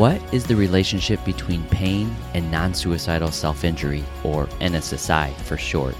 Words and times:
What 0.00 0.22
is 0.32 0.44
the 0.44 0.56
relationship 0.56 1.22
between 1.26 1.62
pain 1.64 2.16
and 2.32 2.50
non 2.50 2.72
suicidal 2.72 3.30
self 3.30 3.64
injury, 3.64 4.02
or 4.24 4.46
NSSI 4.62 5.34
for 5.42 5.58
short? 5.58 5.94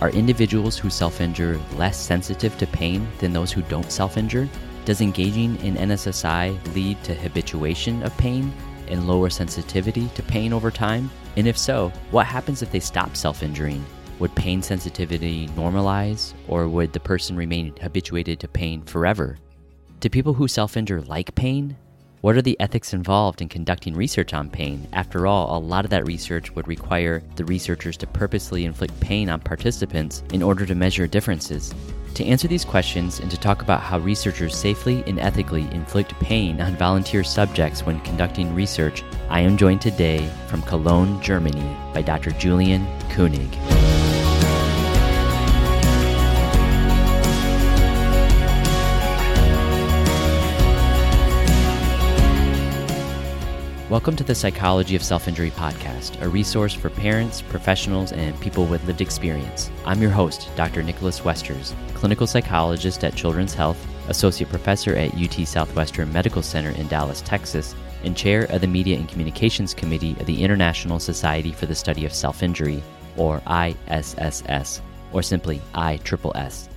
Are 0.00 0.10
individuals 0.10 0.78
who 0.78 0.88
self 0.88 1.20
injure 1.20 1.60
less 1.74 1.98
sensitive 1.98 2.56
to 2.58 2.68
pain 2.68 3.08
than 3.18 3.32
those 3.32 3.50
who 3.50 3.62
don't 3.62 3.90
self 3.90 4.16
injure? 4.16 4.48
Does 4.84 5.00
engaging 5.00 5.56
in 5.62 5.74
NSSI 5.74 6.74
lead 6.76 7.02
to 7.02 7.12
habituation 7.12 8.04
of 8.04 8.16
pain 8.18 8.52
and 8.86 9.08
lower 9.08 9.28
sensitivity 9.28 10.06
to 10.14 10.22
pain 10.22 10.52
over 10.52 10.70
time? 10.70 11.10
And 11.36 11.48
if 11.48 11.58
so, 11.58 11.92
what 12.12 12.26
happens 12.26 12.62
if 12.62 12.70
they 12.70 12.78
stop 12.78 13.16
self 13.16 13.42
injuring? 13.42 13.84
Would 14.20 14.32
pain 14.36 14.62
sensitivity 14.62 15.48
normalize, 15.56 16.34
or 16.46 16.68
would 16.68 16.92
the 16.92 17.00
person 17.00 17.34
remain 17.34 17.74
habituated 17.82 18.38
to 18.38 18.46
pain 18.46 18.82
forever? 18.82 19.38
Do 19.98 20.08
people 20.08 20.34
who 20.34 20.46
self 20.46 20.76
injure 20.76 21.02
like 21.02 21.34
pain? 21.34 21.76
What 22.20 22.36
are 22.36 22.42
the 22.42 22.60
ethics 22.60 22.92
involved 22.92 23.40
in 23.40 23.48
conducting 23.48 23.94
research 23.94 24.34
on 24.34 24.50
pain? 24.50 24.86
After 24.92 25.26
all, 25.26 25.56
a 25.56 25.58
lot 25.58 25.86
of 25.86 25.90
that 25.90 26.04
research 26.04 26.54
would 26.54 26.68
require 26.68 27.22
the 27.36 27.46
researchers 27.46 27.96
to 27.96 28.06
purposely 28.06 28.66
inflict 28.66 29.00
pain 29.00 29.30
on 29.30 29.40
participants 29.40 30.22
in 30.30 30.42
order 30.42 30.66
to 30.66 30.74
measure 30.74 31.06
differences. 31.06 31.74
To 32.16 32.24
answer 32.26 32.46
these 32.46 32.64
questions 32.64 33.20
and 33.20 33.30
to 33.30 33.38
talk 33.38 33.62
about 33.62 33.80
how 33.80 34.00
researchers 34.00 34.54
safely 34.54 35.02
and 35.06 35.18
ethically 35.18 35.62
inflict 35.72 36.12
pain 36.20 36.60
on 36.60 36.76
volunteer 36.76 37.24
subjects 37.24 37.86
when 37.86 38.00
conducting 38.00 38.54
research, 38.54 39.02
I 39.30 39.40
am 39.40 39.56
joined 39.56 39.80
today 39.80 40.28
from 40.46 40.60
Cologne, 40.60 41.22
Germany 41.22 41.74
by 41.94 42.02
Dr. 42.02 42.32
Julian 42.32 42.86
Koenig. 43.08 44.09
Welcome 53.90 54.14
to 54.14 54.22
the 54.22 54.36
Psychology 54.36 54.94
of 54.94 55.02
Self 55.02 55.26
Injury 55.26 55.50
podcast, 55.50 56.22
a 56.22 56.28
resource 56.28 56.72
for 56.72 56.90
parents, 56.90 57.42
professionals, 57.42 58.12
and 58.12 58.40
people 58.40 58.64
with 58.66 58.84
lived 58.84 59.00
experience. 59.00 59.68
I'm 59.84 60.00
your 60.00 60.12
host, 60.12 60.48
Dr. 60.54 60.84
Nicholas 60.84 61.24
Westers, 61.24 61.74
clinical 61.94 62.28
psychologist 62.28 63.02
at 63.02 63.16
Children's 63.16 63.52
Health, 63.52 63.84
associate 64.08 64.48
professor 64.48 64.94
at 64.94 65.12
UT 65.14 65.44
Southwestern 65.44 66.12
Medical 66.12 66.40
Center 66.40 66.70
in 66.70 66.86
Dallas, 66.86 67.20
Texas, 67.20 67.74
and 68.04 68.16
chair 68.16 68.44
of 68.50 68.60
the 68.60 68.68
Media 68.68 68.96
and 68.96 69.08
Communications 69.08 69.74
Committee 69.74 70.16
of 70.20 70.26
the 70.26 70.40
International 70.40 71.00
Society 71.00 71.50
for 71.50 71.66
the 71.66 71.74
Study 71.74 72.06
of 72.06 72.14
Self 72.14 72.44
Injury, 72.44 72.84
or 73.16 73.42
ISSS, 73.48 74.82
or 75.12 75.20
simply 75.20 75.60
ISSS. 75.74 76.69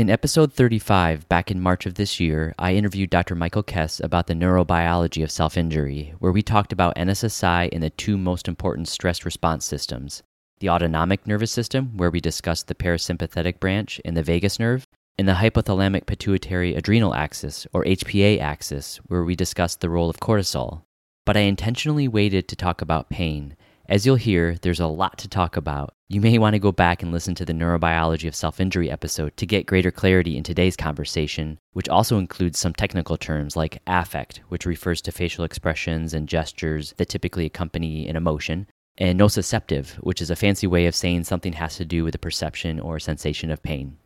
In 0.00 0.08
episode 0.08 0.54
35, 0.54 1.28
back 1.28 1.50
in 1.50 1.60
March 1.60 1.84
of 1.84 1.96
this 1.96 2.18
year, 2.18 2.54
I 2.58 2.72
interviewed 2.72 3.10
Dr. 3.10 3.34
Michael 3.34 3.62
Kaess 3.62 4.02
about 4.02 4.28
the 4.28 4.34
neurobiology 4.34 5.22
of 5.22 5.30
self 5.30 5.58
injury, 5.58 6.14
where 6.20 6.32
we 6.32 6.40
talked 6.40 6.72
about 6.72 6.96
NSSI 6.96 7.68
and 7.70 7.82
the 7.82 7.90
two 7.90 8.16
most 8.16 8.48
important 8.48 8.88
stress 8.88 9.26
response 9.26 9.66
systems 9.66 10.22
the 10.60 10.70
autonomic 10.70 11.26
nervous 11.26 11.52
system, 11.52 11.98
where 11.98 12.10
we 12.10 12.18
discussed 12.18 12.66
the 12.66 12.74
parasympathetic 12.74 13.60
branch 13.60 14.00
and 14.02 14.16
the 14.16 14.22
vagus 14.22 14.58
nerve, 14.58 14.86
and 15.18 15.28
the 15.28 15.34
hypothalamic 15.34 16.06
pituitary 16.06 16.74
adrenal 16.74 17.14
axis, 17.14 17.66
or 17.74 17.84
HPA 17.84 18.40
axis, 18.40 19.00
where 19.08 19.22
we 19.22 19.36
discussed 19.36 19.82
the 19.82 19.90
role 19.90 20.08
of 20.08 20.16
cortisol. 20.16 20.80
But 21.26 21.36
I 21.36 21.40
intentionally 21.40 22.08
waited 22.08 22.48
to 22.48 22.56
talk 22.56 22.80
about 22.80 23.10
pain 23.10 23.54
as 23.90 24.06
you'll 24.06 24.14
hear, 24.14 24.56
there's 24.62 24.78
a 24.78 24.86
lot 24.86 25.18
to 25.18 25.28
talk 25.28 25.56
about. 25.56 25.94
You 26.08 26.20
may 26.20 26.38
want 26.38 26.54
to 26.54 26.60
go 26.60 26.70
back 26.70 27.02
and 27.02 27.10
listen 27.10 27.34
to 27.34 27.44
the 27.44 27.52
neurobiology 27.52 28.28
of 28.28 28.36
self 28.36 28.60
injury 28.60 28.88
episode 28.88 29.36
to 29.36 29.46
get 29.46 29.66
greater 29.66 29.90
clarity 29.90 30.36
in 30.36 30.44
today's 30.44 30.76
conversation, 30.76 31.58
which 31.72 31.88
also 31.88 32.16
includes 32.16 32.56
some 32.56 32.72
technical 32.72 33.16
terms 33.16 33.56
like 33.56 33.82
affect, 33.88 34.42
which 34.48 34.64
refers 34.64 35.02
to 35.02 35.12
facial 35.12 35.42
expressions 35.42 36.14
and 36.14 36.28
gestures 36.28 36.94
that 36.98 37.08
typically 37.08 37.46
accompany 37.46 38.06
an 38.06 38.14
emotion, 38.14 38.68
and 38.96 39.18
nociceptive, 39.18 39.94
which 39.96 40.22
is 40.22 40.30
a 40.30 40.36
fancy 40.36 40.68
way 40.68 40.86
of 40.86 40.94
saying 40.94 41.24
something 41.24 41.54
has 41.54 41.74
to 41.76 41.84
do 41.84 42.04
with 42.04 42.12
the 42.12 42.18
perception 42.18 42.78
or 42.78 43.00
sensation 43.00 43.50
of 43.50 43.60
pain. 43.60 43.96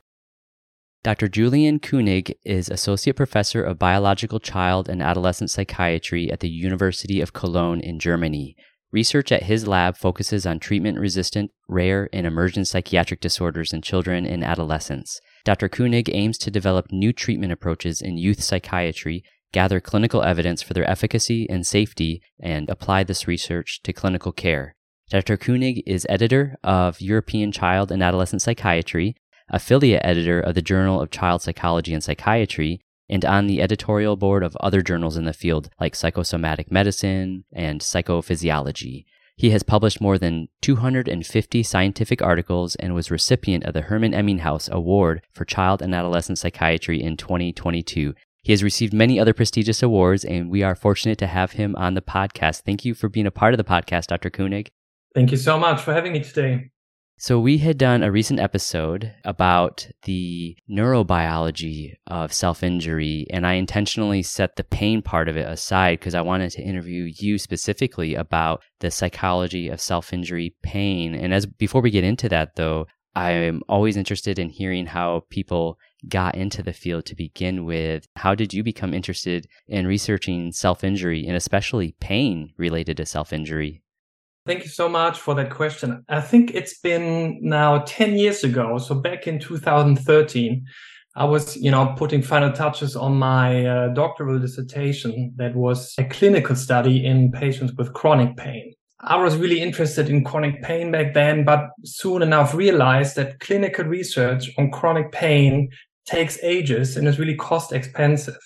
Dr. 1.02 1.28
Julian 1.28 1.78
Koenig 1.78 2.34
is 2.46 2.70
Associate 2.70 3.14
Professor 3.14 3.62
of 3.62 3.78
Biological 3.78 4.40
Child 4.40 4.88
and 4.88 5.02
Adolescent 5.02 5.50
Psychiatry 5.50 6.32
at 6.32 6.40
the 6.40 6.48
University 6.48 7.20
of 7.20 7.34
Cologne 7.34 7.80
in 7.82 7.98
Germany. 7.98 8.56
Research 8.94 9.32
at 9.32 9.42
his 9.42 9.66
lab 9.66 9.96
focuses 9.96 10.46
on 10.46 10.60
treatment 10.60 11.00
resistant, 11.00 11.50
rare, 11.66 12.08
and 12.12 12.28
emergent 12.28 12.68
psychiatric 12.68 13.18
disorders 13.18 13.72
in 13.72 13.82
children 13.82 14.24
and 14.24 14.44
adolescents. 14.44 15.20
Dr. 15.44 15.68
Koenig 15.68 16.08
aims 16.14 16.38
to 16.38 16.48
develop 16.48 16.92
new 16.92 17.12
treatment 17.12 17.50
approaches 17.50 18.00
in 18.00 18.18
youth 18.18 18.40
psychiatry, 18.40 19.24
gather 19.52 19.80
clinical 19.80 20.22
evidence 20.22 20.62
for 20.62 20.74
their 20.74 20.88
efficacy 20.88 21.44
and 21.50 21.66
safety, 21.66 22.22
and 22.38 22.70
apply 22.70 23.02
this 23.02 23.26
research 23.26 23.80
to 23.82 23.92
clinical 23.92 24.30
care. 24.30 24.76
Dr. 25.10 25.36
Koenig 25.38 25.82
is 25.88 26.06
editor 26.08 26.54
of 26.62 27.00
European 27.00 27.50
Child 27.50 27.90
and 27.90 28.00
Adolescent 28.00 28.42
Psychiatry, 28.42 29.16
affiliate 29.50 30.02
editor 30.04 30.38
of 30.38 30.54
the 30.54 30.62
Journal 30.62 31.00
of 31.00 31.10
Child 31.10 31.42
Psychology 31.42 31.94
and 31.94 32.04
Psychiatry, 32.04 32.80
and 33.08 33.24
on 33.24 33.46
the 33.46 33.60
editorial 33.60 34.16
board 34.16 34.42
of 34.42 34.56
other 34.56 34.82
journals 34.82 35.16
in 35.16 35.24
the 35.24 35.32
field 35.32 35.70
like 35.80 35.94
psychosomatic 35.94 36.70
medicine 36.70 37.44
and 37.52 37.80
psychophysiology. 37.80 39.04
He 39.36 39.50
has 39.50 39.62
published 39.64 40.00
more 40.00 40.16
than 40.16 40.48
250 40.62 41.62
scientific 41.64 42.22
articles 42.22 42.76
and 42.76 42.94
was 42.94 43.10
recipient 43.10 43.64
of 43.64 43.74
the 43.74 43.82
Hermann 43.82 44.12
Emminghaus 44.14 44.70
Award 44.70 45.22
for 45.32 45.44
Child 45.44 45.82
and 45.82 45.94
Adolescent 45.94 46.38
Psychiatry 46.38 47.02
in 47.02 47.16
2022. 47.16 48.14
He 48.42 48.52
has 48.52 48.62
received 48.62 48.92
many 48.92 49.18
other 49.18 49.32
prestigious 49.32 49.82
awards, 49.82 50.24
and 50.24 50.50
we 50.50 50.62
are 50.62 50.74
fortunate 50.76 51.18
to 51.18 51.26
have 51.26 51.52
him 51.52 51.74
on 51.76 51.94
the 51.94 52.02
podcast. 52.02 52.60
Thank 52.60 52.84
you 52.84 52.94
for 52.94 53.08
being 53.08 53.26
a 53.26 53.32
part 53.32 53.54
of 53.54 53.58
the 53.58 53.64
podcast, 53.64 54.08
Dr. 54.08 54.30
Koenig. 54.30 54.70
Thank 55.14 55.30
you 55.30 55.36
so 55.36 55.58
much 55.58 55.80
for 55.80 55.94
having 55.94 56.12
me 56.12 56.20
today. 56.22 56.70
So, 57.16 57.38
we 57.38 57.58
had 57.58 57.78
done 57.78 58.02
a 58.02 58.10
recent 58.10 58.40
episode 58.40 59.14
about 59.24 59.88
the 60.02 60.56
neurobiology 60.68 61.94
of 62.08 62.32
self 62.32 62.62
injury, 62.62 63.26
and 63.30 63.46
I 63.46 63.54
intentionally 63.54 64.22
set 64.22 64.56
the 64.56 64.64
pain 64.64 65.00
part 65.00 65.28
of 65.28 65.36
it 65.36 65.48
aside 65.48 66.00
because 66.00 66.16
I 66.16 66.22
wanted 66.22 66.50
to 66.52 66.62
interview 66.62 67.10
you 67.16 67.38
specifically 67.38 68.16
about 68.16 68.62
the 68.80 68.90
psychology 68.90 69.68
of 69.68 69.80
self 69.80 70.12
injury 70.12 70.56
pain. 70.62 71.14
And 71.14 71.32
as 71.32 71.46
before 71.46 71.80
we 71.80 71.92
get 71.92 72.04
into 72.04 72.28
that, 72.30 72.56
though, 72.56 72.86
I'm 73.14 73.62
always 73.68 73.96
interested 73.96 74.40
in 74.40 74.48
hearing 74.50 74.86
how 74.86 75.22
people 75.30 75.78
got 76.08 76.34
into 76.34 76.62
the 76.64 76.72
field 76.72 77.06
to 77.06 77.14
begin 77.14 77.64
with. 77.64 78.08
How 78.16 78.34
did 78.34 78.52
you 78.52 78.64
become 78.64 78.92
interested 78.92 79.46
in 79.68 79.86
researching 79.86 80.50
self 80.50 80.82
injury 80.82 81.26
and 81.26 81.36
especially 81.36 81.94
pain 82.00 82.52
related 82.58 82.96
to 82.96 83.06
self 83.06 83.32
injury? 83.32 83.83
Thank 84.46 84.62
you 84.62 84.68
so 84.68 84.90
much 84.90 85.18
for 85.18 85.34
that 85.36 85.48
question. 85.48 86.04
I 86.06 86.20
think 86.20 86.50
it's 86.54 86.78
been 86.78 87.38
now 87.40 87.78
10 87.86 88.18
years 88.18 88.44
ago. 88.44 88.76
So 88.76 88.94
back 88.94 89.26
in 89.26 89.38
2013, 89.38 90.66
I 91.16 91.24
was, 91.24 91.56
you 91.56 91.70
know, 91.70 91.94
putting 91.96 92.20
final 92.20 92.52
touches 92.52 92.94
on 92.94 93.14
my 93.14 93.64
uh, 93.64 93.88
doctoral 93.94 94.38
dissertation 94.38 95.32
that 95.36 95.54
was 95.54 95.94
a 95.96 96.04
clinical 96.04 96.56
study 96.56 97.06
in 97.06 97.32
patients 97.32 97.72
with 97.78 97.94
chronic 97.94 98.36
pain. 98.36 98.74
I 99.00 99.16
was 99.16 99.36
really 99.36 99.62
interested 99.62 100.10
in 100.10 100.24
chronic 100.24 100.62
pain 100.62 100.90
back 100.90 101.14
then, 101.14 101.44
but 101.44 101.70
soon 101.84 102.20
enough 102.20 102.54
realized 102.54 103.16
that 103.16 103.40
clinical 103.40 103.86
research 103.86 104.50
on 104.58 104.70
chronic 104.70 105.10
pain 105.10 105.70
takes 106.04 106.38
ages 106.42 106.98
and 106.98 107.08
is 107.08 107.18
really 107.18 107.36
cost 107.36 107.72
expensive. 107.72 108.36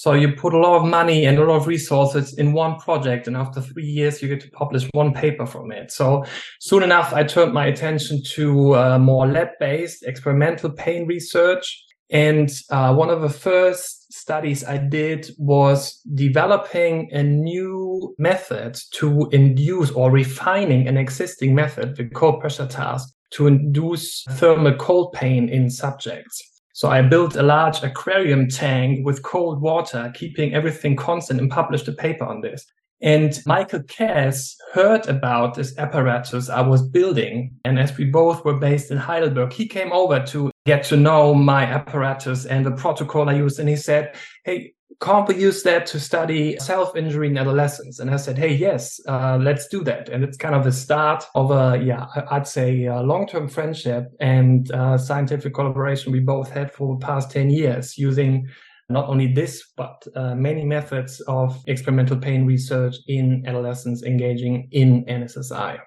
So 0.00 0.14
you 0.14 0.32
put 0.32 0.54
a 0.54 0.58
lot 0.58 0.78
of 0.78 0.88
money 0.88 1.26
and 1.26 1.36
a 1.36 1.44
lot 1.44 1.56
of 1.56 1.66
resources 1.66 2.32
in 2.38 2.54
one 2.54 2.78
project. 2.78 3.26
And 3.26 3.36
after 3.36 3.60
three 3.60 3.84
years, 3.84 4.22
you 4.22 4.28
get 4.28 4.40
to 4.40 4.50
publish 4.52 4.88
one 4.92 5.12
paper 5.12 5.44
from 5.44 5.70
it. 5.72 5.92
So 5.92 6.24
soon 6.58 6.82
enough, 6.82 7.12
I 7.12 7.22
turned 7.22 7.52
my 7.52 7.66
attention 7.66 8.22
to 8.36 8.76
uh, 8.76 8.98
more 8.98 9.26
lab 9.26 9.48
based 9.60 10.02
experimental 10.04 10.70
pain 10.70 11.06
research. 11.06 11.84
And 12.08 12.50
uh, 12.70 12.94
one 12.94 13.10
of 13.10 13.20
the 13.20 13.28
first 13.28 14.10
studies 14.10 14.64
I 14.64 14.78
did 14.78 15.32
was 15.36 16.00
developing 16.14 17.10
a 17.12 17.22
new 17.22 18.14
method 18.16 18.78
to 18.94 19.28
induce 19.32 19.90
or 19.90 20.10
refining 20.10 20.88
an 20.88 20.96
existing 20.96 21.54
method, 21.54 21.96
the 21.96 22.06
cold 22.06 22.42
pressor 22.42 22.70
task, 22.70 23.12
to 23.32 23.46
induce 23.48 24.24
thermal 24.30 24.76
cold 24.76 25.12
pain 25.12 25.50
in 25.50 25.68
subjects. 25.68 26.49
So 26.80 26.88
I 26.88 27.02
built 27.02 27.36
a 27.36 27.42
large 27.42 27.82
aquarium 27.82 28.48
tank 28.48 29.04
with 29.04 29.22
cold 29.22 29.60
water, 29.60 30.10
keeping 30.14 30.54
everything 30.54 30.96
constant 30.96 31.38
and 31.38 31.50
published 31.50 31.86
a 31.88 31.92
paper 31.92 32.24
on 32.24 32.40
this. 32.40 32.64
And 33.02 33.38
Michael 33.44 33.80
Kaess 33.80 34.54
heard 34.72 35.06
about 35.06 35.52
this 35.52 35.76
apparatus 35.76 36.48
I 36.48 36.62
was 36.62 36.80
building. 36.80 37.54
And 37.66 37.78
as 37.78 37.94
we 37.98 38.06
both 38.06 38.46
were 38.46 38.56
based 38.58 38.90
in 38.90 38.96
Heidelberg, 38.96 39.52
he 39.52 39.68
came 39.68 39.92
over 39.92 40.24
to 40.28 40.50
get 40.64 40.82
to 40.84 40.96
know 40.96 41.34
my 41.34 41.64
apparatus 41.64 42.46
and 42.46 42.64
the 42.64 42.70
protocol 42.70 43.28
I 43.28 43.34
used. 43.34 43.58
And 43.58 43.68
he 43.68 43.76
said, 43.76 44.14
Hey, 44.46 44.72
can't 45.00 45.26
we 45.26 45.36
use 45.36 45.62
that 45.62 45.86
to 45.86 45.98
study 45.98 46.58
self-injury 46.58 47.28
in 47.28 47.38
adolescents? 47.38 48.00
And 48.00 48.10
I 48.10 48.16
said, 48.16 48.36
hey, 48.36 48.54
yes, 48.54 49.00
uh, 49.08 49.38
let's 49.40 49.66
do 49.68 49.82
that. 49.84 50.10
And 50.10 50.22
it's 50.22 50.36
kind 50.36 50.54
of 50.54 50.64
the 50.64 50.72
start 50.72 51.24
of 51.34 51.50
a, 51.50 51.82
yeah, 51.82 52.06
I'd 52.30 52.46
say 52.46 52.90
long-term 52.90 53.48
friendship 53.48 54.08
and 54.20 54.70
uh, 54.72 54.98
scientific 54.98 55.54
collaboration 55.54 56.12
we 56.12 56.20
both 56.20 56.50
had 56.50 56.70
for 56.70 56.96
the 56.96 57.06
past 57.06 57.30
10 57.30 57.48
years 57.48 57.96
using 57.96 58.46
not 58.90 59.08
only 59.08 59.32
this, 59.32 59.72
but 59.76 60.06
uh, 60.14 60.34
many 60.34 60.64
methods 60.64 61.20
of 61.22 61.62
experimental 61.66 62.18
pain 62.18 62.44
research 62.44 62.96
in 63.06 63.44
adolescents 63.46 64.02
engaging 64.02 64.68
in 64.72 65.04
NSSI. 65.06 65.78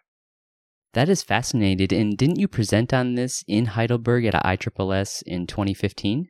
That 0.93 1.09
is 1.09 1.21
fascinating. 1.21 1.93
And 1.93 2.17
didn't 2.17 2.39
you 2.39 2.47
present 2.47 2.93
on 2.93 3.15
this 3.15 3.43
in 3.47 3.65
Heidelberg 3.65 4.25
at 4.25 4.35
ISSS 4.45 5.21
in 5.23 5.45
2015? 5.45 6.29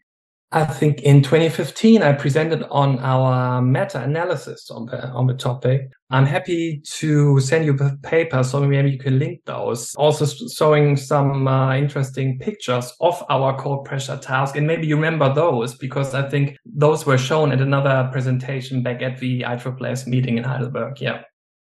I 0.53 0.65
think 0.65 1.01
in 1.01 1.23
2015 1.23 2.03
I 2.03 2.13
presented 2.13 2.63
on 2.69 2.99
our 2.99 3.59
meta-analysis 3.59 4.69
on 4.69 4.85
the 4.85 5.09
on 5.09 5.25
the 5.25 5.33
topic. 5.33 5.89
I'm 6.11 6.27
happy 6.27 6.79
to 6.99 7.39
send 7.39 7.65
you 7.65 7.73
the 7.73 7.97
paper 8.03 8.43
so 8.43 8.61
maybe 8.61 8.91
you 8.91 8.99
can 8.99 9.17
link 9.17 9.41
those. 9.45 9.95
Also 9.95 10.25
showing 10.25 10.95
some 10.95 11.47
uh, 11.47 11.75
interesting 11.75 12.37
pictures 12.37 12.93
of 13.01 13.23
our 13.29 13.57
cold 13.59 13.87
pressor 13.87 14.21
task, 14.21 14.55
and 14.55 14.67
maybe 14.67 14.85
you 14.85 14.95
remember 14.95 15.33
those 15.33 15.73
because 15.73 16.13
I 16.13 16.29
think 16.29 16.55
those 16.63 17.03
were 17.03 17.17
shown 17.17 17.51
at 17.51 17.59
another 17.59 18.07
presentation 18.11 18.83
back 18.83 19.01
at 19.01 19.17
the 19.17 19.43
ISSS 19.45 20.05
meeting 20.05 20.37
in 20.37 20.43
Heidelberg. 20.43 21.01
Yeah. 21.01 21.23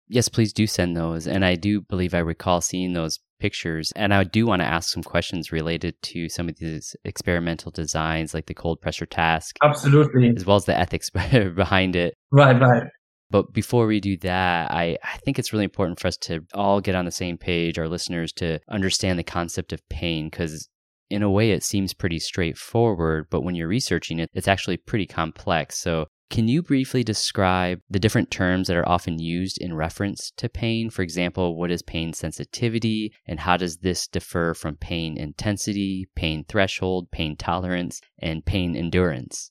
Yes, 0.09 0.29
please 0.29 0.53
do 0.53 0.67
send 0.67 0.97
those. 0.97 1.27
And 1.27 1.45
I 1.45 1.55
do 1.55 1.81
believe 1.81 2.15
I 2.15 2.19
recall 2.19 2.61
seeing 2.61 2.93
those 2.93 3.21
pictures. 3.41 3.93
And 3.97 4.12
I 4.12 4.25
do 4.25 4.47
want 4.47 4.61
to 4.61 4.67
ask 4.67 4.91
some 4.91 5.03
questions 5.03 5.53
related 5.53 6.01
to 6.03 6.29
some 6.29 6.49
of 6.49 6.56
these 6.56 6.95
experimental 7.05 7.71
designs, 7.71 8.35
like 8.35 8.47
the 8.47 8.55
cold 8.55 8.81
pressor 8.81 9.09
task. 9.09 9.56
Absolutely. 9.62 10.33
As 10.37 10.47
well 10.47 10.56
as 10.56 10.67
the 10.67 10.79
ethics 10.79 11.11
behind 11.11 11.97
it. 11.97 12.15
Right, 12.31 12.61
right. 12.61 12.85
But 13.31 13.53
before 13.53 13.87
we 13.87 14.01
do 14.01 14.17
that, 14.19 14.71
I, 14.71 14.97
I 15.03 15.17
think 15.25 15.39
it's 15.39 15.53
really 15.53 15.65
important 15.65 15.99
for 15.99 16.09
us 16.09 16.17
to 16.19 16.41
all 16.53 16.81
get 16.81 16.95
on 16.95 17.05
the 17.05 17.11
same 17.11 17.37
page, 17.37 17.79
our 17.79 17.89
listeners, 17.89 18.33
to 18.35 18.61
understand 18.69 19.19
the 19.19 19.25
concept 19.25 19.73
of 19.73 19.87
pain, 19.89 20.29
because 20.31 20.69
in 21.11 21.23
a 21.23 21.31
way 21.31 21.51
it 21.51 21.62
seems 21.62 21.95
pretty 21.95 22.19
straightforward, 22.19 23.27
but 23.31 23.41
when 23.43 23.55
you're 23.55 23.69
researching 23.69 24.19
it, 24.19 24.31
it's 24.35 24.49
actually 24.49 24.77
pretty 24.77 25.06
complex. 25.06 25.79
So 25.79 26.06
can 26.31 26.49
you 26.49 26.62
briefly 26.62 27.05
describe 27.05 27.81
the 27.88 27.99
different 27.99 28.31
terms 28.31 28.69
that 28.69 28.76
are 28.76 28.88
often 28.88 29.19
used 29.19 29.59
in 29.59 29.75
reference 29.75 30.32
to 30.37 30.49
pain? 30.49 30.91
For 30.91 31.03
example, 31.03 31.56
what 31.56 31.71
is 31.71 31.82
pain 31.82 32.12
sensitivity 32.12 33.12
and 33.26 33.41
how 33.41 33.56
does 33.56 33.79
this 33.79 34.09
differ 34.09 34.55
from 34.55 34.76
pain 34.76 35.17
intensity, 35.17 36.09
pain 36.17 36.44
threshold, 36.49 37.11
pain 37.11 37.37
tolerance, 37.37 38.00
and 38.19 38.44
pain 38.44 38.75
endurance? 38.75 39.50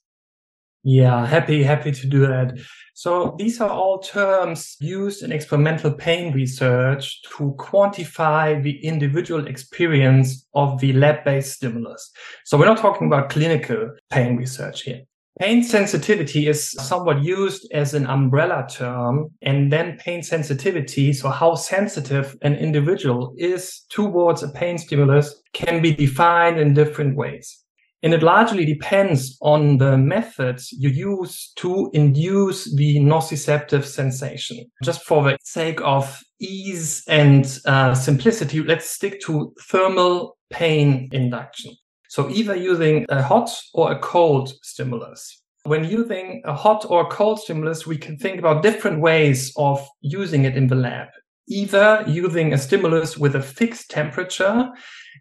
Yeah, 0.85 1.25
happy, 1.25 1.63
happy 1.63 1.93
to 1.93 2.07
do 2.07 2.27
that. 2.27 2.59
So 2.93 3.35
these 3.37 3.61
are 3.61 3.69
all 3.69 3.99
terms 3.99 4.75
used 4.81 5.23
in 5.23 5.31
experimental 5.31 5.93
pain 5.93 6.33
research 6.33 7.21
to 7.37 7.55
quantify 7.57 8.61
the 8.61 8.85
individual 8.85 9.47
experience 9.47 10.45
of 10.53 10.81
the 10.81 10.91
lab-based 10.91 11.53
stimulus. 11.53 12.11
So 12.43 12.57
we're 12.57 12.65
not 12.65 12.79
talking 12.79 13.07
about 13.07 13.29
clinical 13.29 13.91
pain 14.09 14.35
research 14.35 14.81
here. 14.81 15.03
Pain 15.39 15.63
sensitivity 15.63 16.47
is 16.47 16.71
somewhat 16.71 17.23
used 17.23 17.67
as 17.73 17.95
an 17.95 18.05
umbrella 18.05 18.67
term, 18.69 19.29
and 19.41 19.73
then 19.73 19.97
pain 19.97 20.21
sensitivity, 20.21 21.11
so 21.11 21.29
how 21.29 21.55
sensitive 21.55 22.37
an 22.43 22.53
individual 22.53 23.33
is 23.37 23.83
towards 23.89 24.43
a 24.43 24.49
pain 24.49 24.77
stimulus, 24.77 25.41
can 25.53 25.81
be 25.81 25.91
defined 25.91 26.59
in 26.59 26.75
different 26.75 27.17
ways. 27.17 27.63
And 28.03 28.13
it 28.13 28.21
largely 28.21 28.65
depends 28.65 29.37
on 29.41 29.77
the 29.77 29.97
methods 29.97 30.71
you 30.71 30.89
use 30.89 31.53
to 31.55 31.89
induce 31.93 32.75
the 32.75 32.99
nociceptive 32.99 33.85
sensation. 33.85 34.65
Just 34.83 35.03
for 35.03 35.23
the 35.23 35.37
sake 35.41 35.79
of 35.81 36.21
ease 36.39 37.01
and 37.07 37.59
uh, 37.65 37.95
simplicity, 37.95 38.61
let's 38.61 38.89
stick 38.89 39.21
to 39.21 39.53
thermal 39.67 40.37
pain 40.51 41.09
induction. 41.11 41.71
So 42.13 42.29
either 42.29 42.55
using 42.55 43.07
a 43.09 43.23
hot 43.23 43.49
or 43.73 43.91
a 43.91 43.97
cold 43.97 44.53
stimulus. 44.61 45.41
When 45.63 45.83
using 45.83 46.43
a 46.45 46.53
hot 46.53 46.85
or 46.87 47.09
cold 47.09 47.39
stimulus, 47.39 47.87
we 47.87 47.97
can 47.97 48.17
think 48.17 48.37
about 48.37 48.61
different 48.61 49.01
ways 49.01 49.51
of 49.57 49.83
using 50.01 50.45
it 50.45 50.55
in 50.55 50.67
the 50.67 50.75
lab. 50.75 51.07
Either 51.47 52.03
using 52.07 52.53
a 52.53 52.59
stimulus 52.59 53.17
with 53.17 53.35
a 53.35 53.41
fixed 53.41 53.89
temperature 53.89 54.69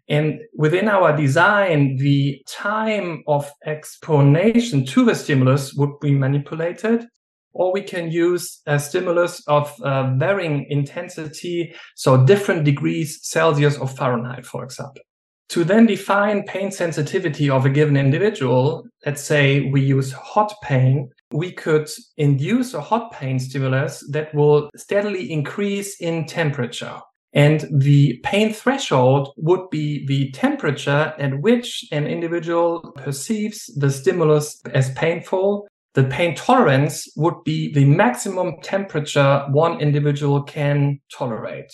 and 0.07 0.39
within 0.55 0.87
our 0.87 1.17
design, 1.17 1.95
the 1.95 2.39
time 2.47 3.23
of 3.25 3.51
exponation 3.65 4.85
to 4.85 5.03
the 5.03 5.15
stimulus 5.15 5.73
would 5.73 5.99
be 5.99 6.13
manipulated 6.13 7.07
or 7.53 7.73
we 7.73 7.81
can 7.81 8.11
use 8.11 8.61
a 8.67 8.77
stimulus 8.77 9.41
of 9.47 9.73
uh, 9.81 10.13
varying 10.17 10.67
intensity, 10.69 11.73
so 11.95 12.23
different 12.23 12.65
degrees 12.65 13.19
Celsius 13.23 13.79
or 13.79 13.87
Fahrenheit, 13.87 14.45
for 14.45 14.63
example. 14.63 15.01
To 15.49 15.63
then 15.63 15.85
define 15.85 16.43
pain 16.43 16.71
sensitivity 16.71 17.49
of 17.49 17.65
a 17.65 17.69
given 17.69 17.95
individual, 17.97 18.85
let's 19.05 19.21
say 19.21 19.69
we 19.71 19.81
use 19.81 20.11
hot 20.11 20.53
pain, 20.63 21.09
we 21.31 21.51
could 21.51 21.89
induce 22.17 22.73
a 22.73 22.81
hot 22.81 23.11
pain 23.11 23.39
stimulus 23.39 24.03
that 24.11 24.33
will 24.33 24.69
steadily 24.75 25.31
increase 25.31 25.99
in 25.99 26.25
temperature. 26.25 26.99
And 27.33 27.67
the 27.71 28.19
pain 28.23 28.53
threshold 28.53 29.33
would 29.37 29.69
be 29.71 30.05
the 30.05 30.31
temperature 30.31 31.13
at 31.17 31.41
which 31.41 31.83
an 31.91 32.05
individual 32.05 32.93
perceives 32.95 33.71
the 33.75 33.89
stimulus 33.89 34.61
as 34.73 34.91
painful. 34.93 35.67
The 35.95 36.03
pain 36.03 36.35
tolerance 36.35 37.07
would 37.15 37.43
be 37.43 37.73
the 37.73 37.85
maximum 37.85 38.57
temperature 38.61 39.45
one 39.49 39.81
individual 39.81 40.43
can 40.43 40.99
tolerate. 41.11 41.71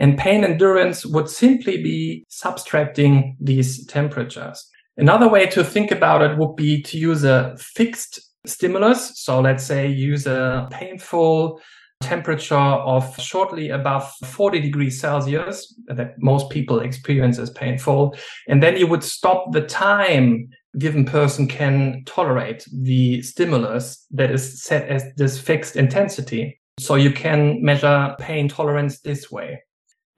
And 0.00 0.18
pain 0.18 0.44
endurance 0.44 1.06
would 1.06 1.28
simply 1.28 1.82
be 1.82 2.24
subtracting 2.28 3.36
these 3.38 3.86
temperatures. 3.86 4.66
Another 4.96 5.28
way 5.28 5.46
to 5.46 5.62
think 5.62 5.90
about 5.92 6.22
it 6.22 6.38
would 6.38 6.56
be 6.56 6.82
to 6.82 6.98
use 6.98 7.22
a 7.22 7.54
fixed 7.58 8.18
stimulus. 8.46 9.12
So 9.20 9.40
let's 9.40 9.62
say 9.64 9.86
use 9.88 10.26
a 10.26 10.68
painful 10.70 11.60
temperature 12.00 12.54
of 12.54 13.14
shortly 13.18 13.68
above 13.68 14.10
40 14.24 14.60
degrees 14.60 14.98
Celsius 14.98 15.78
that 15.88 16.14
most 16.18 16.48
people 16.48 16.80
experience 16.80 17.38
as 17.38 17.50
painful. 17.50 18.16
And 18.48 18.62
then 18.62 18.78
you 18.78 18.86
would 18.86 19.04
stop 19.04 19.52
the 19.52 19.60
time 19.60 20.48
given 20.78 21.04
person 21.04 21.46
can 21.46 22.02
tolerate 22.06 22.64
the 22.72 23.20
stimulus 23.22 24.06
that 24.12 24.30
is 24.30 24.62
set 24.62 24.88
as 24.88 25.04
this 25.16 25.38
fixed 25.38 25.76
intensity. 25.76 26.58
So 26.78 26.94
you 26.94 27.12
can 27.12 27.62
measure 27.62 28.14
pain 28.18 28.48
tolerance 28.48 29.00
this 29.00 29.30
way. 29.30 29.62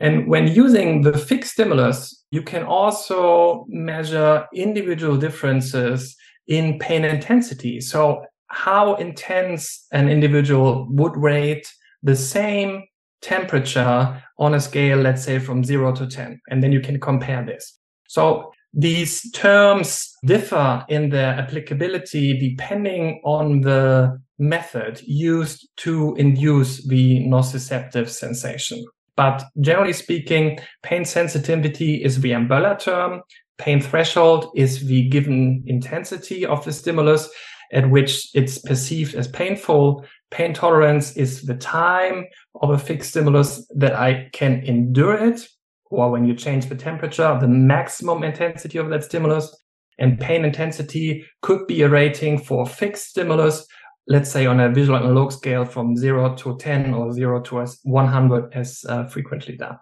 And 0.03 0.27
when 0.27 0.49
using 0.49 1.03
the 1.03 1.17
fixed 1.17 1.53
stimulus, 1.53 2.25
you 2.33 2.43
can 2.43 2.65
also 2.65 3.65
measure 3.69 4.47
individual 4.53 5.17
differences 5.17 6.17
in 6.49 6.79
pain 6.81 7.05
intensity. 7.05 7.81
So 7.81 8.25
how 8.49 8.97
intense 8.97 9.87
an 9.93 10.09
individual 10.09 10.89
would 10.91 11.17
rate 11.17 11.73
the 12.03 12.17
same 12.17 12.83
temperature 13.21 14.21
on 14.39 14.55
a 14.55 14.61
scale, 14.61 14.99
let's 14.99 15.23
say 15.23 15.39
from 15.39 15.63
zero 15.63 15.95
to 15.95 16.09
10. 16.09 16.41
And 16.49 16.63
then 16.63 16.73
you 16.73 16.81
can 16.81 16.99
compare 16.99 17.47
this. 17.47 17.79
So 18.09 18.51
these 18.75 19.31
terms 19.31 20.13
differ 20.25 20.85
in 20.89 21.11
their 21.11 21.35
applicability 21.35 22.39
depending 22.41 23.21
on 23.25 23.61
the 23.61 24.21
method 24.41 25.01
used 25.07 25.69
to 25.77 26.17
induce 26.17 26.85
the 26.89 27.21
nociceptive 27.21 28.09
sensation. 28.09 28.85
But 29.17 29.45
generally 29.61 29.93
speaking, 29.93 30.59
pain 30.83 31.05
sensitivity 31.05 32.03
is 32.03 32.21
the 32.21 32.33
umbrella 32.33 32.79
term. 32.79 33.23
Pain 33.59 33.81
threshold 33.81 34.51
is 34.57 34.87
the 34.87 35.09
given 35.09 35.63
intensity 35.67 36.47
of 36.47 36.65
the 36.65 36.73
stimulus 36.73 37.29
at 37.73 37.89
which 37.89 38.29
it's 38.35 38.59
perceived 38.59 39.15
as 39.15 39.29
painful. 39.29 40.05
Pain 40.31 40.55
tolerance 40.55 41.17
is 41.17 41.43
the 41.43 41.57
time 41.57 42.27
of 42.61 42.71
a 42.71 42.79
fixed 42.79 43.11
stimulus 43.11 43.67
that 43.75 43.95
I 43.95 44.29
can 44.33 44.63
endure 44.65 45.15
it, 45.15 45.47
or 45.91 46.11
when 46.11 46.25
you 46.25 46.35
change 46.35 46.67
the 46.67 46.75
temperature, 46.75 47.37
the 47.41 47.49
maximum 47.49 48.23
intensity 48.23 48.79
of 48.79 48.89
that 48.91 49.05
stimulus. 49.05 49.57
And 49.99 50.19
pain 50.19 50.45
intensity 50.45 51.25
could 51.43 51.67
be 51.67 51.83
a 51.83 51.89
rating 51.89 52.39
for 52.39 52.67
fixed 52.67 53.11
stimulus 53.11 53.67
let's 54.13 54.31
say 54.31 54.45
on 54.45 54.61
a 54.61 54.69
visual 54.69 54.99
analog 54.99 55.33
scale 55.33 55.65
from 55.65 55.97
0 55.97 56.37
to 56.37 56.59
10 56.59 56.93
or 56.93 57.13
0 57.13 57.41
to 57.41 57.67
100 57.83 58.53
as 58.53 58.85
uh, 58.87 59.05
frequently 59.07 59.57
done. 59.57 59.79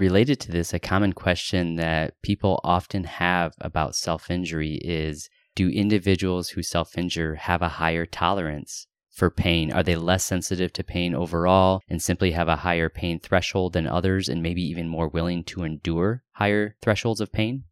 Related 0.00 0.40
to 0.40 0.50
this, 0.50 0.74
a 0.74 0.80
common 0.80 1.12
question 1.12 1.76
that 1.76 2.20
people 2.22 2.60
often 2.64 3.04
have 3.04 3.54
about 3.60 3.94
self 3.94 4.30
injury 4.30 4.74
is 4.82 5.30
Do 5.54 5.68
individuals 5.70 6.50
who 6.50 6.62
self 6.62 6.98
injure 6.98 7.36
have 7.36 7.62
a 7.62 7.76
higher 7.80 8.04
tolerance 8.04 8.88
for 9.12 9.30
pain? 9.30 9.72
Are 9.72 9.84
they 9.84 9.96
less 9.96 10.24
sensitive 10.24 10.72
to 10.74 10.84
pain 10.84 11.14
overall 11.14 11.80
and 11.88 12.02
simply 12.02 12.32
have 12.32 12.48
a 12.48 12.56
higher 12.56 12.88
pain 12.88 13.20
threshold 13.20 13.74
than 13.74 13.86
others 13.86 14.28
and 14.28 14.42
maybe 14.42 14.62
even 14.62 14.88
more 14.88 15.08
willing 15.08 15.44
to 15.44 15.62
endure 15.62 16.24
higher 16.32 16.74
thresholds 16.82 17.20
of 17.20 17.32
pain? 17.32 17.64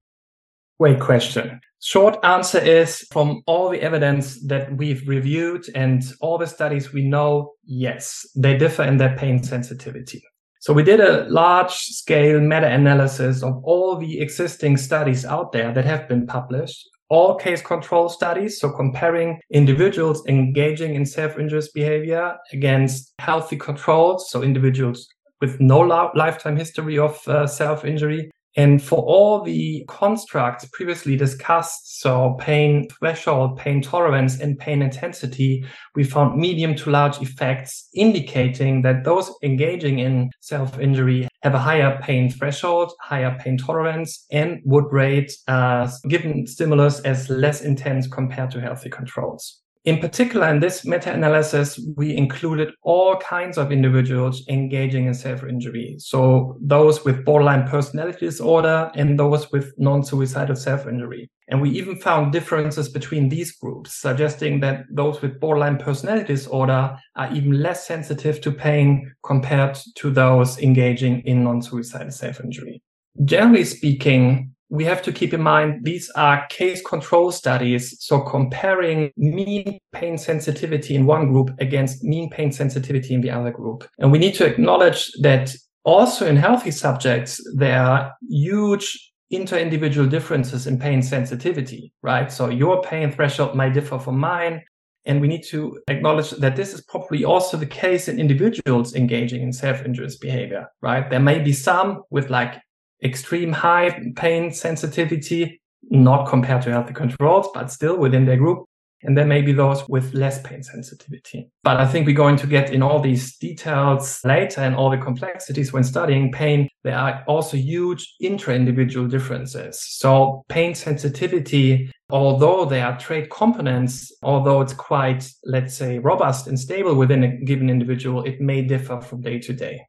Great 0.79 1.01
question. 1.01 1.61
Short 1.87 2.17
answer 2.25 2.59
is 2.59 3.07
from 3.13 3.43
all 3.47 3.69
the 3.69 3.83
evidence 3.83 4.41
that 4.47 4.75
we've 4.75 5.07
reviewed 5.07 5.67
and 5.75 6.03
all 6.23 6.39
the 6.39 6.47
studies 6.47 6.95
we 6.95 7.05
know, 7.05 7.53
yes, 7.63 8.27
they 8.35 8.57
differ 8.57 8.85
in 8.85 8.97
their 8.97 9.15
pain 9.19 9.43
sensitivity. 9.43 10.23
So 10.61 10.73
we 10.73 10.83
did 10.83 11.01
a 11.01 11.29
large 11.29 11.75
scale 11.75 12.41
meta 12.41 12.69
analysis 12.69 13.43
of 13.43 13.63
all 13.65 13.97
the 13.97 14.19
existing 14.19 14.79
studies 14.79 15.27
out 15.27 15.53
there 15.53 15.75
that 15.75 15.85
have 15.85 16.09
been 16.09 16.27
published, 16.27 16.89
all 17.11 17.35
case 17.35 17.61
control 17.61 18.09
studies. 18.09 18.59
So 18.61 18.71
comparing 18.71 19.39
individuals 19.51 20.27
engaging 20.27 20.95
in 20.95 21.05
self-injurious 21.05 21.71
behavior 21.73 22.35
against 22.55 23.13
healthy 23.19 23.59
controls. 23.59 24.31
So 24.31 24.43
individuals 24.43 25.07
with 25.43 25.61
no 25.61 25.81
lifetime 26.15 26.57
history 26.57 26.99
of 26.99 27.21
uh, 27.29 27.47
self-injury 27.47 28.31
and 28.57 28.83
for 28.83 29.01
all 29.01 29.43
the 29.43 29.85
constructs 29.89 30.65
previously 30.73 31.17
discussed, 31.17 32.01
so 32.01 32.37
pain 32.39 32.89
threshold, 32.89 33.59
pain 33.59 33.83
tolerance, 33.83 34.41
and 34.41 34.59
pain 34.59 34.83
intensity, 34.83 35.65
we 35.95 36.05
found 36.05 36.39
medium 36.39 36.75
to 36.77 36.91
large 36.91 37.21
effects 37.21 37.89
indicating 37.95 38.83
that 38.83 39.05
those 39.05 39.33
engaging 39.43 39.99
in 39.99 40.31
self-injury 40.41 41.29
have 41.43 41.55
a 41.55 41.59
higher 41.59 41.99
pain 42.01 42.31
threshold, 42.31 42.93
higher 43.01 43.37
pain 43.41 43.59
tolerance, 43.59 44.25
and 44.31 44.61
would 44.65 44.91
rate 44.93 45.33
uh, 45.49 45.91
given 46.09 46.47
stimulus 46.47 47.01
as 47.01 47.29
less 47.29 47.61
intense 47.61 48.07
compared 48.07 48.51
to 48.53 48.61
healthy 48.61 48.89
controls. 48.89 49.64
In 49.85 49.99
particular, 49.99 50.49
in 50.49 50.61
this 50.61 50.87
meta-analysis, 50.87 51.79
we 51.95 52.17
included 52.17 52.73
all 52.83 53.17
kinds 53.17 53.59
of 53.59 53.71
individuals 53.71 54.43
engaging 54.49 55.07
in 55.07 55.13
self-injury. 55.13 55.97
So 55.99 56.57
those 56.63 57.05
with 57.05 57.27
borderline 57.27 57.69
personality 57.69 58.21
disorder 58.27 58.91
and 58.95 59.19
those 59.19 59.53
with 59.53 59.75
non-suicidal 59.77 60.57
self-injury. 60.57 61.31
And 61.49 61.61
we 61.61 61.69
even 61.73 62.01
found 62.01 62.33
differences 62.33 62.89
between 62.89 63.29
these 63.29 63.53
groups, 63.53 64.01
suggesting 64.01 64.61
that 64.61 64.85
those 64.91 65.21
with 65.21 65.39
borderline 65.39 65.77
personality 65.77 66.29
disorder 66.29 66.97
are 67.17 67.35
even 67.35 67.61
less 67.61 67.87
sensitive 67.87 68.41
to 68.41 68.53
pain 68.53 69.13
compared 69.23 69.79
to 69.97 70.11
those 70.11 70.59
engaging 70.61 71.21
in 71.27 71.45
non-suicidal 71.45 72.11
self-injury. 72.11 72.81
Generally 73.23 73.65
speaking, 73.65 74.54
we 74.75 74.85
have 74.85 75.03
to 75.03 75.13
keep 75.13 75.33
in 75.33 75.41
mind 75.41 75.85
these 75.85 76.11
are 76.17 76.47
case 76.49 76.83
control 76.83 77.31
studies. 77.31 77.97
So 78.05 78.21
comparing 78.21 79.13
mean 79.17 79.79
pain 79.93 80.19
sensitivity 80.19 80.97
in 80.97 81.07
one 81.07 81.31
group 81.33 81.51
against 81.61 82.03
mean 82.03 82.29
pain 82.29 82.51
sensitivity 82.51 83.15
in 83.15 83.21
the 83.21 83.31
other 83.31 83.53
group. 83.53 83.89
And 84.01 84.11
we 84.11 84.19
need 84.19 84.35
to 84.35 84.45
acknowledge 84.45 85.13
that 85.23 85.55
also 85.85 86.27
in 86.27 86.37
healthy 86.37 86.73
subjects, 86.73 87.41
there 87.55 87.81
are 87.81 88.13
huge 88.29 89.13
inter-individual 89.31 90.09
differences 90.09 90.67
in 90.67 90.79
pain 90.79 91.03
sensitivity, 91.03 91.93
right? 92.03 92.33
So 92.33 92.49
your 92.49 92.83
pain 92.83 93.13
threshold 93.13 93.55
might 93.55 93.75
differ 93.75 93.99
from 94.01 94.19
mine. 94.19 94.63
And 95.07 95.21
we 95.21 95.29
need 95.29 95.45
to 95.49 95.79
acknowledge 95.87 96.31
that 96.31 96.57
this 96.57 96.73
is 96.73 96.81
probably 96.81 97.25
also 97.25 97.59
the 97.59 97.67
case 97.67 98.09
in 98.09 98.19
individuals 98.19 98.95
engaging 98.95 99.43
in 99.43 99.53
self-injurious 99.53 100.17
behavior, 100.17 100.67
right? 100.81 101.09
There 101.09 101.21
may 101.21 101.39
be 101.41 101.53
some 101.53 102.03
with 102.11 102.31
like 102.31 102.55
extreme 103.03 103.53
high 103.53 104.13
pain 104.17 104.53
sensitivity, 104.53 105.61
not 105.91 106.29
compared 106.29 106.63
to 106.63 106.71
healthy 106.71 106.95
controls, 106.95 107.49
but 107.55 107.71
still 107.71 107.97
within 107.99 108.25
their 108.25 108.37
group. 108.37 108.65
And 109.07 109.19
then 109.19 109.29
maybe 109.29 109.53
those 109.53 109.87
with 109.87 110.15
less 110.15 110.41
pain 110.41 110.63
sensitivity. 110.63 111.51
But 111.63 111.77
I 111.77 111.87
think 111.87 112.07
we're 112.07 112.17
going 112.17 112.37
to 112.37 112.47
get 112.47 112.73
in 112.73 112.83
all 112.83 113.01
these 113.01 113.37
details 113.37 114.19
later 114.25 114.63
and 114.63 114.75
all 114.75 114.89
the 114.89 114.97
complexities 114.97 115.75
when 115.75 115.85
studying 115.85 116.33
pain. 116.33 116.71
There 116.85 116.97
are 116.97 117.23
also 117.27 117.59
huge 117.59 118.15
intra-individual 118.23 119.07
differences. 119.09 119.79
So 119.79 120.43
pain 120.49 120.75
sensitivity, 120.75 121.93
although 122.09 122.65
there 122.65 122.87
are 122.87 122.99
trait 122.99 123.31
components, 123.31 124.11
although 124.23 124.63
it's 124.63 124.73
quite, 124.73 125.31
let's 125.45 125.75
say, 125.75 125.99
robust 125.99 126.47
and 126.47 126.59
stable 126.59 126.95
within 126.95 127.25
a 127.25 127.37
given 127.45 127.69
individual, 127.69 128.25
it 128.25 128.41
may 128.41 128.63
differ 128.63 129.03
from 129.03 129.21
day 129.21 129.39
to 129.41 129.53
day. 129.53 129.83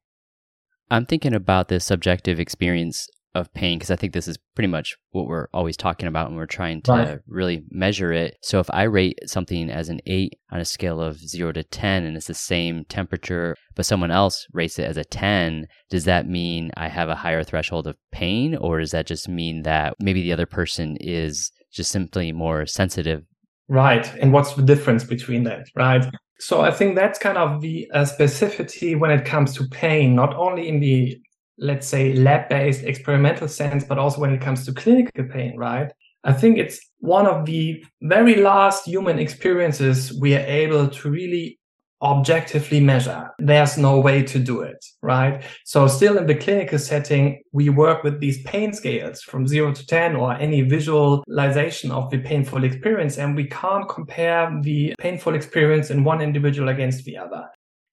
I'm 0.90 1.06
thinking 1.06 1.34
about 1.34 1.68
the 1.68 1.80
subjective 1.80 2.40
experience 2.40 3.08
of 3.36 3.54
pain 3.54 3.78
because 3.78 3.92
I 3.92 3.98
think 3.98 4.14
this 4.14 4.30
is 4.30 4.38
pretty 4.56 4.70
much 4.70 4.96
what 5.12 5.28
we're 5.28 5.48
always 5.54 5.76
talking 5.76 6.08
about 6.08 6.30
when 6.30 6.38
we're 6.38 6.46
trying 6.46 6.82
to 6.84 6.92
right. 6.92 7.20
really 7.28 7.66
measure 7.70 8.14
it. 8.14 8.38
So 8.42 8.60
if 8.60 8.70
I 8.72 8.84
rate 8.84 9.20
something 9.26 9.70
as 9.70 9.90
an 9.90 10.00
8 10.06 10.34
on 10.52 10.62
a 10.62 10.66
scale 10.66 11.02
of 11.02 11.20
0 11.20 11.52
to 11.52 11.64
10 11.64 12.06
and 12.06 12.16
it's 12.16 12.28
the 12.28 12.34
same 12.34 12.86
temperature 12.86 13.56
but 13.76 13.86
someone 13.86 14.10
else 14.10 14.48
rates 14.54 14.80
it 14.80 14.86
as 14.86 14.96
a 14.96 15.04
10, 15.04 15.68
does 15.90 16.06
that 16.06 16.28
mean 16.28 16.72
I 16.78 16.88
have 16.88 17.10
a 17.10 17.16
higher 17.16 17.44
threshold 17.44 17.88
of 17.88 17.98
pain 18.14 18.56
or 18.56 18.80
does 18.80 18.92
that 18.92 19.06
just 19.06 19.28
mean 19.28 19.64
that 19.64 19.96
maybe 20.00 20.22
the 20.22 20.32
other 20.32 20.46
person 20.46 20.98
is 21.02 21.52
just 21.74 21.92
simply 21.92 22.32
more 22.32 22.66
sensitive 22.66 23.24
Right. 23.68 24.08
And 24.22 24.32
what's 24.32 24.54
the 24.54 24.62
difference 24.62 25.04
between 25.04 25.44
that? 25.44 25.66
Right. 25.76 26.06
So 26.40 26.62
I 26.62 26.72
think 26.72 26.96
that's 26.96 27.20
kind 27.20 27.38
of 27.38 27.62
the 27.62 27.90
uh, 27.94 28.02
specificity 28.02 28.98
when 28.98 29.12
it 29.12 29.26
comes 29.26 29.54
to 29.56 29.68
pain, 29.68 30.16
not 30.16 30.36
only 30.36 30.68
in 30.68 30.80
the, 30.80 31.20
let's 31.58 31.88
say, 31.88 32.14
lab 32.14 32.50
based 32.50 32.84
experimental 32.84 33.48
sense, 33.48 33.84
but 33.84 33.98
also 33.98 34.20
when 34.20 34.34
it 34.34 34.42
comes 34.42 34.66
to 34.66 34.74
clinical 34.74 35.26
pain, 35.26 35.58
right? 35.58 35.92
I 36.24 36.34
think 36.34 36.58
it's 36.58 36.80
one 37.00 37.28
of 37.28 37.46
the 37.46 37.84
very 38.02 38.36
last 38.36 38.86
human 38.86 39.20
experiences 39.20 40.12
we 40.20 40.36
are 40.36 40.46
able 40.46 40.90
to 40.90 41.10
really 41.10 41.60
objectively 42.02 42.80
measure. 42.80 43.32
There's 43.40 43.78
no 43.78 44.00
way 44.00 44.24
to 44.24 44.40
do 44.40 44.62
it, 44.62 44.84
right? 45.02 45.44
So 45.64 45.88
still 45.88 46.18
in 46.18 46.28
the 46.28 46.36
clinical 46.36 46.78
setting, 46.78 47.42
we 47.52 47.70
work 47.70 48.04
with 48.04 48.20
these 48.20 48.42
pain 48.44 48.74
scales 48.74 49.22
from 49.22 49.48
zero 49.48 49.74
to 49.74 49.86
10 49.86 50.16
or 50.16 50.34
any 50.34 50.62
visualization 50.62 51.92
of 51.92 52.10
the 52.10 52.20
painful 52.20 52.64
experience. 52.64 53.18
And 53.18 53.36
we 53.36 53.46
can't 53.46 53.88
compare 53.88 54.52
the 54.62 54.94
painful 55.00 55.36
experience 55.36 55.90
in 55.90 56.04
one 56.04 56.22
individual 56.22 56.70
against 56.70 57.06
the 57.06 57.18
other. 57.18 57.48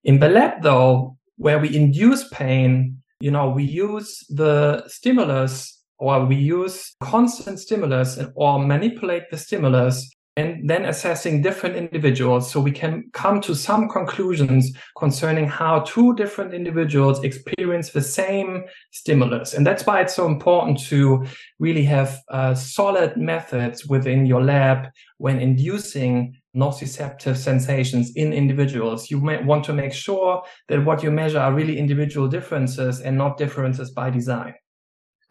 In 0.04 0.18
the 0.18 0.28
lab 0.28 0.62
though, 0.62 1.16
where 1.36 1.58
we 1.58 1.74
induce 1.74 2.28
pain, 2.28 3.02
you 3.20 3.30
know, 3.30 3.50
we 3.50 3.64
use 3.64 4.24
the 4.28 4.86
stimulus 4.88 5.80
or 5.98 6.26
we 6.26 6.34
use 6.34 6.96
constant 7.00 7.60
stimulus 7.60 8.18
or 8.34 8.58
manipulate 8.58 9.30
the 9.30 9.38
stimulus 9.38 10.10
and 10.36 10.68
then 10.68 10.86
assessing 10.86 11.42
different 11.42 11.76
individuals 11.76 12.50
so 12.50 12.58
we 12.58 12.72
can 12.72 13.04
come 13.12 13.40
to 13.42 13.54
some 13.54 13.88
conclusions 13.88 14.72
concerning 14.96 15.46
how 15.46 15.80
two 15.80 16.14
different 16.14 16.54
individuals 16.54 17.22
experience 17.22 17.90
the 17.90 18.00
same 18.00 18.64
stimulus. 18.92 19.52
And 19.52 19.66
that's 19.66 19.84
why 19.84 20.00
it's 20.00 20.14
so 20.14 20.26
important 20.26 20.80
to 20.86 21.26
really 21.58 21.84
have 21.84 22.18
uh, 22.30 22.54
solid 22.54 23.16
methods 23.18 23.84
within 23.86 24.24
your 24.24 24.42
lab 24.42 24.88
when 25.18 25.38
inducing 25.38 26.34
nociceptive 26.56 27.36
sensations 27.36 28.12
in 28.16 28.32
individuals. 28.32 29.10
You 29.10 29.20
may 29.20 29.42
want 29.42 29.64
to 29.64 29.74
make 29.74 29.92
sure 29.92 30.42
that 30.68 30.84
what 30.84 31.02
you 31.02 31.10
measure 31.10 31.40
are 31.40 31.52
really 31.52 31.78
individual 31.78 32.26
differences 32.26 33.00
and 33.00 33.18
not 33.18 33.36
differences 33.36 33.90
by 33.90 34.08
design. 34.08 34.54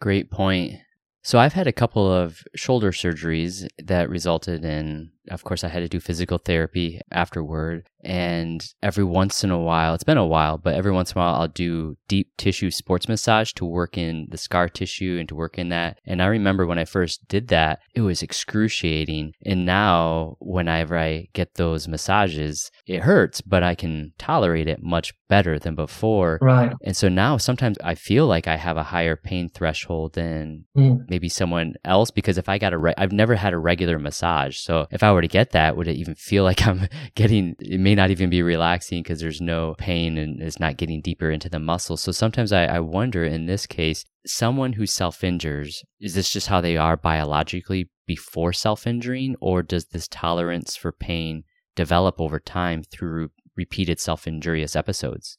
Great 0.00 0.30
point 0.30 0.78
so 1.22 1.38
I've 1.38 1.52
had 1.52 1.66
a 1.66 1.72
couple 1.72 2.10
of 2.10 2.44
shoulder 2.54 2.90
surgeries 2.90 3.68
that 3.78 4.10
resulted 4.10 4.64
in, 4.64 5.10
of 5.30 5.44
course, 5.44 5.64
I 5.64 5.68
had 5.68 5.80
to 5.80 5.88
do 5.88 6.00
physical 6.00 6.38
therapy 6.38 7.00
afterward. 7.10 7.86
And 8.04 8.66
every 8.82 9.04
once 9.04 9.44
in 9.44 9.50
a 9.50 9.58
while, 9.58 9.94
it's 9.94 10.02
been 10.02 10.18
a 10.18 10.26
while, 10.26 10.58
but 10.58 10.74
every 10.74 10.90
once 10.90 11.12
in 11.12 11.18
a 11.18 11.20
while, 11.20 11.34
I'll 11.34 11.48
do 11.48 11.96
deep 12.08 12.32
tissue 12.36 12.70
sports 12.70 13.08
massage 13.08 13.52
to 13.52 13.64
work 13.64 13.96
in 13.96 14.26
the 14.30 14.38
scar 14.38 14.68
tissue 14.68 15.18
and 15.20 15.28
to 15.28 15.36
work 15.36 15.58
in 15.58 15.68
that. 15.68 16.00
And 16.04 16.20
I 16.20 16.26
remember 16.26 16.66
when 16.66 16.78
I 16.78 16.84
first 16.84 17.28
did 17.28 17.48
that, 17.48 17.78
it 17.94 18.00
was 18.00 18.22
excruciating. 18.22 19.34
And 19.44 19.64
now, 19.64 20.36
whenever 20.40 20.98
I 20.98 21.28
get 21.32 21.54
those 21.54 21.86
massages, 21.86 22.70
it 22.86 23.02
hurts, 23.02 23.40
but 23.40 23.62
I 23.62 23.76
can 23.76 24.12
tolerate 24.18 24.66
it 24.68 24.82
much 24.82 25.14
better 25.28 25.58
than 25.58 25.74
before. 25.74 26.38
Right. 26.42 26.72
And 26.82 26.96
so 26.96 27.08
now 27.08 27.36
sometimes 27.36 27.78
I 27.84 27.94
feel 27.94 28.26
like 28.26 28.48
I 28.48 28.56
have 28.56 28.76
a 28.76 28.82
higher 28.82 29.16
pain 29.16 29.48
threshold 29.48 30.14
than 30.14 30.64
mm. 30.76 30.98
maybe 31.08 31.28
someone 31.28 31.74
else 31.84 32.10
because 32.10 32.36
if 32.36 32.48
I 32.48 32.58
got 32.58 32.72
a, 32.72 32.78
re- 32.78 32.94
I've 32.98 33.12
never 33.12 33.36
had 33.36 33.54
a 33.54 33.58
regular 33.58 33.98
massage. 33.98 34.58
So 34.58 34.86
if 34.90 35.02
I 35.02 35.11
were 35.12 35.22
to 35.22 35.28
get 35.28 35.50
that, 35.50 35.76
would 35.76 35.88
it 35.88 35.96
even 35.96 36.14
feel 36.14 36.44
like 36.44 36.66
I'm 36.66 36.88
getting, 37.14 37.56
it 37.60 37.80
may 37.80 37.94
not 37.94 38.10
even 38.10 38.30
be 38.30 38.42
relaxing 38.42 39.02
because 39.02 39.20
there's 39.20 39.40
no 39.40 39.74
pain 39.78 40.18
and 40.18 40.42
it's 40.42 40.60
not 40.60 40.76
getting 40.76 41.00
deeper 41.00 41.30
into 41.30 41.48
the 41.48 41.58
muscle. 41.58 41.96
So 41.96 42.12
sometimes 42.12 42.52
I, 42.52 42.64
I 42.64 42.80
wonder 42.80 43.24
in 43.24 43.46
this 43.46 43.66
case, 43.66 44.04
someone 44.26 44.74
who 44.74 44.86
self 44.86 45.24
injures, 45.24 45.82
is 46.00 46.14
this 46.14 46.30
just 46.30 46.48
how 46.48 46.60
they 46.60 46.76
are 46.76 46.96
biologically 46.96 47.90
before 48.06 48.52
self 48.52 48.86
injuring, 48.86 49.36
or 49.40 49.62
does 49.62 49.86
this 49.86 50.08
tolerance 50.08 50.76
for 50.76 50.92
pain 50.92 51.44
develop 51.74 52.20
over 52.20 52.38
time 52.38 52.82
through 52.82 53.30
repeated 53.56 54.00
self 54.00 54.26
injurious 54.26 54.76
episodes? 54.76 55.38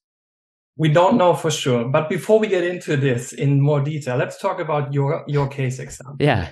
We 0.75 0.89
don't 0.89 1.17
know 1.17 1.35
for 1.35 1.51
sure. 1.51 1.85
But 1.85 2.09
before 2.09 2.39
we 2.39 2.47
get 2.47 2.63
into 2.63 2.97
this 2.97 3.31
in 3.31 3.61
more 3.61 3.81
detail, 3.81 4.17
let's 4.17 4.39
talk 4.39 4.59
about 4.59 4.91
your, 4.91 5.23
your 5.27 5.47
case 5.47 5.77
example. 5.77 6.15
Yeah. 6.19 6.49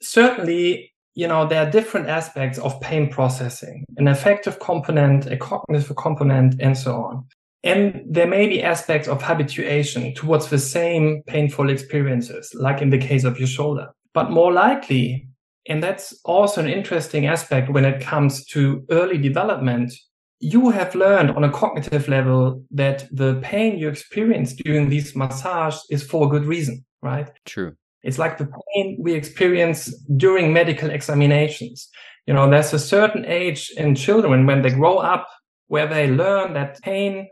Certainly, 0.00 0.93
you 1.14 1.28
know, 1.28 1.46
there 1.46 1.66
are 1.66 1.70
different 1.70 2.08
aspects 2.08 2.58
of 2.58 2.80
pain 2.80 3.08
processing, 3.08 3.84
an 3.96 4.08
affective 4.08 4.58
component, 4.58 5.26
a 5.26 5.36
cognitive 5.36 5.96
component, 5.96 6.60
and 6.60 6.76
so 6.76 6.96
on. 6.96 7.24
And 7.62 8.02
there 8.06 8.26
may 8.26 8.46
be 8.46 8.62
aspects 8.62 9.08
of 9.08 9.22
habituation 9.22 10.14
towards 10.14 10.48
the 10.48 10.58
same 10.58 11.22
painful 11.26 11.70
experiences, 11.70 12.52
like 12.54 12.82
in 12.82 12.90
the 12.90 12.98
case 12.98 13.24
of 13.24 13.38
your 13.38 13.48
shoulder. 13.48 13.88
But 14.12 14.30
more 14.30 14.52
likely, 14.52 15.28
and 15.66 15.82
that's 15.82 16.14
also 16.24 16.60
an 16.60 16.68
interesting 16.68 17.26
aspect 17.26 17.70
when 17.70 17.84
it 17.84 18.02
comes 18.02 18.44
to 18.46 18.84
early 18.90 19.16
development, 19.16 19.94
you 20.40 20.68
have 20.70 20.94
learned 20.94 21.30
on 21.30 21.44
a 21.44 21.50
cognitive 21.50 22.06
level 22.06 22.62
that 22.70 23.08
the 23.10 23.40
pain 23.42 23.78
you 23.78 23.88
experience 23.88 24.52
during 24.52 24.90
these 24.90 25.16
massages 25.16 25.86
is 25.90 26.02
for 26.02 26.26
a 26.26 26.30
good 26.30 26.44
reason, 26.44 26.84
right? 27.02 27.30
True. 27.46 27.76
It's 28.04 28.18
like 28.18 28.36
the 28.36 28.46
pain 28.74 28.98
we 29.00 29.14
experience 29.14 29.92
during 30.16 30.52
medical 30.52 30.90
examinations. 30.90 31.88
You 32.26 32.34
know, 32.34 32.48
there's 32.48 32.72
a 32.72 32.78
certain 32.78 33.24
age 33.24 33.72
in 33.76 33.94
children 33.94 34.46
when 34.46 34.62
they 34.62 34.70
grow 34.70 34.98
up 34.98 35.26
where 35.68 35.86
they 35.86 36.08
learn 36.08 36.52
that 36.52 36.80
pain, 36.82 37.28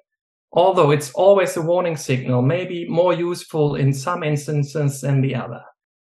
although 0.52 0.90
it's 0.90 1.12
always 1.12 1.56
a 1.56 1.62
warning 1.62 1.96
signal, 1.96 2.42
may 2.42 2.64
be 2.64 2.88
more 2.88 3.12
useful 3.12 3.76
in 3.76 3.92
some 3.92 4.22
instances 4.22 5.02
than 5.02 5.20
the 5.20 5.34
other. 5.34 5.60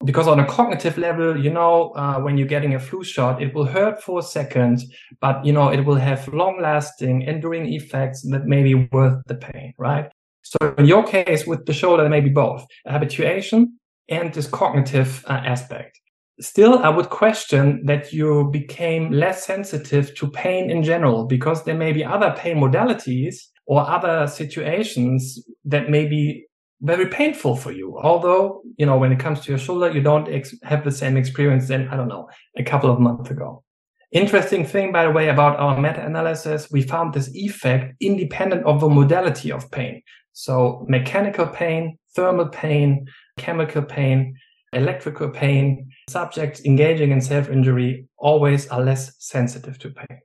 Because 0.03 0.27
on 0.27 0.39
a 0.39 0.45
cognitive 0.45 0.98
level, 0.98 1.38
you 1.38 1.51
know, 1.51 1.91
uh, 1.91 2.19
when 2.19 2.38
you're 2.38 2.48
getting 2.48 2.75
a 2.75 2.79
flu 2.79 3.03
shot, 3.03 3.41
it 3.41 3.53
will 3.53 3.65
hurt 3.65 4.03
for 4.03 4.19
a 4.19 4.24
second, 4.24 4.84
but 5.22 5.45
you 5.45 5.53
know, 5.53 5.69
it 5.69 5.86
will 5.86 5.95
have 5.95 6.27
long 6.27 6.60
lasting, 6.62 7.22
enduring 7.22 7.72
effects 7.72 8.22
that 8.31 8.45
may 8.45 8.62
be 8.62 8.75
worth 8.91 9.22
the 9.27 9.36
pain, 9.36 9.74
right? 9.77 10.12
So 10.41 10.75
in 10.77 10.86
your 10.86 11.03
case 11.03 11.48
with 11.48 11.65
the 11.65 11.74
shoulder, 11.74 12.10
maybe 12.10 12.29
both 12.29 12.65
habituation 12.86 13.79
and 14.09 14.33
this 14.33 14.47
cognitive 14.47 15.24
uh, 15.27 15.33
aspect. 15.33 16.00
Still, 16.39 16.79
I 16.79 16.89
would 16.89 17.09
question 17.09 17.85
that 17.85 18.12
you 18.12 18.50
became 18.51 19.12
less 19.12 19.45
sensitive 19.45 20.13
to 20.15 20.29
pain 20.29 20.69
in 20.69 20.83
general 20.83 21.25
because 21.25 21.63
there 21.63 21.77
may 21.77 21.93
be 21.93 22.03
other 22.03 22.35
pain 22.38 22.57
modalities 22.57 23.35
or 23.67 23.89
other 23.89 24.27
situations 24.27 25.43
that 25.63 25.89
may 25.89 26.05
be 26.05 26.45
very 26.81 27.07
painful 27.07 27.55
for 27.55 27.71
you. 27.71 27.97
Although, 28.01 28.62
you 28.77 28.85
know, 28.85 28.97
when 28.97 29.13
it 29.13 29.19
comes 29.19 29.39
to 29.41 29.51
your 29.51 29.57
shoulder, 29.57 29.89
you 29.89 30.01
don't 30.01 30.27
have 30.63 30.83
the 30.83 30.91
same 30.91 31.15
experience 31.15 31.69
than, 31.69 31.88
I 31.88 31.95
don't 31.95 32.09
know, 32.09 32.29
a 32.57 32.63
couple 32.63 32.91
of 32.91 33.00
months 33.00 33.31
ago. 33.31 33.63
Interesting 34.12 34.65
thing, 34.65 34.91
by 34.91 35.05
the 35.05 35.12
way, 35.12 35.29
about 35.29 35.57
our 35.57 35.79
meta-analysis, 35.79 36.69
we 36.71 36.81
found 36.81 37.13
this 37.13 37.33
effect 37.33 37.95
independent 38.01 38.65
of 38.65 38.81
the 38.81 38.89
modality 38.89 39.51
of 39.51 39.71
pain. 39.71 40.01
So 40.33 40.85
mechanical 40.88 41.47
pain, 41.47 41.97
thermal 42.15 42.50
pain, 42.50 43.07
chemical 43.38 43.82
pain, 43.82 44.36
electrical 44.74 45.30
pain, 45.30 45.89
subjects 46.10 46.62
engaging 46.65 47.12
in 47.12 47.22
self-injury 47.22 48.08
always 48.18 48.68
are 48.68 48.82
less 48.82 49.15
sensitive 49.20 49.80
to 49.80 49.89
pain. 49.89 50.20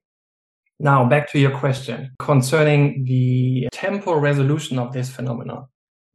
Now 0.79 1.05
back 1.05 1.31
to 1.33 1.39
your 1.39 1.57
question 1.57 2.11
concerning 2.19 3.05
the 3.05 3.69
temporal 3.73 4.21
resolution 4.21 4.79
of 4.79 4.93
this 4.93 5.11
phenomenon. 5.11 5.67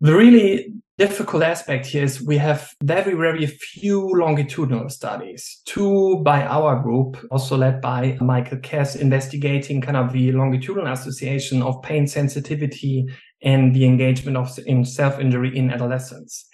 The 0.01 0.15
really 0.15 0.73
difficult 0.97 1.43
aspect 1.43 1.85
here 1.85 2.03
is 2.03 2.21
we 2.21 2.37
have 2.37 2.73
very, 2.83 3.13
very 3.13 3.45
few 3.45 4.09
longitudinal 4.15 4.89
studies. 4.89 5.61
Two 5.65 6.21
by 6.23 6.43
our 6.45 6.81
group, 6.81 7.17
also 7.31 7.57
led 7.57 7.81
by 7.81 8.17
Michael 8.21 8.57
Kaess, 8.57 8.95
investigating 8.95 9.81
kind 9.81 9.97
of 9.97 10.11
the 10.13 10.31
longitudinal 10.31 10.91
association 10.91 11.61
of 11.61 11.81
pain 11.81 12.07
sensitivity 12.07 13.05
and 13.41 13.75
the 13.75 13.85
engagement 13.85 14.37
of 14.37 14.57
in 14.65 14.83
self-injury 14.83 15.55
in 15.55 15.69
adolescence. 15.69 16.47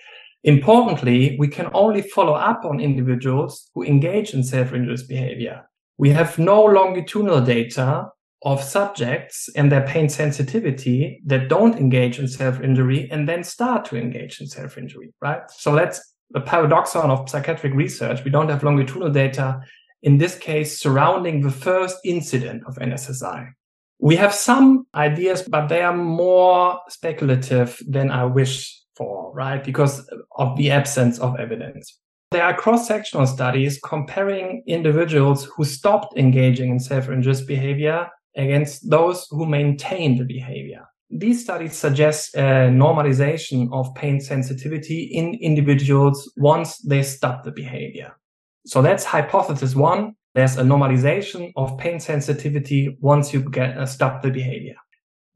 Importantly, 0.43 1.36
we 1.39 1.48
can 1.48 1.69
only 1.74 2.01
follow 2.01 2.33
up 2.33 2.65
on 2.65 2.79
individuals 2.79 3.69
who 3.75 3.83
engage 3.83 4.33
in 4.33 4.43
self-injurious 4.43 5.03
behavior. 5.03 5.69
We 5.98 6.10
have 6.10 6.39
no 6.39 6.63
longitudinal 6.63 7.41
data 7.41 8.07
of 8.43 8.63
subjects 8.63 9.50
and 9.55 9.71
their 9.71 9.86
pain 9.86 10.10
sensitivity 10.10 11.21
that 11.27 11.48
don't 11.48 11.77
engage 11.77 12.17
in 12.17 12.27
self-injury 12.27 13.07
and 13.12 13.29
then 13.29 13.43
start 13.43 13.86
to 13.86 13.98
engage 13.98 14.41
in 14.41 14.48
self-injury, 14.48 15.13
right? 15.21 15.41
So 15.51 15.75
that's 15.75 16.01
the 16.31 16.41
paradoxon 16.41 17.12
of 17.12 17.29
psychiatric 17.29 17.74
research. 17.75 18.24
We 18.24 18.31
don't 18.31 18.50
have 18.50 18.63
longitudinal 18.63 19.12
data 19.12 19.62
in 20.01 20.17
this 20.17 20.36
case 20.36 20.79
surrounding 20.79 21.41
the 21.41 21.51
first 21.51 21.98
incident 22.03 22.63
of 22.65 22.77
NSSI. 22.77 23.50
We 24.00 24.15
have 24.15 24.33
some 24.33 24.88
ideas, 24.95 25.43
but 25.43 25.67
they 25.67 25.83
are 25.83 25.95
more 25.95 26.79
speculative 26.89 27.79
than 27.87 28.09
I 28.09 28.25
wish 28.25 28.80
for, 29.01 29.33
right? 29.33 29.64
Because 29.64 30.07
of 30.37 30.55
the 30.57 30.70
absence 30.70 31.20
of 31.20 31.40
evidence. 31.40 31.98
There 32.31 32.44
are 32.44 32.55
cross-sectional 32.55 33.27
studies 33.27 33.79
comparing 33.83 34.64
individuals 34.68 35.46
who 35.46 35.66
stopped 35.66 36.18
engaging 36.18 36.70
in 36.70 36.79
self-injurious 36.79 37.42
behavior 37.42 38.07
against 38.37 38.90
those 38.90 39.27
who 39.31 39.46
maintain 39.46 40.18
the 40.18 40.24
behavior. 40.24 40.83
These 41.09 41.44
studies 41.44 41.74
suggest 41.75 42.35
a 42.35 42.70
normalization 42.85 43.68
of 43.74 43.94
pain 43.96 44.22
sensitivity 44.22 45.00
in 45.20 45.33
individuals 45.50 46.31
once 46.37 46.77
they 46.77 47.03
stop 47.03 47.44
the 47.44 47.51
behavior. 47.51 48.11
So 48.66 48.81
that's 48.81 49.03
hypothesis 49.03 49.75
one. 49.75 50.16
There's 50.35 50.57
a 50.57 50.64
normalization 50.64 51.51
of 51.57 51.77
pain 51.77 52.00
sensitivity 52.00 52.98
once 53.01 53.33
you 53.33 53.42
get 53.50 53.77
uh, 53.77 53.85
stop 53.85 54.22
the 54.22 54.29
behavior 54.29 54.77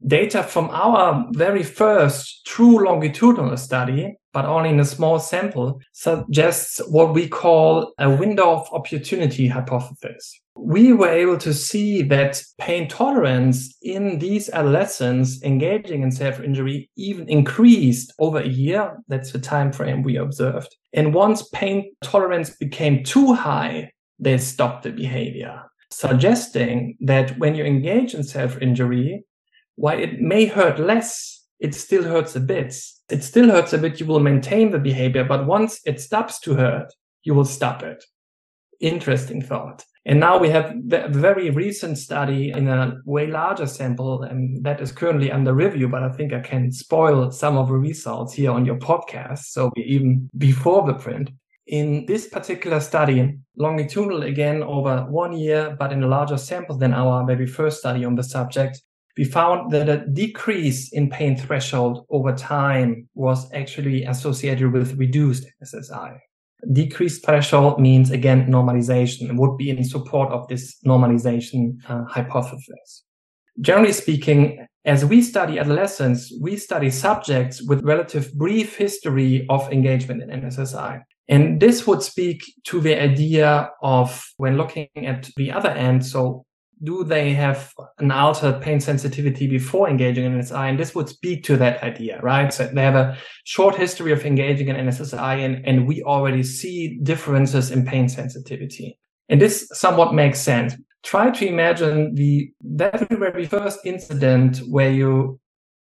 data 0.06 0.42
from 0.42 0.68
our 0.70 1.26
very 1.32 1.62
first 1.62 2.44
true 2.46 2.84
longitudinal 2.84 3.56
study, 3.56 4.16
but 4.32 4.44
only 4.44 4.70
in 4.70 4.80
a 4.80 4.84
small 4.84 5.18
sample, 5.18 5.80
suggests 5.92 6.78
what 6.88 7.14
we 7.14 7.28
call 7.28 7.92
a 7.98 8.10
window 8.10 8.52
of 8.52 8.68
opportunity 8.72 9.46
hypothesis. 9.46 10.40
We 10.58 10.92
were 10.92 11.08
able 11.08 11.38
to 11.38 11.52
see 11.52 12.02
that 12.02 12.42
pain 12.58 12.88
tolerance 12.88 13.76
in 13.82 14.18
these 14.18 14.48
adolescents 14.50 15.42
engaging 15.42 16.02
in 16.02 16.10
self-injury 16.10 16.90
even 16.96 17.28
increased 17.28 18.12
over 18.18 18.38
a 18.38 18.48
year. 18.48 18.96
That's 19.08 19.32
the 19.32 19.38
time 19.38 19.72
frame 19.72 20.02
we 20.02 20.16
observed. 20.16 20.74
And 20.92 21.14
once 21.14 21.48
pain 21.50 21.92
tolerance 22.02 22.50
became 22.50 23.04
too 23.04 23.34
high, 23.34 23.90
they 24.18 24.38
stopped 24.38 24.84
the 24.84 24.92
behavior, 24.92 25.62
suggesting 25.90 26.96
that 27.00 27.38
when 27.38 27.54
you 27.54 27.64
engage 27.64 28.14
in 28.14 28.24
self-injury, 28.24 29.24
while 29.76 29.98
it 29.98 30.20
may 30.20 30.46
hurt 30.46 30.78
less, 30.78 31.44
it 31.60 31.74
still 31.74 32.02
hurts 32.02 32.36
a 32.36 32.40
bit. 32.40 32.74
It 33.08 33.22
still 33.22 33.50
hurts 33.50 33.72
a 33.72 33.78
bit. 33.78 34.00
You 34.00 34.06
will 34.06 34.20
maintain 34.20 34.70
the 34.70 34.78
behavior, 34.78 35.24
but 35.24 35.46
once 35.46 35.80
it 35.86 36.00
stops 36.00 36.40
to 36.40 36.54
hurt, 36.54 36.92
you 37.22 37.34
will 37.34 37.44
stop 37.44 37.82
it. 37.82 38.04
Interesting 38.80 39.40
thought. 39.40 39.84
And 40.04 40.20
now 40.20 40.38
we 40.38 40.48
have 40.50 40.72
a 40.92 41.08
very 41.08 41.50
recent 41.50 41.98
study 41.98 42.52
in 42.52 42.68
a 42.68 42.96
way 43.04 43.26
larger 43.26 43.66
sample, 43.66 44.22
and 44.22 44.62
that 44.64 44.80
is 44.80 44.92
currently 44.92 45.32
under 45.32 45.52
review, 45.52 45.88
but 45.88 46.04
I 46.04 46.10
think 46.10 46.32
I 46.32 46.40
can 46.40 46.70
spoil 46.70 47.32
some 47.32 47.56
of 47.58 47.68
the 47.68 47.74
results 47.74 48.32
here 48.32 48.52
on 48.52 48.64
your 48.64 48.76
podcast. 48.76 49.46
So 49.46 49.72
even 49.76 50.30
before 50.38 50.86
the 50.86 50.94
print. 50.94 51.30
In 51.66 52.06
this 52.06 52.28
particular 52.28 52.78
study, 52.78 53.36
longitudinal 53.56 54.22
again 54.22 54.62
over 54.62 55.04
one 55.10 55.32
year, 55.32 55.74
but 55.76 55.92
in 55.92 56.04
a 56.04 56.06
larger 56.06 56.36
sample 56.36 56.78
than 56.78 56.94
our 56.94 57.26
very 57.26 57.46
first 57.46 57.80
study 57.80 58.04
on 58.04 58.14
the 58.14 58.22
subject, 58.22 58.80
we 59.16 59.24
found 59.24 59.70
that 59.72 59.88
a 59.88 60.06
decrease 60.06 60.92
in 60.92 61.08
pain 61.08 61.36
threshold 61.36 62.06
over 62.10 62.34
time 62.34 63.08
was 63.14 63.50
actually 63.52 64.04
associated 64.04 64.72
with 64.72 64.98
reduced 64.98 65.46
SSI. 65.64 66.18
Decreased 66.72 67.24
threshold 67.24 67.80
means 67.80 68.10
again 68.10 68.46
normalization 68.46 69.28
and 69.28 69.38
would 69.38 69.56
be 69.56 69.70
in 69.70 69.84
support 69.84 70.30
of 70.32 70.46
this 70.48 70.76
normalization 70.86 71.76
uh, 71.88 72.04
hypothesis. 72.04 73.04
Generally 73.60 73.92
speaking, 73.92 74.66
as 74.84 75.04
we 75.04 75.22
study 75.22 75.58
adolescents, 75.58 76.32
we 76.40 76.56
study 76.56 76.90
subjects 76.90 77.62
with 77.62 77.84
relative 77.84 78.32
brief 78.34 78.76
history 78.76 79.46
of 79.48 79.70
engagement 79.72 80.22
in 80.22 80.42
NSSI. 80.42 81.02
And 81.28 81.60
this 81.60 81.86
would 81.86 82.02
speak 82.02 82.42
to 82.64 82.80
the 82.80 83.00
idea 83.00 83.70
of 83.82 84.24
when 84.36 84.56
looking 84.56 84.88
at 84.96 85.28
the 85.36 85.50
other 85.50 85.70
end, 85.70 86.06
so 86.06 86.45
do 86.82 87.04
they 87.04 87.32
have 87.32 87.72
an 87.98 88.10
altered 88.10 88.60
pain 88.60 88.80
sensitivity 88.80 89.46
before 89.46 89.88
engaging 89.88 90.24
in 90.24 90.38
NSI? 90.38 90.70
And 90.70 90.78
this 90.78 90.94
would 90.94 91.08
speak 91.08 91.44
to 91.44 91.56
that 91.56 91.82
idea, 91.82 92.20
right? 92.22 92.52
So 92.52 92.66
they 92.66 92.82
have 92.82 92.94
a 92.94 93.16
short 93.44 93.74
history 93.74 94.12
of 94.12 94.24
engaging 94.26 94.68
in 94.68 94.76
NSSI 94.76 95.44
and, 95.44 95.66
and 95.66 95.86
we 95.86 96.02
already 96.02 96.42
see 96.42 96.98
differences 97.02 97.70
in 97.70 97.86
pain 97.86 98.08
sensitivity. 98.08 98.98
And 99.28 99.40
this 99.40 99.68
somewhat 99.72 100.14
makes 100.14 100.38
sense. 100.38 100.74
Try 101.02 101.30
to 101.30 101.46
imagine 101.46 102.14
the 102.14 102.50
very, 102.62 103.06
very 103.10 103.46
first 103.46 103.80
incident 103.84 104.58
where 104.68 104.90
you 104.90 105.40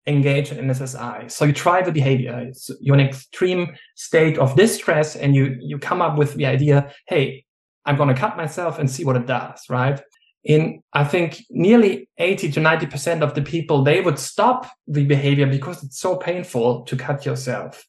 engage 0.06 0.50
in 0.50 0.66
NSSI. 0.66 1.30
So 1.30 1.44
you 1.44 1.52
try 1.52 1.82
the 1.82 1.92
behavior. 1.92 2.50
You're 2.80 2.98
in 2.98 3.06
extreme 3.06 3.76
state 3.94 4.38
of 4.38 4.56
distress 4.56 5.14
and 5.14 5.34
you, 5.34 5.56
you 5.60 5.78
come 5.78 6.02
up 6.02 6.16
with 6.16 6.34
the 6.34 6.46
idea, 6.46 6.92
Hey, 7.06 7.44
I'm 7.84 7.96
going 7.96 8.08
to 8.08 8.14
cut 8.14 8.36
myself 8.36 8.78
and 8.78 8.90
see 8.90 9.04
what 9.04 9.16
it 9.16 9.26
does, 9.26 9.62
right? 9.68 10.00
In 10.44 10.82
I 10.92 11.04
think 11.04 11.44
nearly 11.50 12.08
80 12.18 12.52
to 12.52 12.60
90% 12.60 13.22
of 13.22 13.34
the 13.34 13.42
people, 13.42 13.84
they 13.84 14.00
would 14.00 14.18
stop 14.18 14.70
the 14.86 15.04
behavior 15.04 15.46
because 15.46 15.82
it's 15.82 15.98
so 15.98 16.16
painful 16.16 16.82
to 16.84 16.96
cut 16.96 17.26
yourself. 17.26 17.84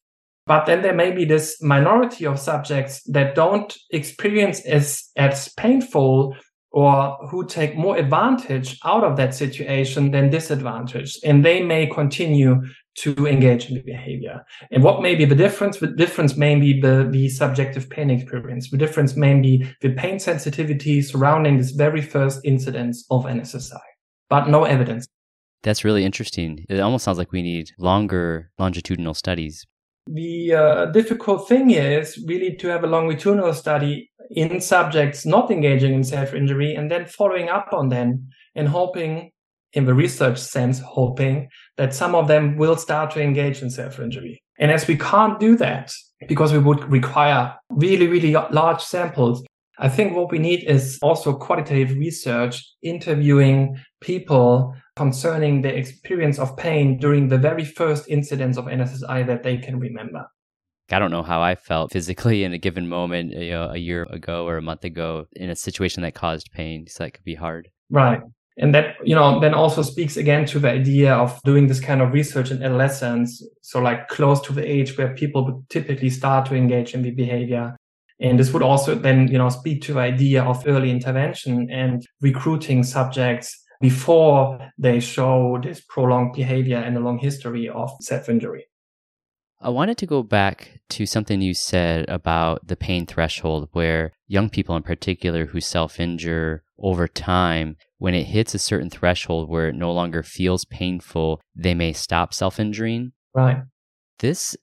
But 0.47 0.65
then 0.65 0.81
there 0.81 0.95
may 0.95 1.11
be 1.11 1.23
this 1.23 1.61
minority 1.61 2.25
of 2.25 2.39
subjects 2.39 3.03
that 3.03 3.35
don't 3.35 3.75
experience 3.91 4.65
as, 4.65 5.09
as 5.15 5.49
painful 5.53 6.35
or 6.71 7.17
who 7.29 7.45
take 7.45 7.77
more 7.77 7.97
advantage 7.97 8.79
out 8.83 9.03
of 9.03 9.17
that 9.17 9.35
situation 9.35 10.11
than 10.11 10.29
disadvantage. 10.29 11.19
And 11.23 11.43
they 11.45 11.61
may 11.61 11.87
continue 11.87 12.63
to 12.97 13.27
engage 13.27 13.69
in 13.69 13.75
the 13.75 13.81
behavior. 13.81 14.43
And 14.69 14.83
what 14.83 15.01
may 15.01 15.15
be 15.15 15.25
the 15.25 15.35
difference? 15.35 15.79
The 15.79 15.87
difference 15.87 16.35
may 16.35 16.59
be 16.59 16.79
the, 16.79 17.07
the 17.09 17.29
subjective 17.29 17.89
pain 17.89 18.09
experience. 18.09 18.69
The 18.69 18.77
difference 18.77 19.15
may 19.15 19.39
be 19.39 19.65
the 19.81 19.91
pain 19.93 20.19
sensitivity 20.19 21.01
surrounding 21.01 21.57
this 21.57 21.71
very 21.71 22.01
first 22.01 22.41
incidence 22.43 23.05
of 23.09 23.23
NSSI, 23.23 23.79
but 24.29 24.49
no 24.49 24.65
evidence. 24.65 25.07
That's 25.63 25.85
really 25.85 26.03
interesting. 26.03 26.65
It 26.69 26.79
almost 26.79 27.05
sounds 27.05 27.17
like 27.17 27.31
we 27.31 27.41
need 27.41 27.71
longer 27.77 28.51
longitudinal 28.57 29.13
studies. 29.13 29.65
The 30.07 30.53
uh, 30.53 30.85
difficult 30.87 31.47
thing 31.47 31.71
is 31.71 32.21
really 32.27 32.55
to 32.57 32.67
have 32.69 32.83
a 32.83 32.87
longitudinal 32.87 33.53
study 33.53 34.09
in 34.31 34.59
subjects 34.59 35.25
not 35.25 35.51
engaging 35.51 35.93
in 35.93 36.03
self-injury 36.03 36.73
and 36.73 36.89
then 36.89 37.05
following 37.05 37.49
up 37.49 37.69
on 37.71 37.89
them 37.89 38.29
and 38.55 38.67
hoping 38.67 39.31
in 39.73 39.85
the 39.85 39.93
research 39.93 40.37
sense, 40.37 40.79
hoping 40.79 41.49
that 41.77 41.93
some 41.93 42.15
of 42.15 42.27
them 42.27 42.57
will 42.57 42.75
start 42.75 43.11
to 43.11 43.21
engage 43.21 43.61
in 43.61 43.69
self-injury. 43.69 44.41
And 44.59 44.71
as 44.71 44.87
we 44.87 44.97
can't 44.97 45.39
do 45.39 45.55
that 45.57 45.91
because 46.27 46.53
we 46.53 46.59
would 46.59 46.83
require 46.91 47.55
really, 47.69 48.07
really 48.07 48.33
large 48.33 48.81
samples, 48.81 49.43
I 49.79 49.89
think 49.89 50.15
what 50.15 50.31
we 50.31 50.37
need 50.37 50.63
is 50.65 50.99
also 51.01 51.33
qualitative 51.33 51.97
research, 51.97 52.63
interviewing 52.83 53.79
people 54.01 54.75
concerning 54.95 55.61
the 55.61 55.75
experience 55.75 56.37
of 56.37 56.55
pain 56.57 56.97
during 56.97 57.29
the 57.29 57.37
very 57.37 57.65
first 57.65 58.07
incidents 58.07 58.57
of 58.57 58.65
NSSI 58.65 59.25
that 59.25 59.41
they 59.41 59.57
can 59.57 59.79
remember. 59.79 60.27
I 60.91 60.99
don't 60.99 61.11
know 61.11 61.23
how 61.23 61.41
I 61.41 61.55
felt 61.55 61.91
physically 61.91 62.43
in 62.43 62.53
a 62.53 62.57
given 62.57 62.87
moment, 62.87 63.31
you 63.31 63.51
know, 63.51 63.69
a 63.71 63.77
year 63.77 64.03
ago 64.11 64.45
or 64.45 64.57
a 64.57 64.61
month 64.61 64.83
ago 64.83 65.25
in 65.31 65.49
a 65.49 65.55
situation 65.55 66.03
that 66.03 66.13
caused 66.13 66.51
pain. 66.51 66.85
So 66.87 67.05
that 67.05 67.11
could 67.11 67.23
be 67.23 67.35
hard. 67.35 67.69
Right. 67.89 68.19
And 68.57 68.75
that, 68.75 68.95
you 69.03 69.15
know, 69.15 69.39
then 69.39 69.53
also 69.53 69.81
speaks 69.81 70.17
again 70.17 70.45
to 70.47 70.59
the 70.59 70.69
idea 70.69 71.13
of 71.13 71.41
doing 71.43 71.67
this 71.67 71.79
kind 71.79 72.01
of 72.01 72.13
research 72.13 72.51
in 72.51 72.61
adolescence. 72.61 73.41
So 73.61 73.79
like 73.79 74.09
close 74.09 74.41
to 74.41 74.53
the 74.53 74.69
age 74.69 74.97
where 74.97 75.13
people 75.13 75.45
would 75.45 75.69
typically 75.69 76.09
start 76.09 76.47
to 76.47 76.55
engage 76.55 76.93
in 76.93 77.01
the 77.01 77.11
behavior. 77.11 77.77
And 78.19 78.39
this 78.39 78.53
would 78.53 78.61
also 78.61 78.93
then, 78.93 79.29
you 79.29 79.37
know, 79.37 79.49
speak 79.49 79.81
to 79.83 79.93
the 79.93 80.01
idea 80.01 80.43
of 80.43 80.67
early 80.67 80.91
intervention 80.91 81.69
and 81.71 82.05
recruiting 82.21 82.83
subjects 82.83 83.57
before 83.79 84.71
they 84.77 84.99
show 84.99 85.59
this 85.63 85.81
prolonged 85.81 86.33
behavior 86.33 86.77
and 86.77 86.95
a 86.95 86.99
long 86.99 87.17
history 87.17 87.67
of 87.67 87.89
self-injury. 88.01 88.65
I 89.59 89.69
wanted 89.69 89.97
to 89.99 90.07
go 90.07 90.23
back 90.23 90.81
to 90.89 91.05
something 91.05 91.41
you 91.41 91.53
said 91.53 92.09
about 92.09 92.67
the 92.67 92.75
pain 92.75 93.05
threshold, 93.05 93.69
where 93.73 94.11
young 94.27 94.49
people 94.49 94.75
in 94.75 94.81
particular 94.81 95.45
who 95.45 95.61
self 95.61 95.99
injure 95.99 96.63
over 96.79 97.07
time, 97.07 97.77
when 98.01 98.15
it 98.15 98.23
hits 98.23 98.55
a 98.55 98.59
certain 98.59 98.89
threshold 98.89 99.47
where 99.47 99.69
it 99.69 99.75
no 99.75 99.93
longer 99.93 100.23
feels 100.23 100.65
painful, 100.65 101.39
they 101.55 101.75
may 101.75 101.93
stop 101.93 102.33
self 102.33 102.59
injuring. 102.59 103.11
Right. 103.35 103.61
This, 104.17 104.57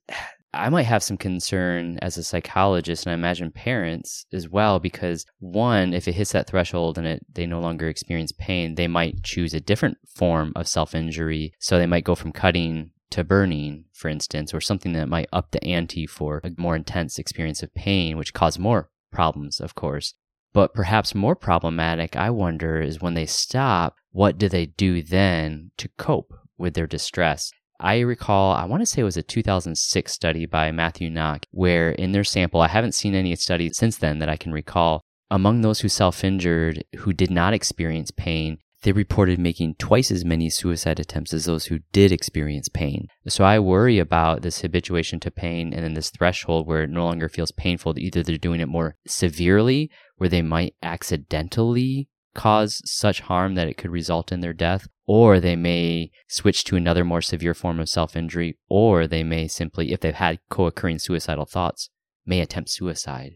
I 0.53 0.69
might 0.71 0.87
have 0.87 1.05
some 1.05 1.17
concern 1.17 2.01
as 2.03 2.19
a 2.19 2.25
psychologist, 2.25 3.07
and 3.07 3.13
I 3.13 3.15
imagine 3.15 3.53
parents 3.53 4.27
as 4.33 4.49
well, 4.49 4.81
because 4.81 5.25
one, 5.39 5.95
if 5.95 6.09
it 6.09 6.17
hits 6.17 6.33
that 6.33 6.49
threshold 6.49 6.99
and 6.99 7.07
it, 7.07 7.25
they 7.33 7.47
no 7.47 7.61
longer 7.61 7.87
experience 7.87 8.33
pain, 8.33 8.75
they 8.75 8.89
might 8.89 9.23
choose 9.23 9.55
a 9.55 9.61
different 9.61 9.99
form 10.17 10.53
of 10.57 10.67
self 10.67 10.93
injury. 10.93 11.53
So 11.61 11.79
they 11.79 11.87
might 11.87 12.03
go 12.03 12.17
from 12.17 12.33
cutting 12.33 12.91
to 13.11 13.23
burning, 13.23 13.85
for 13.93 14.09
instance, 14.09 14.53
or 14.53 14.61
something 14.61 14.95
that 14.95 15.09
might 15.09 15.29
up 15.33 15.53
the 15.53 15.63
ante 15.63 16.09
for 16.09 16.41
a 16.43 16.51
more 16.59 16.75
intense 16.75 17.21
experience 17.21 17.63
of 17.63 17.73
pain, 17.73 18.19
which 18.19 18.35
cause 18.35 18.59
more 18.59 18.91
problems, 19.13 19.61
of 19.61 19.77
course. 19.77 20.15
But 20.59 20.75
perhaps 20.75 21.15
more 21.15 21.37
problematic, 21.37 22.17
I 22.17 22.31
wonder, 22.31 22.81
is 22.81 23.01
when 23.01 23.15
they 23.15 23.27
stop, 23.27 23.95
what 24.11 24.39
do 24.39 24.49
they 24.49 24.67
do 24.67 25.03
then 25.03 25.71
to 25.77 25.89
cope 25.97 26.35
with 26.57 26.75
their 26.75 26.89
distress? 26.89 27.53
I 27.79 28.01
recall, 28.01 28.57
I 28.57 28.65
want 28.65 28.83
to 28.83 28.87
say 28.87 29.03
it 29.03 29.05
was 29.05 29.17
a 29.17 29.23
2006 29.23 30.13
study 30.13 30.47
by 30.47 30.73
Matthew 30.73 31.11
Nock, 31.11 31.47
where 31.53 31.93
in 31.93 32.11
their 32.11 32.25
sample, 32.25 32.61
I 32.61 32.67
haven't 32.67 32.97
seen 32.97 33.15
any 33.15 33.37
studies 33.37 33.77
since 33.77 33.99
then 33.99 34.19
that 34.19 34.29
I 34.29 34.37
can 34.37 34.51
recall, 34.51 35.05
among 35.31 35.61
those 35.61 35.79
who 35.79 35.89
self 35.89 36.25
injured 36.25 36.83
who 36.97 37.13
did 37.13 37.31
not 37.31 37.55
experience 37.55 38.11
pain, 38.11 38.59
they 38.83 38.93
reported 38.93 39.39
making 39.39 39.75
twice 39.75 40.11
as 40.11 40.25
many 40.25 40.49
suicide 40.49 41.01
attempts 41.01 41.35
as 41.35 41.47
those 41.47 41.67
who 41.67 41.81
did 41.93 42.13
experience 42.13 42.69
pain. 42.69 43.09
So 43.27 43.45
I 43.45 43.59
worry 43.59 43.99
about 43.99 44.43
this 44.43 44.61
habituation 44.61 45.19
to 45.21 45.31
pain 45.31 45.75
and 45.75 45.83
then 45.83 45.95
this 45.95 46.11
threshold 46.11 46.67
where 46.67 46.85
it 46.85 46.91
no 46.91 47.05
longer 47.05 47.29
feels 47.29 47.51
painful. 47.51 47.99
Either 47.99 48.23
they're 48.23 48.37
doing 48.37 48.61
it 48.61 48.69
more 48.69 48.97
severely, 49.07 49.91
where 50.17 50.29
they 50.29 50.43
might 50.43 50.75
accidentally 50.83 52.09
cause 52.35 52.81
such 52.85 53.21
harm 53.23 53.55
that 53.55 53.67
it 53.67 53.77
could 53.77 53.91
result 53.91 54.31
in 54.31 54.41
their 54.41 54.53
death, 54.53 54.87
or 55.07 55.41
they 55.41 55.57
may 55.57 56.11
switch 56.29 56.63
to 56.65 56.77
another 56.77 57.05
more 57.05 57.23
severe 57.23 57.55
form 57.55 57.81
of 57.81 57.89
self 57.89 58.15
injury, 58.15 58.59
or 58.69 59.07
they 59.07 59.25
may 59.25 59.49
simply, 59.49 59.93
if 59.93 60.01
they've 60.01 60.15
had 60.15 60.39
co 60.49 60.67
occurring 60.67 60.99
suicidal 60.99 61.47
thoughts, 61.47 61.91
may 62.25 62.41
attempt 62.41 62.71
suicide. 62.71 63.33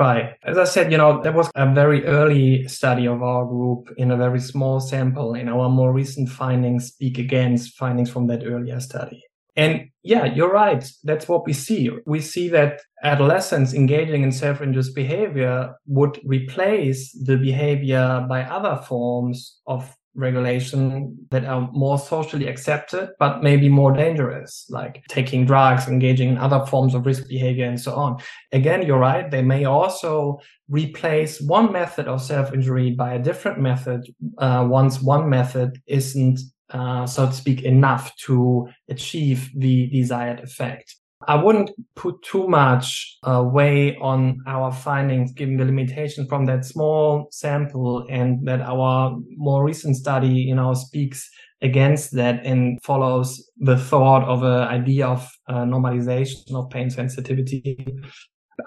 As 0.00 0.58
I 0.58 0.64
said, 0.64 0.92
you 0.92 0.98
know, 0.98 1.20
there 1.22 1.32
was 1.32 1.50
a 1.54 1.72
very 1.74 2.04
early 2.06 2.68
study 2.68 3.06
of 3.06 3.22
our 3.22 3.44
group 3.44 3.92
in 3.96 4.10
a 4.10 4.16
very 4.16 4.40
small 4.40 4.80
sample, 4.80 5.34
and 5.34 5.50
our 5.50 5.68
more 5.68 5.92
recent 5.92 6.28
findings 6.28 6.86
speak 6.86 7.18
against 7.18 7.76
findings 7.76 8.10
from 8.10 8.28
that 8.28 8.44
earlier 8.44 8.80
study. 8.80 9.24
And 9.56 9.90
yeah, 10.04 10.24
you're 10.24 10.52
right. 10.52 10.88
That's 11.02 11.26
what 11.26 11.44
we 11.44 11.52
see. 11.52 11.90
We 12.06 12.20
see 12.20 12.48
that 12.50 12.80
adolescents 13.02 13.74
engaging 13.74 14.22
in 14.22 14.30
self-induced 14.30 14.94
behavior 14.94 15.74
would 15.86 16.20
replace 16.24 17.10
the 17.12 17.36
behavior 17.36 18.24
by 18.28 18.42
other 18.42 18.80
forms 18.86 19.58
of 19.66 19.96
regulation 20.14 21.16
that 21.30 21.44
are 21.44 21.70
more 21.72 21.98
socially 21.98 22.46
accepted, 22.48 23.10
but 23.18 23.42
maybe 23.42 23.68
more 23.68 23.92
dangerous, 23.92 24.66
like 24.68 25.02
taking 25.08 25.46
drugs, 25.46 25.86
engaging 25.86 26.30
in 26.30 26.38
other 26.38 26.64
forms 26.66 26.94
of 26.94 27.06
risk 27.06 27.28
behavior, 27.28 27.66
and 27.66 27.80
so 27.80 27.94
on. 27.94 28.18
Again, 28.52 28.82
you're 28.82 28.98
right. 28.98 29.30
They 29.30 29.42
may 29.42 29.64
also 29.64 30.38
replace 30.68 31.40
one 31.40 31.72
method 31.72 32.08
of 32.08 32.22
self 32.22 32.52
injury 32.52 32.90
by 32.92 33.14
a 33.14 33.22
different 33.22 33.60
method 33.60 34.02
uh, 34.38 34.66
once 34.68 35.00
one 35.00 35.28
method 35.28 35.80
isn't, 35.86 36.40
uh, 36.70 37.06
so 37.06 37.26
to 37.26 37.32
speak, 37.32 37.62
enough 37.62 38.14
to 38.26 38.68
achieve 38.88 39.50
the 39.56 39.88
desired 39.88 40.40
effect. 40.40 40.96
I 41.26 41.34
wouldn't 41.34 41.70
put 41.96 42.22
too 42.22 42.46
much 42.46 43.18
uh, 43.24 43.42
weight 43.44 43.96
on 44.00 44.40
our 44.46 44.70
findings 44.70 45.32
given 45.32 45.56
the 45.56 45.64
limitations 45.64 46.28
from 46.28 46.46
that 46.46 46.64
small 46.64 47.28
sample 47.32 48.06
and 48.08 48.46
that 48.46 48.60
our 48.60 49.18
more 49.36 49.64
recent 49.64 49.96
study, 49.96 50.28
you 50.28 50.54
know, 50.54 50.74
speaks 50.74 51.28
against 51.60 52.14
that 52.14 52.46
and 52.46 52.80
follows 52.84 53.50
the 53.56 53.76
thought 53.76 54.22
of 54.28 54.44
an 54.44 54.68
idea 54.68 55.08
of 55.08 55.28
uh, 55.48 55.64
normalization 55.64 56.54
of 56.54 56.70
pain 56.70 56.88
sensitivity. 56.88 57.84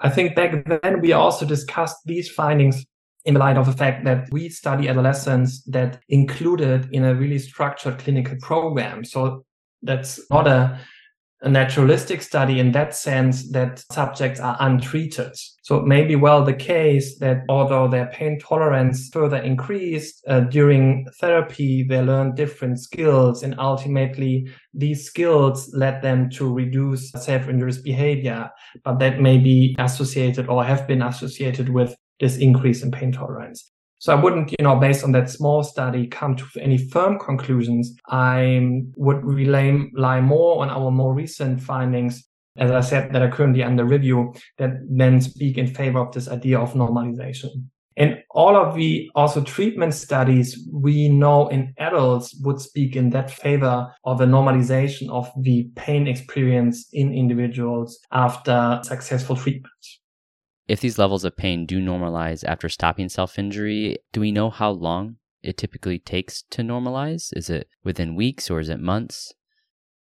I 0.00 0.10
think 0.10 0.34
back 0.34 0.66
then 0.66 1.00
we 1.00 1.12
also 1.12 1.46
discussed 1.46 1.96
these 2.04 2.30
findings 2.30 2.84
in 3.24 3.34
the 3.34 3.40
light 3.40 3.56
of 3.56 3.66
the 3.66 3.72
fact 3.72 4.04
that 4.04 4.28
we 4.30 4.50
study 4.50 4.88
adolescents 4.88 5.62
that 5.64 6.00
included 6.08 6.88
in 6.92 7.04
a 7.04 7.14
really 7.14 7.38
structured 7.38 7.98
clinical 7.98 8.36
program. 8.42 9.04
So 9.04 9.44
that's 9.82 10.20
not 10.30 10.46
a 10.46 10.78
a 11.42 11.48
naturalistic 11.48 12.22
study 12.22 12.60
in 12.60 12.70
that 12.70 12.94
sense 12.94 13.50
that 13.50 13.82
subjects 13.90 14.38
are 14.38 14.56
untreated. 14.60 15.32
So 15.62 15.76
it 15.76 15.86
may 15.86 16.04
be 16.04 16.14
well 16.14 16.44
the 16.44 16.54
case 16.54 17.18
that 17.18 17.42
although 17.48 17.88
their 17.88 18.06
pain 18.06 18.38
tolerance 18.38 19.08
further 19.12 19.38
increased 19.38 20.24
uh, 20.28 20.40
during 20.40 21.06
therapy, 21.18 21.82
they 21.82 22.00
learned 22.00 22.36
different 22.36 22.78
skills 22.78 23.42
and 23.42 23.58
ultimately 23.58 24.48
these 24.72 25.04
skills 25.04 25.68
led 25.74 26.00
them 26.00 26.30
to 26.30 26.52
reduce 26.52 27.10
self-injurious 27.10 27.78
behavior, 27.78 28.48
but 28.84 29.00
that 29.00 29.20
may 29.20 29.38
be 29.38 29.74
associated 29.80 30.48
or 30.48 30.64
have 30.64 30.86
been 30.86 31.02
associated 31.02 31.68
with 31.68 31.96
this 32.20 32.36
increase 32.36 32.84
in 32.84 32.92
pain 32.92 33.10
tolerance. 33.10 33.72
So 34.02 34.12
I 34.12 34.20
wouldn't, 34.20 34.50
you 34.50 34.64
know, 34.64 34.74
based 34.74 35.04
on 35.04 35.12
that 35.12 35.30
small 35.30 35.62
study, 35.62 36.08
come 36.08 36.34
to 36.34 36.44
any 36.60 36.76
firm 36.76 37.20
conclusions. 37.20 37.94
I 38.08 38.82
would 38.96 39.24
rely 39.24 40.20
more 40.20 40.60
on 40.60 40.70
our 40.70 40.90
more 40.90 41.14
recent 41.14 41.62
findings, 41.62 42.26
as 42.56 42.72
I 42.72 42.80
said, 42.80 43.12
that 43.12 43.22
are 43.22 43.30
currently 43.30 43.62
under 43.62 43.84
review, 43.84 44.34
that 44.58 44.72
then 44.90 45.20
speak 45.20 45.56
in 45.56 45.68
favor 45.68 46.00
of 46.00 46.10
this 46.10 46.26
idea 46.26 46.58
of 46.58 46.72
normalization. 46.72 47.68
And 47.96 48.24
all 48.30 48.56
of 48.56 48.74
the 48.74 49.08
also 49.14 49.40
treatment 49.40 49.94
studies 49.94 50.68
we 50.72 51.08
know 51.08 51.46
in 51.46 51.72
adults 51.78 52.34
would 52.42 52.60
speak 52.60 52.96
in 52.96 53.10
that 53.10 53.30
favor 53.30 53.86
of 54.02 54.20
a 54.20 54.26
normalization 54.26 55.10
of 55.10 55.30
the 55.36 55.70
pain 55.76 56.08
experience 56.08 56.88
in 56.92 57.14
individuals 57.14 58.00
after 58.10 58.80
successful 58.82 59.36
treatment. 59.36 59.72
If 60.68 60.80
these 60.80 60.98
levels 60.98 61.24
of 61.24 61.36
pain 61.36 61.66
do 61.66 61.80
normalize 61.80 62.44
after 62.44 62.68
stopping 62.68 63.08
self 63.08 63.38
injury, 63.38 63.98
do 64.12 64.20
we 64.20 64.32
know 64.32 64.50
how 64.50 64.70
long 64.70 65.16
it 65.42 65.56
typically 65.56 65.98
takes 65.98 66.42
to 66.50 66.62
normalize? 66.62 67.36
Is 67.36 67.50
it 67.50 67.68
within 67.84 68.14
weeks 68.14 68.50
or 68.50 68.60
is 68.60 68.68
it 68.68 68.80
months? 68.80 69.34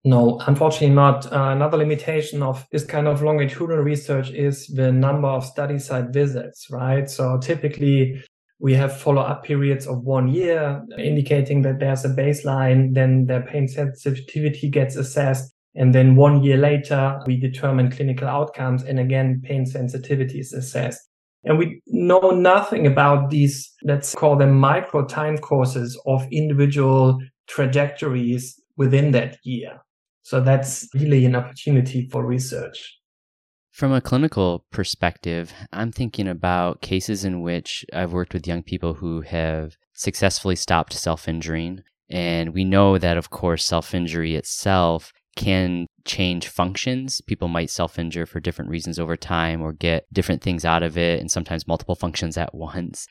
No, 0.04 0.38
unfortunately 0.46 0.94
not. 0.94 1.26
Uh, 1.32 1.50
another 1.50 1.78
limitation 1.78 2.40
of 2.40 2.64
this 2.70 2.84
kind 2.84 3.08
of 3.08 3.22
longitudinal 3.22 3.82
research 3.82 4.30
is 4.30 4.68
the 4.68 4.92
number 4.92 5.26
of 5.26 5.44
study 5.44 5.80
site 5.80 6.10
visits, 6.10 6.68
right? 6.70 7.10
So 7.10 7.38
typically 7.38 8.22
we 8.60 8.72
have 8.74 8.96
follow 8.96 9.22
up 9.22 9.42
periods 9.42 9.86
of 9.86 10.04
one 10.04 10.28
year 10.28 10.80
indicating 10.96 11.62
that 11.62 11.80
there's 11.80 12.04
a 12.04 12.10
baseline, 12.10 12.94
then 12.94 13.26
the 13.26 13.44
pain 13.48 13.66
sensitivity 13.66 14.70
gets 14.70 14.94
assessed. 14.94 15.52
And 15.76 15.94
then 15.94 16.16
one 16.16 16.42
year 16.42 16.56
later, 16.56 17.20
we 17.26 17.38
determine 17.38 17.90
clinical 17.90 18.26
outcomes. 18.26 18.82
And 18.82 18.98
again, 18.98 19.42
pain 19.44 19.66
sensitivity 19.66 20.40
is 20.40 20.52
assessed. 20.52 21.00
And 21.44 21.58
we 21.58 21.80
know 21.86 22.30
nothing 22.30 22.86
about 22.86 23.30
these, 23.30 23.72
let's 23.84 24.14
call 24.14 24.36
them 24.36 24.58
micro 24.58 25.04
time 25.04 25.38
courses 25.38 26.00
of 26.06 26.26
individual 26.32 27.18
trajectories 27.46 28.60
within 28.76 29.12
that 29.12 29.36
year. 29.44 29.78
So 30.22 30.40
that's 30.40 30.88
really 30.94 31.24
an 31.24 31.36
opportunity 31.36 32.08
for 32.10 32.26
research. 32.26 32.98
From 33.70 33.92
a 33.92 34.00
clinical 34.00 34.64
perspective, 34.72 35.52
I'm 35.72 35.92
thinking 35.92 36.26
about 36.26 36.80
cases 36.80 37.24
in 37.24 37.42
which 37.42 37.84
I've 37.92 38.12
worked 38.12 38.32
with 38.32 38.46
young 38.46 38.62
people 38.62 38.94
who 38.94 39.20
have 39.20 39.76
successfully 39.92 40.56
stopped 40.56 40.94
self 40.94 41.28
injuring. 41.28 41.82
And 42.08 42.54
we 42.54 42.64
know 42.64 42.96
that, 42.98 43.18
of 43.18 43.30
course, 43.30 43.64
self 43.64 43.94
injury 43.94 44.34
itself 44.34 45.12
can 45.36 45.86
change 46.04 46.48
functions. 46.48 47.20
People 47.20 47.48
might 47.48 47.70
self 47.70 47.98
injure 47.98 48.26
for 48.26 48.40
different 48.40 48.70
reasons 48.70 48.98
over 48.98 49.16
time 49.16 49.62
or 49.62 49.72
get 49.72 50.06
different 50.12 50.42
things 50.42 50.64
out 50.64 50.82
of 50.82 50.98
it, 50.98 51.20
and 51.20 51.30
sometimes 51.30 51.68
multiple 51.68 51.94
functions 51.94 52.36
at 52.36 52.54
once. 52.54 53.06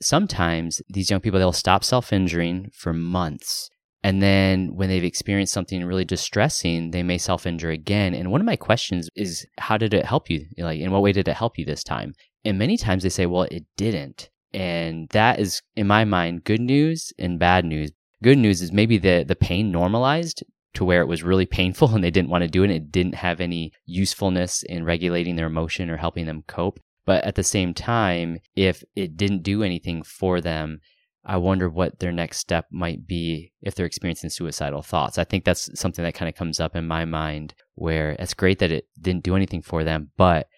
Sometimes 0.00 0.80
these 0.88 1.10
young 1.10 1.20
people, 1.20 1.38
they'll 1.38 1.52
stop 1.52 1.84
self 1.84 2.12
injuring 2.12 2.70
for 2.72 2.92
months. 2.92 3.68
And 4.02 4.22
then 4.22 4.76
when 4.76 4.88
they've 4.88 5.02
experienced 5.02 5.52
something 5.52 5.84
really 5.84 6.04
distressing, 6.04 6.92
they 6.92 7.02
may 7.02 7.18
self 7.18 7.46
injure 7.46 7.70
again. 7.70 8.14
And 8.14 8.30
one 8.30 8.40
of 8.40 8.46
my 8.46 8.56
questions 8.56 9.08
is, 9.16 9.44
how 9.58 9.76
did 9.76 9.92
it 9.92 10.04
help 10.04 10.30
you? 10.30 10.46
Like, 10.56 10.80
in 10.80 10.92
what 10.92 11.02
way 11.02 11.12
did 11.12 11.28
it 11.28 11.34
help 11.36 11.58
you 11.58 11.64
this 11.64 11.82
time? 11.82 12.14
And 12.44 12.58
many 12.58 12.76
times 12.76 13.02
they 13.02 13.08
say, 13.08 13.26
well, 13.26 13.42
it 13.50 13.64
didn't. 13.76 14.30
And 14.52 15.08
that 15.10 15.40
is, 15.40 15.60
in 15.74 15.88
my 15.88 16.04
mind, 16.04 16.44
good 16.44 16.60
news 16.60 17.12
and 17.18 17.38
bad 17.38 17.64
news. 17.64 17.90
Good 18.22 18.38
news 18.38 18.62
is 18.62 18.72
maybe 18.72 18.96
the, 18.96 19.24
the 19.26 19.36
pain 19.36 19.72
normalized 19.72 20.44
to 20.76 20.84
where 20.84 21.00
it 21.00 21.08
was 21.08 21.22
really 21.22 21.46
painful 21.46 21.88
and 21.94 22.04
they 22.04 22.10
didn't 22.10 22.30
want 22.30 22.42
to 22.42 22.48
do 22.48 22.62
it. 22.62 22.70
It 22.70 22.92
didn't 22.92 23.16
have 23.16 23.40
any 23.40 23.72
usefulness 23.84 24.62
in 24.62 24.84
regulating 24.84 25.36
their 25.36 25.46
emotion 25.46 25.90
or 25.90 25.96
helping 25.96 26.26
them 26.26 26.44
cope. 26.46 26.78
But 27.04 27.24
at 27.24 27.36
the 27.36 27.44
same 27.44 27.72
time, 27.72 28.38
if 28.56 28.82
it 28.96 29.16
didn't 29.16 29.42
do 29.42 29.62
anything 29.62 30.02
for 30.02 30.40
them, 30.40 30.80
I 31.24 31.38
wonder 31.38 31.68
what 31.68 31.98
their 31.98 32.12
next 32.12 32.38
step 32.38 32.66
might 32.70 33.06
be 33.06 33.52
if 33.62 33.74
they're 33.74 33.86
experiencing 33.86 34.30
suicidal 34.30 34.82
thoughts. 34.82 35.18
I 35.18 35.24
think 35.24 35.44
that's 35.44 35.68
something 35.78 36.04
that 36.04 36.14
kind 36.14 36.28
of 36.28 36.34
comes 36.34 36.60
up 36.60 36.76
in 36.76 36.86
my 36.86 37.04
mind 37.04 37.54
where 37.74 38.10
it's 38.18 38.34
great 38.34 38.58
that 38.58 38.70
it 38.70 38.86
didn't 39.00 39.24
do 39.24 39.34
anything 39.34 39.62
for 39.62 39.82
them, 39.82 40.10
but 40.16 40.48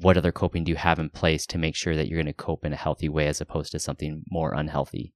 what 0.00 0.16
other 0.16 0.32
coping 0.32 0.64
do 0.64 0.70
you 0.70 0.76
have 0.76 0.98
in 0.98 1.10
place 1.10 1.46
to 1.46 1.58
make 1.58 1.74
sure 1.74 1.96
that 1.96 2.06
you're 2.06 2.22
going 2.22 2.26
to 2.26 2.32
cope 2.32 2.64
in 2.64 2.72
a 2.72 2.76
healthy 2.76 3.08
way 3.08 3.26
as 3.26 3.40
opposed 3.40 3.72
to 3.72 3.78
something 3.78 4.22
more 4.30 4.54
unhealthy? 4.54 5.14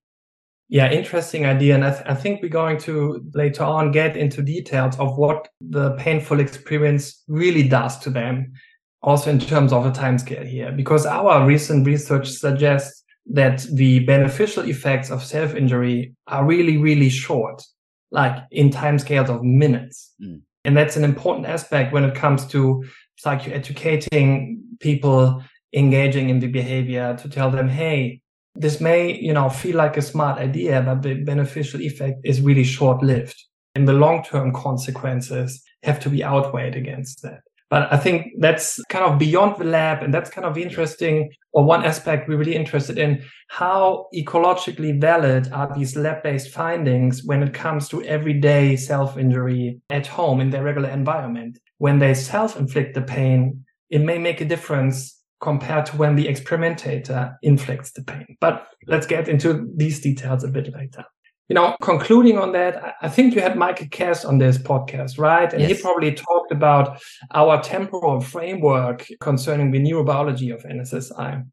Yeah, 0.73 0.91
interesting 0.91 1.45
idea. 1.45 1.75
And 1.75 1.85
I, 1.85 1.91
th- 1.91 2.03
I, 2.07 2.15
think 2.15 2.41
we're 2.41 2.49
going 2.49 2.79
to 2.79 3.23
later 3.35 3.63
on 3.63 3.91
get 3.91 4.17
into 4.17 4.41
details 4.41 4.97
of 4.97 5.19
what 5.19 5.47
the 5.61 5.91
painful 5.97 6.39
experience 6.39 7.21
really 7.27 7.67
does 7.67 7.99
to 7.99 8.09
them, 8.09 8.53
also 9.03 9.29
in 9.29 9.37
terms 9.37 9.71
of 9.71 9.85
a 9.85 9.91
timescale 9.91 10.47
here, 10.47 10.71
because 10.71 11.05
our 11.05 11.45
recent 11.45 11.85
research 11.85 12.27
suggests 12.27 13.03
that 13.27 13.63
the 13.71 13.99
beneficial 13.99 14.67
effects 14.67 15.11
of 15.11 15.23
self 15.23 15.53
injury 15.53 16.15
are 16.25 16.43
really, 16.43 16.77
really 16.77 17.09
short, 17.09 17.61
like 18.09 18.35
in 18.49 18.71
timescales 18.71 19.29
of 19.29 19.43
minutes. 19.43 20.15
Mm. 20.19 20.41
And 20.65 20.75
that's 20.75 20.97
an 20.97 21.03
important 21.03 21.45
aspect 21.45 21.93
when 21.93 22.03
it 22.03 22.15
comes 22.15 22.47
to 22.47 22.83
psychoeducating 23.23 24.57
people 24.79 25.43
engaging 25.71 26.29
in 26.29 26.39
the 26.39 26.47
behavior 26.47 27.15
to 27.21 27.29
tell 27.29 27.51
them, 27.51 27.69
hey, 27.69 28.22
this 28.55 28.79
may, 28.79 29.17
you 29.17 29.33
know, 29.33 29.49
feel 29.49 29.77
like 29.77 29.97
a 29.97 30.01
smart 30.01 30.39
idea, 30.39 30.81
but 30.81 31.01
the 31.01 31.15
beneficial 31.23 31.81
effect 31.81 32.19
is 32.23 32.41
really 32.41 32.63
short 32.63 33.01
lived. 33.01 33.35
And 33.75 33.87
the 33.87 33.93
long 33.93 34.23
term 34.23 34.53
consequences 34.53 35.63
have 35.81 35.99
to 36.01 36.09
be 36.09 36.23
outweighed 36.23 36.75
against 36.75 37.23
that. 37.23 37.41
But 37.69 37.91
I 37.91 37.97
think 37.97 38.33
that's 38.37 38.79
kind 38.89 39.03
of 39.03 39.17
beyond 39.17 39.57
the 39.57 39.63
lab. 39.63 40.03
And 40.03 40.13
that's 40.13 40.29
kind 40.29 40.45
of 40.45 40.59
interesting, 40.59 41.31
or 41.53 41.63
one 41.63 41.83
aspect 41.83 42.29
we're 42.29 42.37
really 42.37 42.55
interested 42.55 42.99
in. 42.99 43.23
How 43.47 44.05
ecologically 44.13 45.01
valid 45.01 45.51
are 45.51 45.73
these 45.75 45.95
lab 45.95 46.21
based 46.21 46.49
findings 46.49 47.23
when 47.23 47.41
it 47.41 47.55
comes 47.55 47.89
to 47.89 48.03
everyday 48.03 48.75
self 48.75 49.17
injury 49.17 49.79
at 49.89 50.05
home 50.05 50.39
in 50.39 50.51
their 50.51 50.63
regular 50.63 50.89
environment? 50.89 51.57
When 51.79 51.97
they 51.97 52.13
self 52.13 52.55
inflict 52.57 52.93
the 52.93 53.01
pain, 53.01 53.65
it 53.89 54.01
may 54.01 54.19
make 54.19 54.39
a 54.39 54.45
difference 54.45 55.22
compared 55.43 55.85
to 55.85 55.97
when 55.97 56.15
the 56.15 56.25
experimentator 56.25 57.35
inflicts 57.43 57.91
the 57.91 58.01
pain. 58.01 58.37
But 58.39 58.65
let's 58.87 59.05
get 59.05 59.27
into 59.27 59.69
these 59.75 59.99
details 59.99 60.43
a 60.45 60.47
bit 60.47 60.73
later. 60.73 61.03
You 61.49 61.55
know, 61.55 61.75
concluding 61.81 62.37
on 62.37 62.53
that, 62.53 62.95
I 63.01 63.09
think 63.09 63.35
you 63.35 63.41
had 63.41 63.57
Michael 63.57 63.87
Kaess 63.87 64.25
on 64.25 64.37
this 64.37 64.57
podcast, 64.57 65.19
right? 65.19 65.51
And 65.51 65.61
yes. 65.61 65.71
he 65.71 65.81
probably 65.81 66.13
talked 66.13 66.53
about 66.53 67.03
our 67.31 67.61
temporal 67.61 68.21
framework 68.21 69.05
concerning 69.19 69.71
the 69.71 69.79
neurobiology 69.79 70.53
of 70.53 70.63
NSSI. 70.63 71.43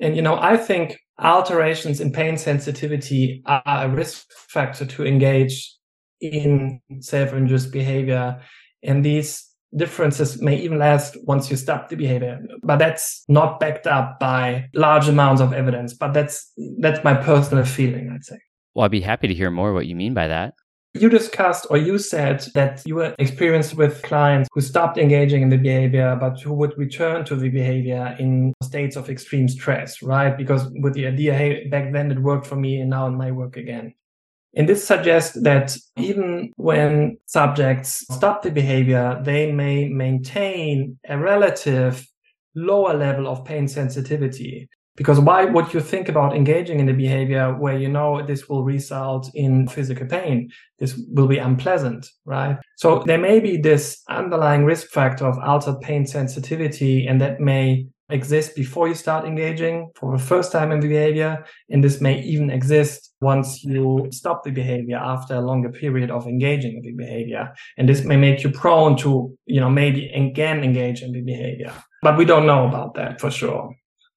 And, 0.00 0.16
you 0.16 0.22
know, 0.22 0.36
I 0.36 0.56
think 0.56 0.98
alterations 1.22 2.00
in 2.00 2.10
pain 2.10 2.36
sensitivity 2.36 3.42
are 3.46 3.62
a 3.66 3.88
risk 3.88 4.26
factor 4.48 4.84
to 4.84 5.06
engage 5.06 5.72
in 6.20 6.80
self-induced 6.98 7.72
behavior. 7.72 8.42
And 8.82 9.04
these 9.04 9.45
differences 9.74 10.40
may 10.40 10.56
even 10.56 10.78
last 10.78 11.16
once 11.24 11.50
you 11.50 11.56
stop 11.56 11.88
the 11.88 11.96
behavior. 11.96 12.40
But 12.62 12.78
that's 12.78 13.24
not 13.28 13.60
backed 13.60 13.86
up 13.86 14.18
by 14.18 14.68
large 14.74 15.08
amounts 15.08 15.40
of 15.40 15.52
evidence. 15.52 15.94
But 15.94 16.12
that's 16.12 16.52
that's 16.78 17.02
my 17.04 17.14
personal 17.14 17.64
feeling 17.64 18.10
i'd 18.10 18.24
say. 18.24 18.38
Well 18.74 18.84
i'd 18.84 18.90
be 18.90 19.00
happy 19.00 19.28
to 19.28 19.34
hear 19.34 19.50
more 19.50 19.72
what 19.72 19.86
you 19.86 19.94
mean 19.94 20.14
by 20.14 20.28
that. 20.28 20.54
You 20.94 21.10
discussed 21.10 21.66
or 21.68 21.76
you 21.76 21.98
said 21.98 22.40
that 22.54 22.82
you 22.86 22.94
were 22.94 23.14
experienced 23.18 23.74
with 23.74 24.00
clients 24.00 24.48
who 24.54 24.62
stopped 24.62 24.96
engaging 24.96 25.42
in 25.42 25.50
the 25.50 25.58
behavior 25.58 26.16
but 26.18 26.40
who 26.40 26.54
would 26.54 26.72
return 26.78 27.22
to 27.26 27.36
the 27.36 27.50
behavior 27.50 28.16
in 28.18 28.54
states 28.62 28.96
of 28.96 29.10
extreme 29.10 29.46
stress 29.46 30.02
right? 30.02 30.34
Because 30.36 30.70
with 30.80 30.94
the 30.94 31.06
idea 31.06 31.34
hey 31.34 31.68
back 31.68 31.92
then 31.92 32.10
it 32.10 32.18
worked 32.20 32.46
for 32.46 32.56
me 32.56 32.80
and 32.80 32.88
now 32.88 33.06
it 33.08 33.10
might 33.10 33.32
work 33.32 33.58
again 33.58 33.92
and 34.56 34.66
this 34.66 34.86
suggests 34.86 35.38
that 35.42 35.76
even 35.96 36.52
when 36.56 37.18
subjects 37.26 38.04
stop 38.10 38.42
the 38.42 38.50
behavior, 38.50 39.20
they 39.22 39.52
may 39.52 39.88
maintain 39.88 40.98
a 41.08 41.18
relative 41.18 42.06
lower 42.54 42.94
level 42.94 43.28
of 43.28 43.44
pain 43.44 43.68
sensitivity. 43.68 44.68
Because 44.96 45.20
why 45.20 45.44
would 45.44 45.74
you 45.74 45.80
think 45.80 46.08
about 46.08 46.34
engaging 46.34 46.80
in 46.80 46.86
the 46.86 46.94
behavior 46.94 47.54
where 47.54 47.76
you 47.76 47.86
know 47.86 48.24
this 48.24 48.48
will 48.48 48.64
result 48.64 49.30
in 49.34 49.68
physical 49.68 50.06
pain? 50.06 50.48
This 50.78 50.98
will 51.08 51.28
be 51.28 51.36
unpleasant, 51.36 52.08
right? 52.24 52.56
So 52.78 53.02
there 53.04 53.18
may 53.18 53.40
be 53.40 53.58
this 53.58 54.02
underlying 54.08 54.64
risk 54.64 54.88
factor 54.88 55.26
of 55.26 55.38
altered 55.38 55.82
pain 55.82 56.06
sensitivity, 56.06 57.06
and 57.06 57.20
that 57.20 57.40
may 57.40 57.88
exist 58.08 58.54
before 58.54 58.88
you 58.88 58.94
start 58.94 59.24
engaging 59.24 59.90
for 59.96 60.16
the 60.16 60.22
first 60.22 60.52
time 60.52 60.70
in 60.70 60.80
the 60.80 60.88
behavior. 60.88 61.44
And 61.70 61.82
this 61.82 62.00
may 62.00 62.20
even 62.22 62.50
exist 62.50 63.12
once 63.20 63.64
you 63.64 64.08
stop 64.10 64.44
the 64.44 64.50
behavior 64.50 64.96
after 64.96 65.34
a 65.34 65.40
longer 65.40 65.70
period 65.70 66.10
of 66.10 66.26
engaging 66.26 66.76
in 66.76 66.82
the 66.82 66.92
behavior. 66.92 67.52
And 67.76 67.88
this 67.88 68.04
may 68.04 68.16
make 68.16 68.42
you 68.44 68.50
prone 68.50 68.96
to, 68.98 69.36
you 69.46 69.60
know, 69.60 69.70
maybe 69.70 70.08
again 70.10 70.62
engage 70.62 71.02
in 71.02 71.12
the 71.12 71.22
behavior. 71.22 71.72
But 72.02 72.16
we 72.16 72.24
don't 72.24 72.46
know 72.46 72.66
about 72.66 72.94
that 72.94 73.20
for 73.20 73.30
sure. 73.30 73.74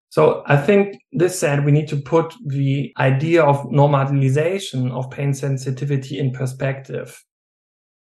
So 0.09 0.43
I 0.47 0.57
think 0.57 0.97
this 1.11 1.39
said, 1.39 1.65
we 1.65 1.71
need 1.71 1.87
to 1.89 1.95
put 1.95 2.33
the 2.45 2.91
idea 2.97 3.43
of 3.43 3.63
normalization 3.65 4.91
of 4.91 5.09
pain 5.11 5.33
sensitivity 5.33 6.17
in 6.17 6.31
perspective. 6.31 7.23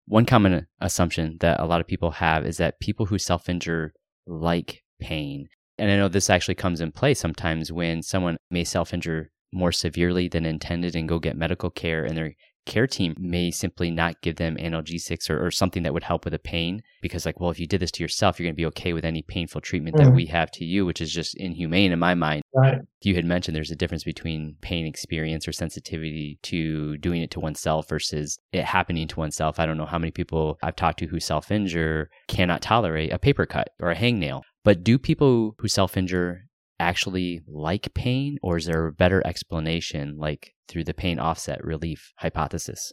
One 0.06 0.26
common 0.26 0.68
assumption 0.80 1.38
that 1.42 1.60
a 1.60 1.66
lot 1.66 1.82
of 1.82 1.88
people 1.88 2.12
have 2.12 2.46
is 2.46 2.58
that 2.58 2.80
people 2.80 3.06
who 3.06 3.18
self 3.18 3.50
injure 3.50 3.94
like 4.26 4.84
pain. 5.02 5.48
And 5.82 5.90
I 5.90 5.96
know 5.96 6.08
this 6.08 6.30
actually 6.30 6.54
comes 6.54 6.80
in 6.80 6.92
play 6.92 7.16
sometimes 7.16 7.72
when 7.72 8.04
someone 8.04 8.38
may 8.52 8.64
self 8.64 8.94
injure 8.94 9.32
more 9.52 9.72
severely 9.72 10.28
than 10.28 10.46
intended 10.46 10.96
and 10.96 11.10
go 11.10 11.18
get 11.18 11.36
medical 11.36 11.72
care 11.72 12.06
and 12.06 12.16
their 12.16 12.36
care 12.68 12.86
team 12.86 13.16
may 13.18 13.50
simply 13.50 13.90
not 13.90 14.22
give 14.22 14.36
them 14.36 14.56
analgesics 14.58 15.28
or, 15.28 15.44
or 15.44 15.50
something 15.50 15.82
that 15.82 15.92
would 15.92 16.04
help 16.04 16.24
with 16.24 16.34
the 16.34 16.40
pain 16.40 16.84
because 17.02 17.26
like 17.26 17.40
well 17.40 17.50
if 17.50 17.60
you 17.60 17.66
did 17.66 17.80
this 17.82 17.90
to 17.90 18.04
yourself 18.04 18.40
you're 18.40 18.46
going 18.46 18.54
to 18.54 18.62
be 18.62 18.68
okay 18.68 18.94
with 18.94 19.04
any 19.04 19.24
painful 19.24 19.60
treatment 19.60 19.96
mm-hmm. 19.96 20.06
that 20.06 20.16
we 20.16 20.28
have 20.28 20.52
to 20.52 20.64
you 20.64 20.86
which 20.86 21.02
is 21.02 21.12
just 21.12 21.36
inhumane 21.38 21.92
in 21.92 21.98
my 21.98 22.14
mind 22.14 22.44
right. 22.54 22.78
you 23.02 23.16
had 23.16 23.26
mentioned 23.26 23.56
there's 23.56 23.72
a 23.72 23.76
difference 23.76 24.04
between 24.04 24.56
pain 24.62 24.86
experience 24.86 25.48
or 25.48 25.52
sensitivity 25.52 26.38
to 26.44 26.96
doing 26.98 27.24
it 27.24 27.32
to 27.32 27.40
oneself 27.40 27.90
versus 27.90 28.38
it 28.54 28.64
happening 28.64 29.08
to 29.08 29.20
oneself 29.20 29.60
i 29.60 29.66
don't 29.66 29.78
know 29.78 29.88
how 29.88 29.98
many 29.98 30.12
people 30.12 30.60
i've 30.62 30.76
talked 30.76 31.00
to 31.00 31.08
who 31.08 31.20
self-injure 31.20 32.12
cannot 32.28 32.62
tolerate 32.62 33.12
a 33.12 33.18
paper 33.18 33.48
cut 33.48 33.70
or 33.82 33.90
a 33.90 33.96
hangnail 33.96 34.44
but 34.64 34.84
do 34.84 34.98
people 34.98 35.56
who 35.60 35.68
self 35.68 35.98
injure 35.98 36.46
actually 36.80 37.42
like 37.48 37.94
pain, 37.94 38.38
or 38.42 38.58
is 38.58 38.66
there 38.66 38.88
a 38.88 38.94
better 38.94 39.26
explanation, 39.26 40.18
like 40.18 40.54
through 40.68 40.84
the 40.84 40.94
pain 40.94 41.20
offset 41.20 41.64
relief 41.64 42.14
hypothesis? 42.18 42.92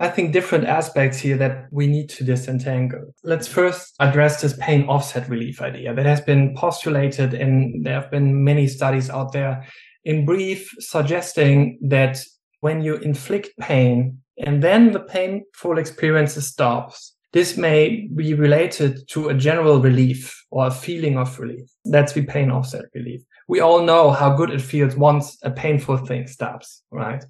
I 0.00 0.08
think 0.08 0.32
different 0.32 0.66
aspects 0.66 1.18
here 1.18 1.36
that 1.38 1.66
we 1.72 1.88
need 1.88 2.08
to 2.10 2.24
disentangle. 2.24 3.14
Let's 3.24 3.48
first 3.48 3.94
address 3.98 4.40
this 4.40 4.56
pain 4.58 4.84
offset 4.88 5.28
relief 5.28 5.60
idea 5.60 5.92
that 5.92 6.06
has 6.06 6.20
been 6.20 6.54
postulated, 6.54 7.34
and 7.34 7.84
there 7.84 8.00
have 8.00 8.10
been 8.10 8.44
many 8.44 8.68
studies 8.68 9.10
out 9.10 9.32
there. 9.32 9.66
In 10.04 10.24
brief, 10.24 10.70
suggesting 10.78 11.78
that 11.82 12.20
when 12.60 12.80
you 12.82 12.96
inflict 12.96 13.50
pain 13.58 14.18
and 14.38 14.62
then 14.62 14.92
the 14.92 15.00
painful 15.00 15.78
experience 15.78 16.34
stops, 16.46 17.14
this 17.32 17.56
may 17.56 18.08
be 18.14 18.34
related 18.34 19.06
to 19.08 19.28
a 19.28 19.34
general 19.34 19.80
relief 19.80 20.44
or 20.50 20.66
a 20.66 20.70
feeling 20.70 21.18
of 21.18 21.38
relief. 21.38 21.68
That's 21.84 22.12
the 22.12 22.24
pain 22.24 22.50
offset 22.50 22.86
relief. 22.94 23.22
We 23.48 23.60
all 23.60 23.82
know 23.82 24.10
how 24.10 24.34
good 24.34 24.50
it 24.50 24.62
feels 24.62 24.96
once 24.96 25.38
a 25.42 25.50
painful 25.50 25.98
thing 25.98 26.26
stops, 26.26 26.82
right? 26.90 27.22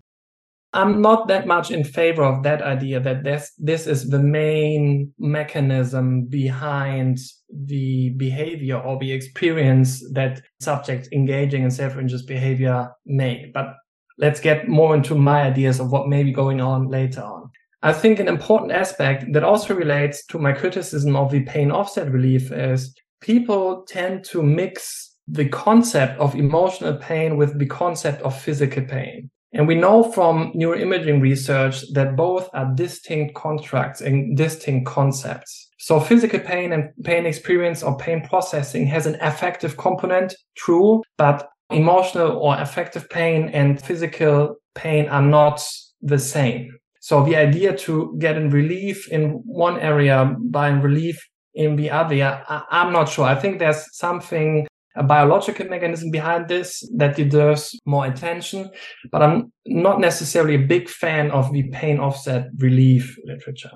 I'm 0.74 1.00
not 1.00 1.28
that 1.28 1.46
much 1.46 1.70
in 1.70 1.82
favor 1.82 2.22
of 2.22 2.42
that 2.42 2.60
idea 2.60 3.00
that 3.00 3.24
this 3.24 3.52
this 3.56 3.86
is 3.86 4.10
the 4.10 4.18
main 4.18 5.14
mechanism 5.18 6.26
behind 6.26 7.18
the 7.50 8.10
behavior 8.10 8.78
or 8.78 8.98
the 8.98 9.10
experience 9.10 10.06
that 10.12 10.42
subjects 10.60 11.08
engaging 11.10 11.62
in 11.62 11.70
self-injurious 11.70 12.26
behavior 12.26 12.90
make. 13.06 13.54
But 13.54 13.76
let's 14.18 14.40
get 14.40 14.68
more 14.68 14.94
into 14.94 15.14
my 15.14 15.42
ideas 15.42 15.80
of 15.80 15.90
what 15.90 16.08
may 16.08 16.22
be 16.22 16.32
going 16.32 16.60
on 16.60 16.88
later 16.88 17.22
on. 17.22 17.50
I 17.82 17.92
think 17.92 18.18
an 18.18 18.26
important 18.28 18.72
aspect 18.72 19.32
that 19.32 19.44
also 19.44 19.74
relates 19.74 20.24
to 20.26 20.38
my 20.38 20.52
criticism 20.52 21.14
of 21.14 21.30
the 21.30 21.44
pain 21.44 21.70
offset 21.70 22.10
relief 22.10 22.50
is 22.50 22.94
people 23.20 23.84
tend 23.86 24.24
to 24.24 24.42
mix 24.42 25.16
the 25.28 25.48
concept 25.48 26.18
of 26.18 26.34
emotional 26.34 26.96
pain 26.96 27.36
with 27.36 27.58
the 27.58 27.66
concept 27.66 28.22
of 28.22 28.40
physical 28.40 28.82
pain. 28.84 29.30
And 29.52 29.66
we 29.66 29.76
know 29.76 30.10
from 30.12 30.52
neuroimaging 30.54 31.22
research 31.22 31.82
that 31.92 32.16
both 32.16 32.50
are 32.52 32.70
distinct 32.74 33.34
constructs 33.34 34.00
and 34.00 34.36
distinct 34.36 34.86
concepts. 34.86 35.68
So 35.78 36.00
physical 36.00 36.40
pain 36.40 36.72
and 36.72 36.90
pain 37.04 37.26
experience 37.26 37.82
or 37.82 37.96
pain 37.96 38.26
processing 38.26 38.86
has 38.88 39.06
an 39.06 39.16
affective 39.20 39.76
component, 39.76 40.34
true, 40.56 41.02
but 41.16 41.48
emotional 41.70 42.36
or 42.38 42.58
affective 42.58 43.08
pain 43.08 43.50
and 43.50 43.80
physical 43.80 44.56
pain 44.74 45.08
are 45.08 45.22
not 45.22 45.64
the 46.02 46.18
same. 46.18 46.76
So 47.08 47.24
the 47.24 47.36
idea 47.36 47.74
to 47.86 48.14
get 48.18 48.36
in 48.36 48.50
relief 48.50 49.08
in 49.08 49.40
one 49.46 49.80
area 49.80 50.36
by 50.38 50.68
relief 50.68 51.26
in 51.54 51.74
the 51.74 51.90
other, 51.90 52.22
I, 52.22 52.82
am 52.82 52.92
not 52.92 53.08
sure. 53.08 53.24
I 53.24 53.34
think 53.34 53.58
there's 53.58 53.96
something 53.96 54.66
a 54.94 55.02
biological 55.02 55.64
mechanism 55.68 56.10
behind 56.10 56.48
this 56.48 56.86
that 56.98 57.16
deserves 57.16 57.74
more 57.86 58.04
attention. 58.04 58.70
But 59.10 59.22
I'm 59.22 59.50
not 59.64 60.00
necessarily 60.00 60.56
a 60.56 60.66
big 60.66 60.90
fan 60.90 61.30
of 61.30 61.50
the 61.50 61.62
pain 61.70 61.98
offset 61.98 62.48
relief 62.58 63.16
literature. 63.24 63.72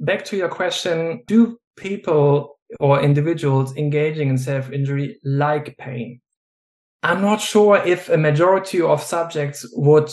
Back 0.00 0.24
to 0.24 0.36
your 0.36 0.48
question, 0.48 1.22
do 1.28 1.56
people 1.76 2.58
or 2.80 3.00
individuals 3.00 3.76
engaging 3.76 4.30
in 4.30 4.36
self 4.36 4.72
injury 4.72 5.20
like 5.22 5.76
pain? 5.78 6.20
I'm 7.04 7.22
not 7.22 7.40
sure 7.40 7.76
if 7.76 8.08
a 8.08 8.16
majority 8.16 8.80
of 8.80 9.00
subjects 9.00 9.64
would 9.74 10.12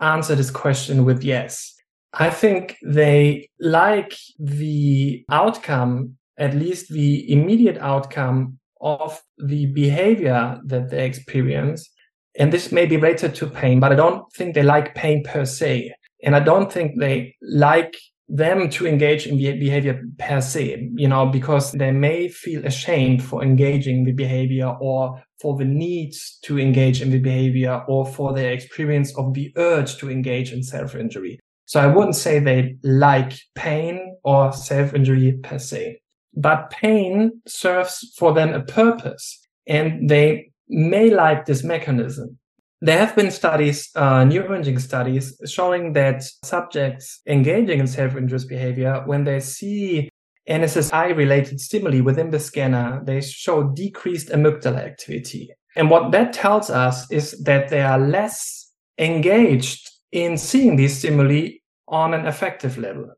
answer 0.00 0.34
this 0.34 0.50
question 0.50 1.04
with 1.04 1.22
yes. 1.22 1.74
I 2.12 2.30
think 2.30 2.76
they 2.82 3.50
like 3.60 4.14
the 4.38 5.24
outcome, 5.30 6.16
at 6.38 6.54
least 6.54 6.88
the 6.88 7.30
immediate 7.30 7.78
outcome 7.78 8.58
of 8.80 9.20
the 9.38 9.66
behavior 9.66 10.60
that 10.64 10.90
they 10.90 11.04
experience. 11.04 11.90
And 12.38 12.52
this 12.52 12.72
may 12.72 12.86
be 12.86 12.96
related 12.96 13.34
to 13.36 13.46
pain, 13.46 13.80
but 13.80 13.92
I 13.92 13.96
don't 13.96 14.30
think 14.32 14.54
they 14.54 14.62
like 14.62 14.94
pain 14.94 15.24
per 15.24 15.44
se. 15.44 15.92
And 16.22 16.34
I 16.34 16.40
don't 16.40 16.72
think 16.72 16.98
they 16.98 17.34
like 17.42 17.96
them 18.28 18.68
to 18.68 18.86
engage 18.86 19.26
in 19.26 19.38
behavior 19.38 20.02
per 20.18 20.40
se, 20.40 20.90
you 20.94 21.08
know, 21.08 21.26
because 21.26 21.72
they 21.72 21.90
may 21.90 22.28
feel 22.28 22.64
ashamed 22.64 23.22
for 23.22 23.42
engaging 23.42 24.04
the 24.04 24.12
behavior 24.12 24.76
or 24.80 25.22
for 25.40 25.56
the 25.56 25.64
need 25.64 26.12
to 26.42 26.58
engage 26.58 27.00
in 27.00 27.10
the 27.10 27.18
behavior 27.18 27.82
or 27.88 28.06
for 28.06 28.34
their 28.34 28.52
experience 28.52 29.16
of 29.16 29.34
the 29.34 29.52
urge 29.56 29.96
to 29.96 30.10
engage 30.10 30.52
in 30.52 30.62
self 30.62 30.94
injury. 30.94 31.40
So 31.68 31.80
I 31.80 31.86
wouldn't 31.86 32.16
say 32.16 32.38
they 32.40 32.76
like 32.82 33.32
pain 33.54 34.16
or 34.24 34.52
self 34.52 34.94
injury 34.94 35.38
per 35.42 35.58
se 35.58 36.00
but 36.38 36.70
pain 36.70 37.42
serves 37.46 38.14
for 38.16 38.32
them 38.32 38.54
a 38.54 38.62
purpose 38.62 39.44
and 39.66 40.08
they 40.08 40.50
may 40.68 41.10
like 41.10 41.46
this 41.46 41.64
mechanism. 41.64 42.38
There 42.80 42.98
have 42.98 43.16
been 43.16 43.32
studies, 43.32 43.90
uh, 43.96 44.22
neuroimaging 44.22 44.80
studies, 44.80 45.36
showing 45.46 45.94
that 45.94 46.22
subjects 46.44 47.20
engaging 47.26 47.80
in 47.80 47.88
self-injurious 47.88 48.44
behavior, 48.44 49.02
when 49.04 49.24
they 49.24 49.40
see 49.40 50.08
NSSI 50.48 51.16
related 51.16 51.60
stimuli 51.60 52.00
within 52.00 52.30
the 52.30 52.38
scanner, 52.38 53.02
they 53.04 53.20
show 53.20 53.64
decreased 53.64 54.28
amygdala 54.28 54.78
activity. 54.78 55.50
And 55.74 55.90
what 55.90 56.12
that 56.12 56.32
tells 56.32 56.70
us 56.70 57.10
is 57.10 57.32
that 57.42 57.68
they 57.68 57.80
are 57.80 57.98
less 57.98 58.70
engaged 58.96 59.90
in 60.12 60.38
seeing 60.38 60.76
these 60.76 60.98
stimuli 60.98 61.57
on 61.88 62.14
an 62.14 62.26
affective 62.26 62.78
level. 62.78 63.10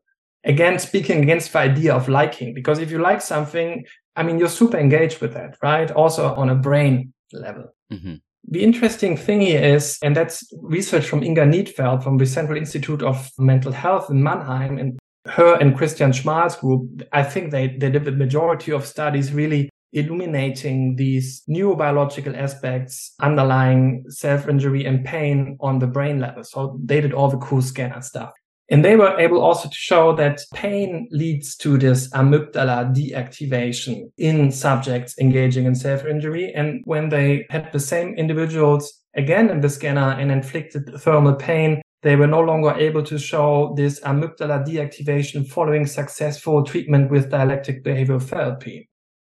Again 0.43 0.79
speaking 0.79 1.21
against 1.21 1.53
the 1.53 1.59
idea 1.59 1.93
of 1.93 2.09
liking 2.09 2.53
because 2.53 2.79
if 2.79 2.89
you 2.89 2.97
like 2.97 3.21
something 3.21 3.85
i 4.15 4.23
mean 4.23 4.39
you're 4.39 4.49
super 4.49 4.77
engaged 4.77 5.21
with 5.21 5.33
that 5.33 5.55
right? 5.61 5.91
Also 5.91 6.33
on 6.33 6.49
a 6.49 6.55
brain 6.55 7.13
level. 7.31 7.65
Mm-hmm. 7.93 8.15
the 8.49 8.63
interesting 8.63 9.17
thing 9.17 9.41
here 9.41 9.61
is 9.61 9.97
and 10.01 10.15
that's 10.15 10.43
research 10.61 11.05
from 11.05 11.23
Inga 11.23 11.45
Niedtfeld 11.45 12.03
from 12.03 12.17
the 12.17 12.25
central 12.25 12.57
institute 12.57 13.03
of 13.03 13.29
mental 13.37 13.71
health 13.71 14.09
in 14.09 14.23
mannheim 14.23 14.77
and 14.77 14.97
her 15.27 15.53
and 15.61 15.77
Christian 15.77 16.11
Schmahl's 16.11 16.55
group 16.55 17.03
i 17.11 17.23
think 17.23 17.51
they, 17.51 17.67
they 17.67 17.91
did 17.91 18.05
the 18.05 18.11
majority 18.11 18.71
of 18.71 18.85
studies 18.85 19.31
really 19.31 19.69
illuminating 19.93 20.95
these 20.95 21.43
neurobiological 21.49 22.35
aspects 22.37 23.13
underlying 23.19 24.05
self-injury 24.07 24.85
and 24.85 25.03
pain 25.03 25.57
on 25.59 25.79
the 25.79 25.87
brain 25.87 26.17
level. 26.17 26.43
So 26.43 26.79
they 26.81 27.01
did 27.01 27.13
all 27.13 27.27
the 27.29 27.37
cool 27.37 27.61
scanner 27.61 28.01
stuff 28.01 28.31
and 28.71 28.85
they 28.85 28.95
were 28.95 29.19
able 29.19 29.41
also 29.41 29.67
to 29.67 29.75
show 29.75 30.15
that 30.15 30.39
pain 30.53 31.09
leads 31.11 31.57
to 31.57 31.77
this 31.77 32.09
amygdala 32.11 32.95
deactivation 32.95 34.09
in 34.17 34.49
subjects 34.49 35.13
engaging 35.19 35.65
in 35.65 35.75
self-injury. 35.75 36.53
And 36.53 36.81
when 36.85 37.09
they 37.09 37.45
had 37.49 37.69
the 37.73 37.81
same 37.81 38.15
individuals 38.15 39.01
again 39.13 39.49
in 39.49 39.59
the 39.59 39.69
scanner 39.69 40.11
and 40.17 40.31
inflicted 40.31 40.89
thermal 41.01 41.35
pain, 41.35 41.81
they 42.01 42.15
were 42.15 42.27
no 42.27 42.39
longer 42.39 42.73
able 42.77 43.03
to 43.03 43.19
show 43.19 43.73
this 43.75 43.99
amygdala 43.99 44.65
deactivation 44.65 45.45
following 45.45 45.85
successful 45.85 46.63
treatment 46.63 47.11
with 47.11 47.29
dialectic 47.29 47.83
behavioral 47.83 48.23
therapy. 48.23 48.87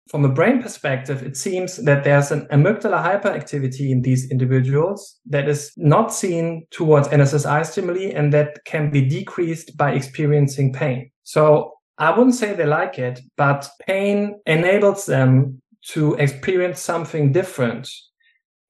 From 0.08 0.24
a 0.24 0.28
brain 0.28 0.60
perspective, 0.60 1.22
it 1.22 1.36
seems 1.36 1.76
that 1.78 2.04
there's 2.04 2.30
an 2.30 2.46
amygdala 2.52 3.02
hyperactivity 3.02 3.90
in 3.90 4.02
these 4.02 4.30
individuals 4.30 5.18
that 5.26 5.48
is 5.48 5.72
not 5.78 6.12
seen 6.12 6.66
towards 6.70 7.08
NSSI 7.08 7.64
stimuli 7.64 8.12
and 8.14 8.32
that 8.32 8.64
can 8.66 8.90
be 8.90 9.00
decreased 9.00 9.76
by 9.78 9.92
experiencing 9.92 10.74
pain. 10.74 11.10
So 11.22 11.72
I 11.96 12.10
wouldn't 12.10 12.34
say 12.34 12.52
they 12.52 12.66
like 12.66 12.98
it, 12.98 13.20
but 13.36 13.68
pain 13.86 14.40
enables 14.46 15.06
them 15.06 15.62
to 15.92 16.14
experience 16.14 16.80
something 16.80 17.32
different. 17.32 17.88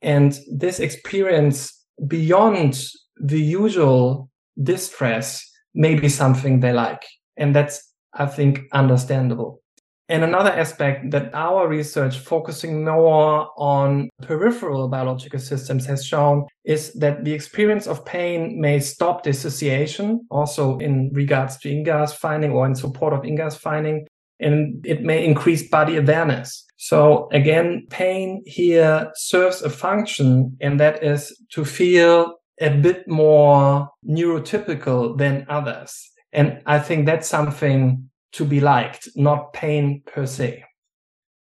And 0.02 0.38
this 0.52 0.78
experience 0.78 1.84
beyond 2.06 2.80
the 3.16 3.40
usual 3.40 4.30
distress 4.62 5.44
may 5.74 5.94
be 5.96 6.08
something 6.08 6.60
they 6.60 6.72
like. 6.72 7.04
And 7.36 7.56
that's, 7.56 7.92
I 8.12 8.26
think, 8.26 8.60
understandable. 8.72 9.63
And 10.08 10.22
another 10.22 10.50
aspect 10.50 11.10
that 11.12 11.34
our 11.34 11.66
research 11.66 12.18
focusing 12.18 12.84
more 12.84 13.48
on 13.56 14.10
peripheral 14.22 14.88
biological 14.88 15.40
systems 15.40 15.86
has 15.86 16.04
shown 16.04 16.44
is 16.64 16.92
that 16.94 17.24
the 17.24 17.32
experience 17.32 17.86
of 17.86 18.04
pain 18.04 18.60
may 18.60 18.80
stop 18.80 19.22
dissociation, 19.22 20.26
also 20.30 20.78
in 20.78 21.10
regards 21.14 21.56
to 21.58 21.70
Inga's 21.70 22.12
finding 22.12 22.50
or 22.50 22.66
in 22.66 22.74
support 22.74 23.14
of 23.14 23.24
Inga's 23.24 23.56
finding, 23.56 24.06
and 24.40 24.84
it 24.84 25.02
may 25.02 25.24
increase 25.24 25.66
body 25.68 25.96
awareness. 25.96 26.66
So 26.76 27.28
again, 27.32 27.86
pain 27.88 28.42
here 28.44 29.10
serves 29.14 29.62
a 29.62 29.70
function, 29.70 30.56
and 30.60 30.78
that 30.80 31.02
is 31.02 31.34
to 31.52 31.64
feel 31.64 32.34
a 32.60 32.68
bit 32.68 33.08
more 33.08 33.88
neurotypical 34.06 35.16
than 35.16 35.46
others. 35.48 36.10
And 36.32 36.60
I 36.66 36.78
think 36.78 37.06
that's 37.06 37.28
something 37.28 38.10
to 38.34 38.44
be 38.44 38.60
liked, 38.60 39.08
not 39.16 39.52
pain 39.52 40.02
per 40.04 40.26
se. 40.26 40.64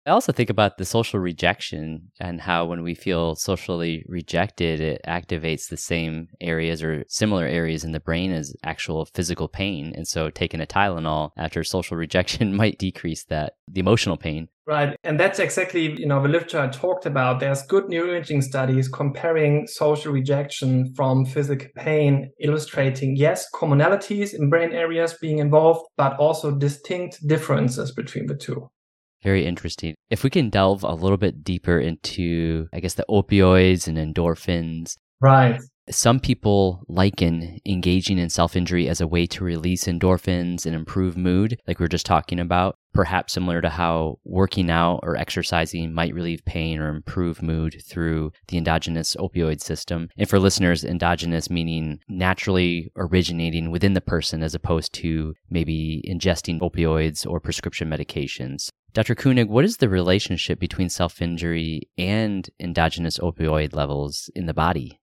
I 0.03 0.09
also 0.09 0.31
think 0.31 0.49
about 0.49 0.77
the 0.77 0.85
social 0.85 1.19
rejection 1.19 2.11
and 2.19 2.41
how 2.41 2.65
when 2.65 2.81
we 2.81 2.95
feel 2.95 3.35
socially 3.35 4.03
rejected, 4.07 4.81
it 4.81 5.01
activates 5.07 5.69
the 5.69 5.77
same 5.77 6.29
areas 6.41 6.81
or 6.81 7.03
similar 7.07 7.45
areas 7.45 7.83
in 7.83 7.91
the 7.91 7.99
brain 7.99 8.31
as 8.31 8.55
actual 8.63 9.05
physical 9.05 9.47
pain. 9.47 9.93
And 9.95 10.07
so 10.07 10.31
taking 10.31 10.59
a 10.59 10.65
Tylenol 10.65 11.29
after 11.37 11.63
social 11.63 11.97
rejection 12.05 12.55
might 12.55 12.79
decrease 12.79 13.25
that, 13.25 13.57
the 13.67 13.79
emotional 13.79 14.17
pain. 14.17 14.47
Right. 14.65 14.95
And 15.03 15.19
that's 15.19 15.37
exactly, 15.37 15.99
you 15.99 16.07
know, 16.07 16.21
the 16.21 16.29
literature 16.29 16.59
I 16.59 16.69
talked 16.69 17.05
about. 17.05 17.39
There's 17.39 17.61
good 17.63 17.83
neuroimaging 17.85 18.41
studies 18.41 18.87
comparing 18.87 19.67
social 19.67 20.13
rejection 20.13 20.93
from 20.95 21.25
physical 21.25 21.67
pain, 21.75 22.31
illustrating, 22.39 23.15
yes, 23.17 23.45
commonalities 23.53 24.33
in 24.33 24.49
brain 24.49 24.71
areas 24.71 25.15
being 25.21 25.37
involved, 25.37 25.85
but 25.95 26.15
also 26.17 26.51
distinct 26.51 27.19
differences 27.27 27.91
between 27.91 28.25
the 28.25 28.35
two. 28.35 28.67
Very 29.23 29.45
interesting. 29.45 29.95
If 30.09 30.23
we 30.23 30.29
can 30.29 30.49
delve 30.49 30.83
a 30.83 30.93
little 30.93 31.17
bit 31.17 31.43
deeper 31.43 31.79
into, 31.79 32.67
I 32.73 32.79
guess, 32.79 32.95
the 32.95 33.05
opioids 33.09 33.87
and 33.87 33.97
endorphins. 33.97 34.97
Right. 35.19 35.61
Some 35.89 36.19
people 36.19 36.83
liken 36.87 37.59
engaging 37.65 38.17
in 38.17 38.29
self 38.29 38.55
injury 38.55 38.87
as 38.87 39.01
a 39.01 39.07
way 39.07 39.25
to 39.27 39.43
release 39.43 39.85
endorphins 39.85 40.65
and 40.65 40.73
improve 40.73 41.17
mood, 41.17 41.59
like 41.67 41.79
we 41.79 41.85
are 41.85 41.89
just 41.89 42.05
talking 42.05 42.39
about, 42.39 42.77
perhaps 42.93 43.33
similar 43.33 43.61
to 43.61 43.69
how 43.69 44.17
working 44.23 44.69
out 44.69 45.01
or 45.03 45.17
exercising 45.17 45.93
might 45.93 46.13
relieve 46.13 46.45
pain 46.45 46.79
or 46.79 46.87
improve 46.87 47.41
mood 47.41 47.81
through 47.85 48.31
the 48.47 48.57
endogenous 48.57 49.15
opioid 49.15 49.59
system. 49.59 50.07
And 50.17 50.29
for 50.29 50.39
listeners, 50.39 50.85
endogenous 50.85 51.49
meaning 51.49 51.99
naturally 52.07 52.91
originating 52.95 53.69
within 53.71 53.93
the 53.93 54.01
person 54.01 54.43
as 54.43 54.55
opposed 54.55 54.93
to 54.93 55.33
maybe 55.49 56.03
ingesting 56.07 56.59
opioids 56.59 57.27
or 57.27 57.39
prescription 57.39 57.89
medications. 57.89 58.69
Dr. 58.93 59.15
Koenig, 59.15 59.47
what 59.47 59.63
is 59.63 59.77
the 59.77 59.87
relationship 59.87 60.59
between 60.59 60.89
self 60.89 61.21
injury 61.21 61.89
and 61.97 62.49
endogenous 62.59 63.17
opioid 63.19 63.73
levels 63.73 64.29
in 64.35 64.47
the 64.47 64.53
body? 64.53 64.99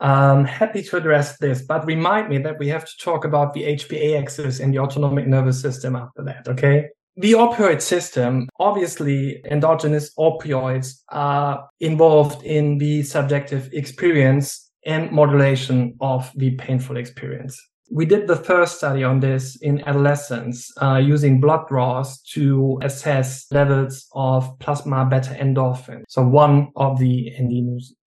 I'm 0.00 0.44
happy 0.44 0.82
to 0.82 0.96
address 0.96 1.38
this, 1.38 1.62
but 1.62 1.86
remind 1.86 2.28
me 2.28 2.38
that 2.38 2.58
we 2.58 2.68
have 2.68 2.86
to 2.86 2.96
talk 2.98 3.24
about 3.24 3.52
the 3.52 3.64
HPA 3.64 4.20
axis 4.20 4.58
and 4.58 4.74
the 4.74 4.78
autonomic 4.78 5.26
nervous 5.26 5.60
system 5.60 5.94
after 5.94 6.24
that, 6.24 6.48
okay? 6.48 6.88
The 7.16 7.32
opioid 7.32 7.82
system, 7.82 8.48
obviously, 8.58 9.42
endogenous 9.44 10.12
opioids 10.18 11.02
are 11.10 11.68
involved 11.78 12.42
in 12.44 12.78
the 12.78 13.02
subjective 13.02 13.68
experience 13.72 14.70
and 14.86 15.12
modulation 15.12 15.96
of 16.00 16.32
the 16.34 16.52
painful 16.56 16.96
experience. 16.96 17.60
We 17.92 18.06
did 18.06 18.28
the 18.28 18.36
first 18.36 18.76
study 18.76 19.02
on 19.02 19.18
this 19.18 19.56
in 19.56 19.80
adolescents 19.80 20.72
uh, 20.80 20.98
using 20.98 21.40
blood 21.40 21.66
draws 21.66 22.20
to 22.34 22.78
assess 22.82 23.46
levels 23.50 24.06
of 24.12 24.56
plasma 24.60 25.06
beta 25.06 25.30
endorphin. 25.30 26.04
So 26.08 26.22
one 26.22 26.70
of 26.76 27.00
the 27.00 27.32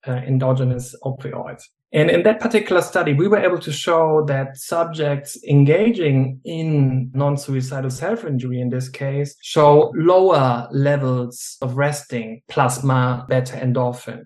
uh, 0.06 0.12
endogenous 0.12 0.94
opioids. 1.04 1.62
And 1.92 2.10
in 2.10 2.22
that 2.24 2.40
particular 2.40 2.80
study, 2.80 3.12
we 3.12 3.28
were 3.28 3.38
able 3.38 3.58
to 3.58 3.70
show 3.70 4.24
that 4.26 4.56
subjects 4.56 5.38
engaging 5.44 6.40
in 6.44 7.10
non-suicidal 7.14 7.90
self-injury 7.90 8.60
in 8.60 8.70
this 8.70 8.88
case 8.88 9.36
show 9.42 9.92
lower 9.94 10.66
levels 10.72 11.56
of 11.62 11.76
resting 11.76 12.40
plasma 12.48 13.26
beta 13.28 13.56
endorphin. 13.56 14.22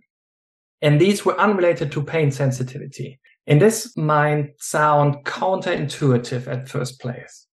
And 0.81 1.01
these 1.01 1.25
were 1.25 1.39
unrelated 1.39 1.91
to 1.93 2.03
pain 2.03 2.31
sensitivity. 2.31 3.21
And 3.49 3.63
this 3.63 3.97
might 3.97 4.61
sound 4.61 5.25
counterintuitive 5.25 6.47
at 6.47 6.69
first 6.69 7.01
place. 7.01 7.47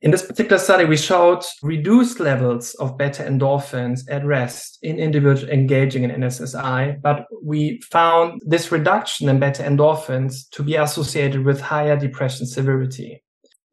In 0.00 0.12
this 0.12 0.24
particular 0.24 0.58
study, 0.58 0.84
we 0.84 0.96
showed 0.96 1.42
reduced 1.62 2.20
levels 2.20 2.74
of 2.74 2.96
beta 2.96 3.24
endorphins 3.24 4.02
at 4.08 4.24
rest 4.24 4.78
in 4.82 4.98
individuals 4.98 5.50
engaging 5.50 6.04
in 6.04 6.10
NSSI, 6.10 7.02
but 7.02 7.26
we 7.42 7.80
found 7.90 8.42
this 8.46 8.70
reduction 8.70 9.28
in 9.28 9.40
beta 9.40 9.64
endorphins 9.64 10.48
to 10.52 10.62
be 10.62 10.76
associated 10.76 11.44
with 11.44 11.60
higher 11.60 11.96
depression 11.96 12.46
severity. 12.46 13.20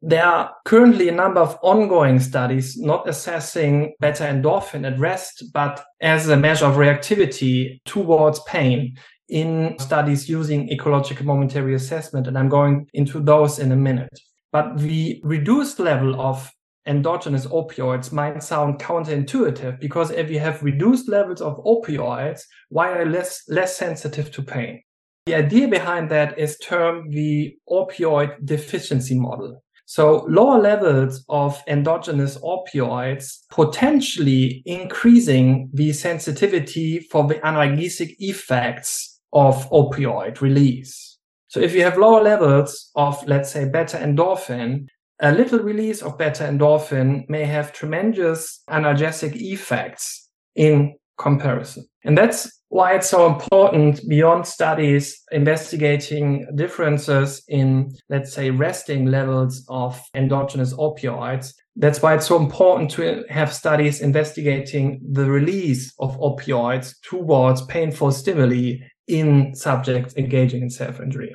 There 0.00 0.24
are 0.24 0.52
currently 0.64 1.08
a 1.08 1.12
number 1.12 1.40
of 1.40 1.56
ongoing 1.62 2.18
studies 2.18 2.76
not 2.76 3.08
assessing 3.08 3.94
beta 4.00 4.24
endorphin 4.24 4.84
at 4.90 4.98
rest, 4.98 5.44
but 5.52 5.84
as 6.00 6.28
a 6.28 6.36
measure 6.36 6.66
of 6.66 6.74
reactivity 6.74 7.78
towards 7.84 8.40
pain 8.48 8.96
in 9.32 9.76
studies 9.78 10.28
using 10.28 10.70
ecological 10.70 11.24
momentary 11.24 11.74
assessment. 11.74 12.26
And 12.26 12.38
I'm 12.38 12.50
going 12.50 12.86
into 12.92 13.18
those 13.18 13.58
in 13.58 13.72
a 13.72 13.76
minute. 13.76 14.20
But 14.52 14.78
the 14.78 15.20
reduced 15.24 15.78
level 15.78 16.20
of 16.20 16.52
endogenous 16.86 17.46
opioids 17.46 18.12
might 18.12 18.42
sound 18.42 18.78
counterintuitive 18.78 19.80
because 19.80 20.10
if 20.10 20.30
you 20.30 20.38
have 20.40 20.62
reduced 20.62 21.08
levels 21.08 21.40
of 21.40 21.56
opioids, 21.64 22.42
why 22.68 22.92
are 22.92 23.06
less, 23.06 23.42
less 23.48 23.76
sensitive 23.76 24.30
to 24.32 24.42
pain? 24.42 24.82
The 25.24 25.36
idea 25.36 25.68
behind 25.68 26.10
that 26.10 26.38
is 26.38 26.58
termed 26.58 27.12
the 27.12 27.54
opioid 27.70 28.44
deficiency 28.44 29.18
model. 29.18 29.62
So 29.86 30.26
lower 30.28 30.60
levels 30.60 31.24
of 31.28 31.62
endogenous 31.66 32.36
opioids 32.38 33.38
potentially 33.50 34.62
increasing 34.66 35.70
the 35.72 35.92
sensitivity 35.92 37.00
for 37.10 37.26
the 37.26 37.36
analgesic 37.36 38.14
effects 38.18 39.11
of 39.32 39.68
opioid 39.70 40.40
release. 40.40 41.18
So 41.48 41.60
if 41.60 41.74
you 41.74 41.82
have 41.82 41.98
lower 41.98 42.22
levels 42.22 42.90
of, 42.96 43.22
let's 43.26 43.50
say, 43.50 43.68
beta 43.68 43.98
endorphin, 43.98 44.86
a 45.20 45.32
little 45.32 45.60
release 45.60 46.02
of 46.02 46.18
beta 46.18 46.44
endorphin 46.44 47.28
may 47.28 47.44
have 47.44 47.72
tremendous 47.72 48.62
analgesic 48.70 49.36
effects 49.36 50.30
in 50.56 50.94
comparison. 51.18 51.84
And 52.04 52.18
that's 52.18 52.50
why 52.68 52.94
it's 52.94 53.10
so 53.10 53.26
important 53.26 54.00
beyond 54.08 54.46
studies 54.46 55.20
investigating 55.30 56.46
differences 56.54 57.42
in, 57.48 57.94
let's 58.08 58.32
say, 58.32 58.50
resting 58.50 59.06
levels 59.06 59.64
of 59.68 60.02
endogenous 60.14 60.72
opioids. 60.72 61.52
That's 61.76 62.00
why 62.00 62.14
it's 62.14 62.26
so 62.26 62.38
important 62.38 62.90
to 62.92 63.24
have 63.28 63.52
studies 63.52 64.00
investigating 64.00 65.00
the 65.12 65.30
release 65.30 65.92
of 65.98 66.18
opioids 66.18 66.94
towards 67.02 67.60
painful 67.66 68.10
stimuli 68.10 68.78
in 69.06 69.54
subjects 69.54 70.14
engaging 70.16 70.62
in 70.62 70.70
self-injury. 70.70 71.34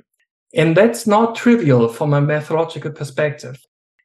And 0.53 0.76
that's 0.76 1.05
not 1.05 1.36
trivial 1.36 1.89
from 1.89 2.13
a 2.13 2.22
methodological 2.22 2.91
perspective. 2.91 3.59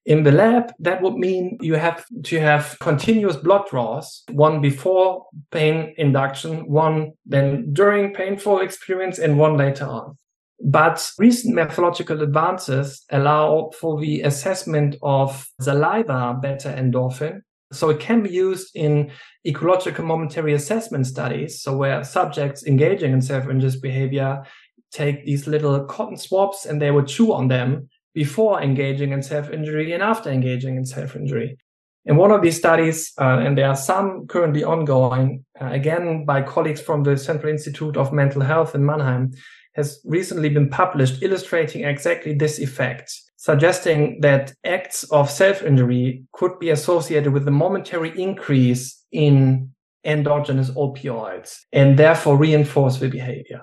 In 0.05 0.25
the 0.25 0.33
lab, 0.33 0.73
that 0.81 1.01
would 1.01 1.15
mean 1.15 1.59
you 1.61 1.75
have 1.77 2.05
to 2.25 2.41
have 2.41 2.77
continuous 2.81 3.37
blood 3.37 3.69
draws, 3.71 4.25
one 4.33 4.61
before 4.61 5.27
pain 5.53 5.95
induction, 5.97 6.69
one 6.69 7.13
then 7.25 7.73
during 7.73 8.13
painful 8.13 8.61
experience, 8.61 9.21
and 9.21 9.39
one 9.39 9.57
later 9.57 9.85
on. 9.85 10.19
But 10.65 11.09
recent 11.19 11.55
methodological 11.55 12.21
advances 12.23 13.05
allow 13.11 13.71
for 13.79 14.01
the 14.01 14.23
assessment 14.23 14.97
of 15.03 15.49
saliva 15.61 16.37
beta 16.41 16.69
endorphin 16.69 17.43
so 17.73 17.91
it 17.91 18.01
can 18.01 18.23
be 18.23 18.31
used 18.31 18.71
in 18.75 19.11
ecological 19.47 20.05
momentary 20.05 20.55
assessment 20.55 21.07
studies. 21.07 21.63
So 21.63 21.77
where 21.77 22.05
subjects 22.05 22.65
engaging 22.67 23.13
in 23.13 23.23
self-injurious 23.23 23.77
behavior 23.77 24.45
take 24.93 25.25
these 25.25 25.47
little 25.47 25.85
cotton 25.87 26.17
swabs 26.17 26.67
and 26.67 26.81
they 26.81 26.91
would 26.91 27.09
chew 27.09 27.33
on 27.33 27.49
them 27.49 27.89
before 28.15 28.63
engaging 28.63 29.13
in 29.13 29.23
self-injury 29.23 29.93
and 29.93 30.03
after 30.03 30.31
engaging 30.31 30.77
in 30.77 30.85
self-injury. 30.85 31.57
In 32.05 32.17
one 32.17 32.31
of 32.31 32.43
these 32.43 32.59
studies, 32.59 33.13
uh, 33.19 33.39
and 33.39 33.57
there 33.57 33.69
are 33.69 33.77
some 33.77 34.27
currently 34.27 34.65
ongoing, 34.65 35.45
uh, 35.61 35.67
again 35.67 36.25
by 36.25 36.43
colleagues 36.43 36.81
from 36.81 37.05
the 37.05 37.17
Central 37.17 37.51
Institute 37.53 37.97
of 37.97 38.13
Mental 38.13 38.43
Health 38.43 38.75
in 38.75 38.85
Mannheim, 38.85 39.33
has 39.75 40.01
recently 40.05 40.49
been 40.49 40.69
published 40.69 41.23
illustrating 41.23 41.85
exactly 41.85 42.35
this 42.35 42.59
effect 42.59 43.15
suggesting 43.43 44.21
that 44.21 44.53
acts 44.65 45.03
of 45.11 45.29
self-injury 45.29 46.25
could 46.33 46.57
be 46.61 46.71
associated 46.71 47.33
with 47.33 47.47
a 47.49 47.51
momentary 47.51 48.17
increase 48.17 49.05
in 49.11 49.69
endogenous 50.05 50.71
opioids 50.71 51.57
and 51.73 51.99
therefore 51.99 52.37
reinforce 52.37 52.99
the 52.99 53.09
behavior. 53.09 53.61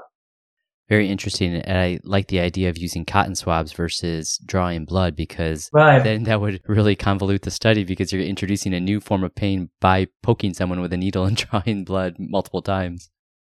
Very 0.90 1.08
interesting. 1.08 1.56
And 1.56 1.78
I 1.78 2.00
like 2.04 2.28
the 2.28 2.42
idea 2.42 2.68
of 2.68 2.78
using 2.78 3.06
cotton 3.06 3.36
swabs 3.36 3.72
versus 3.72 4.38
drawing 4.46 4.84
blood 4.84 5.16
because 5.16 5.70
right. 5.72 6.04
then 6.04 6.24
that 6.24 6.42
would 6.42 6.60
really 6.68 6.98
convolute 6.98 7.44
the 7.44 7.52
study 7.52 7.86
because 7.86 8.12
you're 8.12 8.22
introducing 8.22 8.74
a 8.74 8.82
new 8.82 9.00
form 9.00 9.24
of 9.24 9.34
pain 9.34 9.70
by 9.80 10.08
poking 10.24 10.54
someone 10.54 10.82
with 10.82 10.92
a 10.92 10.98
needle 10.98 11.24
and 11.24 11.38
drawing 11.52 11.86
blood 11.86 12.18
multiple 12.20 12.62
times. 12.62 13.10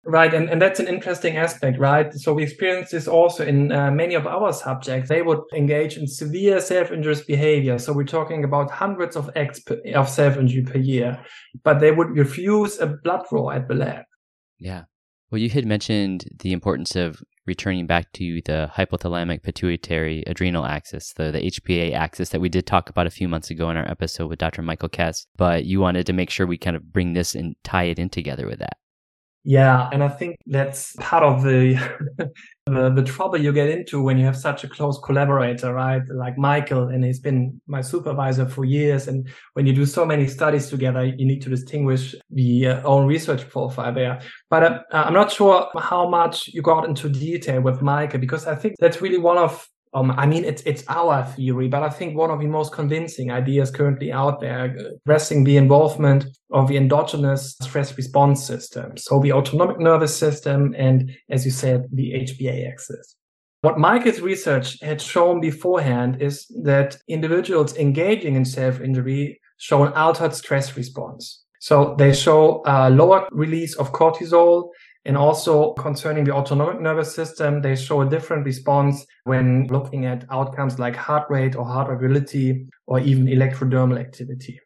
Right, 0.07 0.34
and, 0.34 0.50
and 0.50 0.61
that's 0.61 0.80
an 0.80 0.86
interesting 0.86 1.38
aspect, 1.38 1.78
right? 1.78 2.12
So 2.12 2.34
we 2.34 2.42
experience 2.42 2.90
this 2.90 3.09
also 3.09 3.42
in 3.42 3.72
uh, 3.72 3.90
many 3.90 4.14
of 4.14 4.26
our 4.26 4.52
subjects. 4.52 5.09
They 5.09 5.22
would 5.22 5.40
engage 5.55 5.96
in 5.96 6.07
severe 6.07 6.61
self-injurious 6.61 7.22
behavior. 7.22 7.78
So 7.78 7.94
we're 7.94 8.05
talking 8.05 8.44
about 8.44 8.70
hundreds 8.70 9.16
of 9.16 9.30
acts 9.34 9.61
per, 9.61 9.80
of 9.94 10.11
self-injury 10.11 10.62
per 10.64 10.78
year, 10.78 11.24
but 11.62 11.80
they 11.80 11.90
would 11.90 12.11
refuse 12.11 12.78
a 12.78 12.86
blood 12.86 13.24
draw 13.30 13.50
at 13.50 13.66
the 13.66 13.74
lab. 13.74 14.05
Yeah. 14.59 14.84
Well, 15.30 15.40
you 15.40 15.48
had 15.48 15.64
mentioned 15.64 16.26
the 16.38 16.52
importance 16.52 16.96
of 16.96 17.22
returning 17.46 17.86
back 17.86 18.12
to 18.12 18.42
the 18.42 18.70
hypothalamic 18.74 19.42
pituitary 19.42 20.22
adrenal 20.26 20.66
axis, 20.66 21.14
the, 21.14 21.30
the 21.30 21.40
HPA 21.40 21.94
axis 21.94 22.28
that 22.28 22.40
we 22.40 22.50
did 22.50 22.66
talk 22.66 22.90
about 22.90 23.07
a 23.07 23.11
few 23.11 23.28
months 23.28 23.50
ago 23.50 23.70
in 23.70 23.76
our 23.78 23.90
episode 23.90 24.28
with 24.28 24.38
Dr. 24.38 24.62
Michael 24.62 24.88
Kaess, 24.90 25.26
but 25.36 25.64
you 25.64 25.80
wanted 25.80 26.07
to 26.07 26.12
make 26.12 26.30
sure 26.30 26.46
we 26.46 26.59
kind 26.59 26.76
of 26.76 26.92
bring 26.92 27.14
this 27.14 27.34
and 27.34 27.57
tie 27.64 27.84
it 27.84 27.98
in 27.98 28.11
together 28.11 28.46
with 28.46 28.59
that. 28.59 28.76
Yeah, 29.47 29.90
and 29.92 30.03
I 30.03 30.09
think 30.09 30.38
that's 30.47 30.97
part 31.01 31.22
of 31.22 31.42
the, 31.42 31.74
the, 32.66 32.90
the 32.90 33.03
trouble 33.03 33.36
you 33.36 33.53
get 33.53 33.68
into 33.68 34.03
when 34.03 34.16
you 34.16 34.24
have 34.24 34.38
such 34.38 34.64
a 34.64 34.68
close 34.68 34.99
collaborator, 35.05 35.74
right? 35.74 36.01
Like 36.09 36.38
Michael, 36.38 36.88
and 36.88 37.05
he's 37.05 37.20
been 37.20 37.61
my 37.66 37.82
supervisor 37.82 38.49
for 38.49 38.64
years. 38.64 39.07
And 39.07 39.28
when 39.53 39.66
you 39.66 39.74
do 39.74 39.84
so 39.84 40.07
many 40.07 40.28
studies 40.28 40.70
together, 40.70 41.05
you 41.05 41.26
need 41.26 41.42
to 41.42 41.51
distinguish 41.51 42.14
the 42.30 42.68
uh, 42.68 42.82
own 42.84 43.07
research 43.07 43.47
profile 43.51 43.92
there. 43.92 44.22
But 44.49 44.62
uh, 44.62 44.82
I'm 44.92 45.12
not 45.12 45.30
sure 45.30 45.68
how 45.78 46.09
much 46.09 46.49
you 46.49 46.62
got 46.62 46.88
into 46.88 47.11
detail 47.11 47.61
with 47.61 47.82
Michael 47.82 48.20
because 48.20 48.47
I 48.47 48.55
think 48.55 48.76
that's 48.80 49.03
really 49.03 49.18
one 49.18 49.36
of 49.36 49.68
um, 49.95 50.11
I 50.11 50.26
mean, 50.26 50.45
it's 50.45 50.62
it's 50.62 50.82
our 50.88 51.24
theory, 51.24 51.68
but 51.68 51.84
I 51.84 51.88
think 51.88 52.16
one 52.16 52.30
of 52.30 52.40
the 52.40 52.47
most 52.47 52.72
convincing 52.72 53.30
ideas 53.30 53.70
currently 53.70 54.11
out 54.11 54.40
there, 54.40 54.76
addressing 55.07 55.45
the 55.45 55.57
involvement 55.57 56.26
of 56.53 56.66
the 56.66 56.76
endogenous 56.76 57.57
stress 57.62 57.97
response 57.97 58.45
system, 58.45 58.97
so 58.97 59.20
the 59.20 59.32
autonomic 59.32 59.78
nervous 59.78 60.16
system, 60.16 60.74
and 60.76 61.12
as 61.30 61.45
you 61.45 61.53
said, 61.53 61.86
the 61.92 62.12
HPA 62.12 62.68
axis. 62.68 63.14
What 63.61 63.78
Michael's 63.78 64.20
research 64.20 64.80
had 64.82 65.01
shown 65.01 65.40
beforehand 65.40 66.20
is 66.20 66.47
that 66.64 66.99
individuals 67.09 67.76
engaging 67.76 68.34
in 68.34 68.45
self-injury 68.45 69.40
show 69.59 69.84
an 69.84 69.92
altered 69.92 70.34
stress 70.34 70.76
response. 70.76 71.45
So 71.61 71.95
they 71.97 72.12
show 72.12 72.62
a 72.66 72.90
lower 72.90 73.26
release 73.30 73.74
of 73.76 73.92
cortisol 73.92 74.68
and 75.05 75.16
also 75.16 75.74
concerning 75.74 76.24
the 76.24 76.32
autonomic 76.32 76.80
nervous 76.80 77.14
system, 77.14 77.61
they 77.61 77.76
show 77.76 78.00
a 78.00 78.09
different 78.09 78.44
response 78.44 79.05
when 79.24 79.66
looking 79.66 80.07
at 80.07 80.24
outcomes 80.30 80.78
like 80.78 80.96
heart 80.96 81.28
rate 81.28 81.57
or 81.57 81.64
heart 81.64 81.92
ability 81.92 82.66
or 82.86 83.00
even 83.00 83.26
electrodermal 83.26 83.98
activity. 83.98 84.59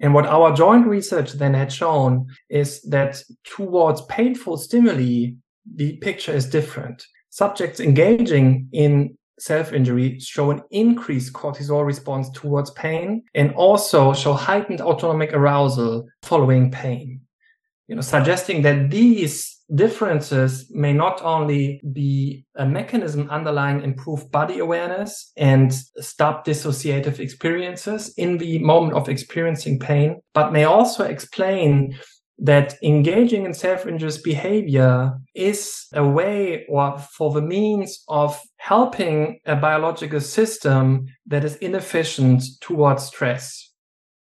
And 0.00 0.14
what 0.14 0.26
our 0.26 0.54
joint 0.54 0.86
research 0.86 1.32
then 1.32 1.54
had 1.54 1.72
shown 1.72 2.26
is 2.48 2.82
that 2.82 3.22
towards 3.44 4.02
painful 4.02 4.56
stimuli, 4.56 5.32
the 5.74 5.96
picture 5.98 6.32
is 6.32 6.48
different. 6.48 7.04
Subjects 7.30 7.78
engaging 7.78 8.68
in 8.72 9.16
self-injury 9.38 10.20
show 10.20 10.50
an 10.50 10.62
increased 10.70 11.32
cortisol 11.32 11.84
response 11.84 12.30
towards 12.30 12.70
pain 12.72 13.24
and 13.34 13.52
also 13.54 14.12
show 14.12 14.32
heightened 14.32 14.80
autonomic 14.80 15.32
arousal 15.32 16.06
following 16.22 16.70
pain 16.70 17.21
you 17.92 17.96
know, 17.96 18.00
suggesting 18.00 18.62
that 18.62 18.88
these 18.88 19.58
differences 19.74 20.66
may 20.70 20.94
not 20.94 21.20
only 21.20 21.78
be 21.92 22.42
a 22.56 22.64
mechanism 22.64 23.28
underlying 23.28 23.82
improved 23.82 24.30
body 24.30 24.60
awareness 24.60 25.30
and 25.36 25.74
stop 25.98 26.46
dissociative 26.46 27.18
experiences 27.18 28.14
in 28.16 28.38
the 28.38 28.58
moment 28.60 28.94
of 28.94 29.10
experiencing 29.10 29.78
pain, 29.78 30.22
but 30.32 30.54
may 30.54 30.64
also 30.64 31.04
explain 31.04 31.94
that 32.38 32.76
engaging 32.82 33.44
in 33.44 33.52
self-injurious 33.52 34.22
behavior 34.22 35.12
is 35.34 35.86
a 35.92 36.02
way 36.02 36.64
or 36.70 36.98
for 36.98 37.30
the 37.30 37.42
means 37.42 38.02
of 38.08 38.40
helping 38.56 39.38
a 39.44 39.54
biological 39.54 40.20
system 40.20 41.04
that 41.26 41.44
is 41.44 41.56
inefficient 41.56 42.42
towards 42.62 43.04
stress. 43.04 43.71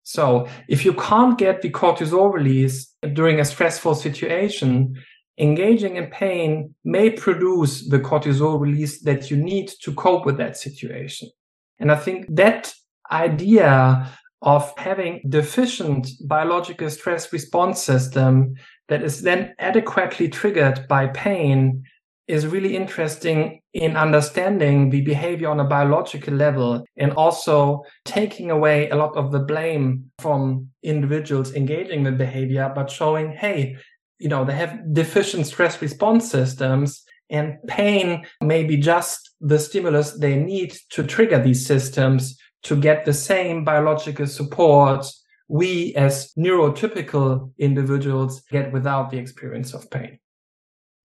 So 0.09 0.47
if 0.67 0.85
you 0.85 0.93
can't 0.93 1.37
get 1.37 1.61
the 1.61 1.69
cortisol 1.69 2.33
release 2.33 2.91
during 3.13 3.39
a 3.39 3.45
stressful 3.45 3.93
situation, 3.93 4.95
engaging 5.37 5.97
in 5.97 6.07
pain 6.07 6.73
may 6.83 7.11
produce 7.11 7.87
the 7.87 7.99
cortisol 7.99 8.59
release 8.59 9.03
that 9.03 9.29
you 9.29 9.37
need 9.37 9.69
to 9.83 9.93
cope 9.93 10.25
with 10.25 10.37
that 10.37 10.57
situation. 10.57 11.29
And 11.77 11.91
I 11.91 11.95
think 11.95 12.25
that 12.35 12.73
idea 13.11 14.09
of 14.41 14.73
having 14.77 15.21
deficient 15.29 16.07
biological 16.27 16.89
stress 16.89 17.31
response 17.31 17.83
system 17.83 18.55
that 18.87 19.03
is 19.03 19.21
then 19.21 19.53
adequately 19.59 20.27
triggered 20.27 20.87
by 20.87 21.05
pain 21.07 21.83
is 22.29 22.45
really 22.45 22.75
interesting 22.75 23.59
in 23.73 23.97
understanding 23.97 24.91
the 24.91 25.01
behavior 25.01 25.49
on 25.49 25.59
a 25.59 25.63
biological 25.63 26.35
level 26.35 26.85
and 26.95 27.11
also 27.13 27.81
taking 28.05 28.51
away 28.51 28.87
a 28.89 28.95
lot 28.95 29.17
of 29.17 29.31
the 29.31 29.39
blame 29.39 30.11
from 30.19 30.69
individuals 30.83 31.55
engaging 31.55 32.03
the 32.03 32.11
behavior, 32.11 32.71
but 32.75 32.89
showing, 32.89 33.31
hey, 33.31 33.75
you 34.19 34.29
know, 34.29 34.45
they 34.45 34.53
have 34.53 34.93
deficient 34.93 35.47
stress 35.47 35.81
response 35.81 36.29
systems 36.29 37.03
and 37.31 37.57
pain 37.67 38.23
may 38.41 38.63
be 38.63 38.77
just 38.77 39.31
the 39.41 39.57
stimulus 39.57 40.11
they 40.13 40.35
need 40.35 40.77
to 40.89 41.03
trigger 41.03 41.41
these 41.41 41.65
systems 41.65 42.37
to 42.61 42.75
get 42.75 43.05
the 43.05 43.13
same 43.13 43.63
biological 43.63 44.27
support 44.27 45.05
we 45.47 45.95
as 45.95 46.31
neurotypical 46.37 47.51
individuals 47.57 48.41
get 48.51 48.71
without 48.71 49.09
the 49.09 49.17
experience 49.17 49.73
of 49.73 49.89
pain. 49.89 50.19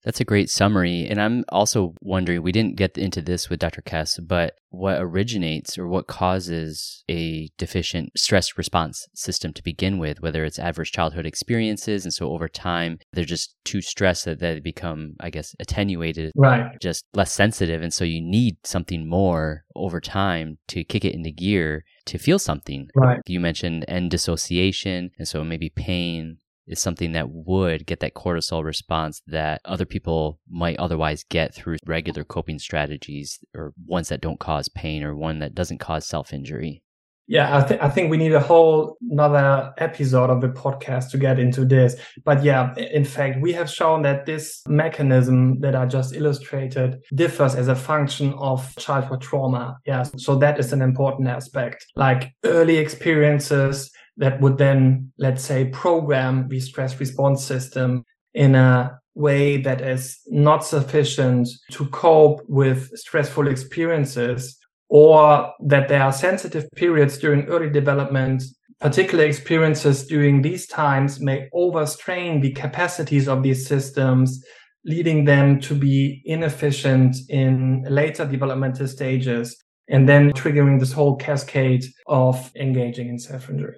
That's 0.04 0.20
a 0.20 0.24
great 0.24 0.50
summary. 0.50 1.06
And 1.08 1.20
I'm 1.20 1.44
also 1.48 1.94
wondering, 2.00 2.42
we 2.42 2.52
didn't 2.52 2.76
get 2.76 2.98
into 2.98 3.22
this 3.22 3.48
with 3.48 3.60
Dr. 3.60 3.82
Kaess, 3.82 4.20
but 4.26 4.54
what 4.70 5.00
originates 5.00 5.78
or 5.78 5.86
what 5.86 6.06
causes 6.06 7.04
a 7.08 7.48
deficient 7.56 8.10
stress 8.18 8.58
response 8.58 9.06
system 9.14 9.52
to 9.54 9.62
begin 9.62 9.98
with, 9.98 10.20
whether 10.20 10.44
it's 10.44 10.58
adverse 10.58 10.90
childhood 10.90 11.26
experiences. 11.26 12.04
And 12.04 12.12
so 12.12 12.30
over 12.32 12.48
time, 12.48 12.98
they're 13.12 13.24
just 13.24 13.56
too 13.64 13.80
stressed 13.80 14.24
that 14.26 14.40
they 14.40 14.60
become, 14.60 15.14
I 15.20 15.30
guess, 15.30 15.54
attenuated, 15.58 16.32
right? 16.36 16.72
Just 16.80 17.04
less 17.14 17.32
sensitive. 17.32 17.82
And 17.82 17.92
so 17.92 18.04
you 18.04 18.20
need 18.20 18.56
something 18.64 19.08
more 19.08 19.64
over 19.74 20.00
time 20.00 20.58
to 20.68 20.84
kick 20.84 21.04
it 21.04 21.14
into 21.14 21.30
gear 21.30 21.84
to 22.06 22.18
feel 22.18 22.38
something. 22.38 22.88
Right. 22.94 23.20
You 23.26 23.40
mentioned 23.40 23.84
end 23.88 24.10
dissociation. 24.10 25.10
And 25.18 25.26
so 25.26 25.44
maybe 25.44 25.70
pain, 25.70 26.38
is 26.66 26.80
something 26.80 27.12
that 27.12 27.30
would 27.30 27.86
get 27.86 28.00
that 28.00 28.14
cortisol 28.14 28.64
response 28.64 29.22
that 29.26 29.60
other 29.64 29.84
people 29.84 30.40
might 30.48 30.78
otherwise 30.78 31.24
get 31.28 31.54
through 31.54 31.76
regular 31.86 32.24
coping 32.24 32.58
strategies 32.58 33.38
or 33.54 33.72
ones 33.86 34.08
that 34.08 34.20
don't 34.20 34.40
cause 34.40 34.68
pain 34.68 35.02
or 35.02 35.14
one 35.14 35.38
that 35.40 35.54
doesn't 35.54 35.78
cause 35.78 36.06
self 36.06 36.32
injury. 36.32 36.82
Yeah, 37.26 37.56
I 37.56 37.62
think 37.62 37.82
I 37.82 37.88
think 37.88 38.10
we 38.10 38.18
need 38.18 38.34
a 38.34 38.40
whole 38.40 38.98
another 39.10 39.72
episode 39.78 40.28
of 40.28 40.42
the 40.42 40.48
podcast 40.48 41.10
to 41.12 41.18
get 41.18 41.38
into 41.38 41.64
this. 41.64 41.96
But 42.22 42.44
yeah, 42.44 42.74
in 42.76 43.04
fact, 43.04 43.40
we 43.40 43.52
have 43.54 43.70
shown 43.70 44.02
that 44.02 44.26
this 44.26 44.62
mechanism 44.68 45.60
that 45.60 45.74
I 45.74 45.86
just 45.86 46.14
illustrated 46.14 47.02
differs 47.14 47.54
as 47.54 47.68
a 47.68 47.74
function 47.74 48.34
of 48.34 48.76
childhood 48.76 49.22
trauma. 49.22 49.78
Yeah, 49.86 50.02
so 50.02 50.36
that 50.36 50.58
is 50.58 50.74
an 50.74 50.82
important 50.82 51.28
aspect. 51.28 51.86
Like 51.96 52.34
early 52.44 52.76
experiences 52.76 53.90
that 54.16 54.40
would 54.40 54.58
then, 54.58 55.12
let's 55.18 55.44
say, 55.44 55.66
program 55.66 56.48
the 56.48 56.60
stress 56.60 56.98
response 57.00 57.44
system 57.44 58.04
in 58.32 58.54
a 58.54 58.98
way 59.14 59.58
that 59.58 59.80
is 59.80 60.20
not 60.26 60.64
sufficient 60.64 61.48
to 61.70 61.86
cope 61.86 62.42
with 62.48 62.90
stressful 62.96 63.48
experiences 63.48 64.58
or 64.88 65.52
that 65.66 65.88
there 65.88 66.02
are 66.02 66.12
sensitive 66.12 66.66
periods 66.76 67.18
during 67.18 67.44
early 67.46 67.70
development. 67.70 68.42
Particular 68.80 69.24
experiences 69.24 70.06
during 70.06 70.42
these 70.42 70.66
times 70.66 71.20
may 71.20 71.48
overstrain 71.52 72.40
the 72.40 72.52
capacities 72.52 73.28
of 73.28 73.42
these 73.42 73.66
systems 73.66 74.44
leading 74.84 75.24
them 75.24 75.58
to 75.60 75.74
be 75.74 76.20
inefficient 76.26 77.16
in 77.30 77.82
later 77.88 78.26
developmental 78.26 78.86
stages 78.86 79.56
and 79.88 80.08
then 80.08 80.30
triggering 80.32 80.78
this 80.78 80.92
whole 80.92 81.16
cascade 81.16 81.84
of 82.06 82.50
engaging 82.56 83.08
in 83.08 83.18
self-injury 83.18 83.76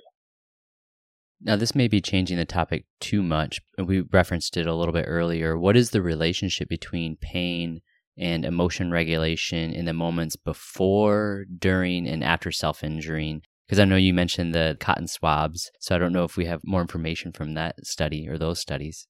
now, 1.46 1.54
this 1.54 1.76
may 1.76 1.86
be 1.86 2.00
changing 2.00 2.38
the 2.38 2.44
topic 2.44 2.86
too 2.98 3.22
much. 3.22 3.60
We 3.78 4.00
referenced 4.00 4.56
it 4.56 4.66
a 4.66 4.74
little 4.74 4.92
bit 4.92 5.04
earlier. 5.06 5.56
What 5.56 5.76
is 5.76 5.90
the 5.90 6.02
relationship 6.02 6.68
between 6.68 7.16
pain 7.20 7.82
and 8.18 8.44
emotion 8.44 8.90
regulation 8.90 9.72
in 9.72 9.84
the 9.84 9.92
moments 9.92 10.34
before, 10.34 11.44
during, 11.56 12.08
and 12.08 12.24
after 12.24 12.50
self 12.50 12.82
injuring? 12.82 13.42
Because 13.64 13.78
I 13.78 13.84
know 13.84 13.94
you 13.94 14.12
mentioned 14.12 14.56
the 14.56 14.76
cotton 14.80 15.06
swabs, 15.06 15.70
so 15.78 15.94
I 15.94 15.98
don't 15.98 16.12
know 16.12 16.24
if 16.24 16.36
we 16.36 16.46
have 16.46 16.62
more 16.64 16.80
information 16.80 17.30
from 17.30 17.54
that 17.54 17.76
study 17.86 18.28
or 18.28 18.38
those 18.38 18.58
studies. 18.58 19.06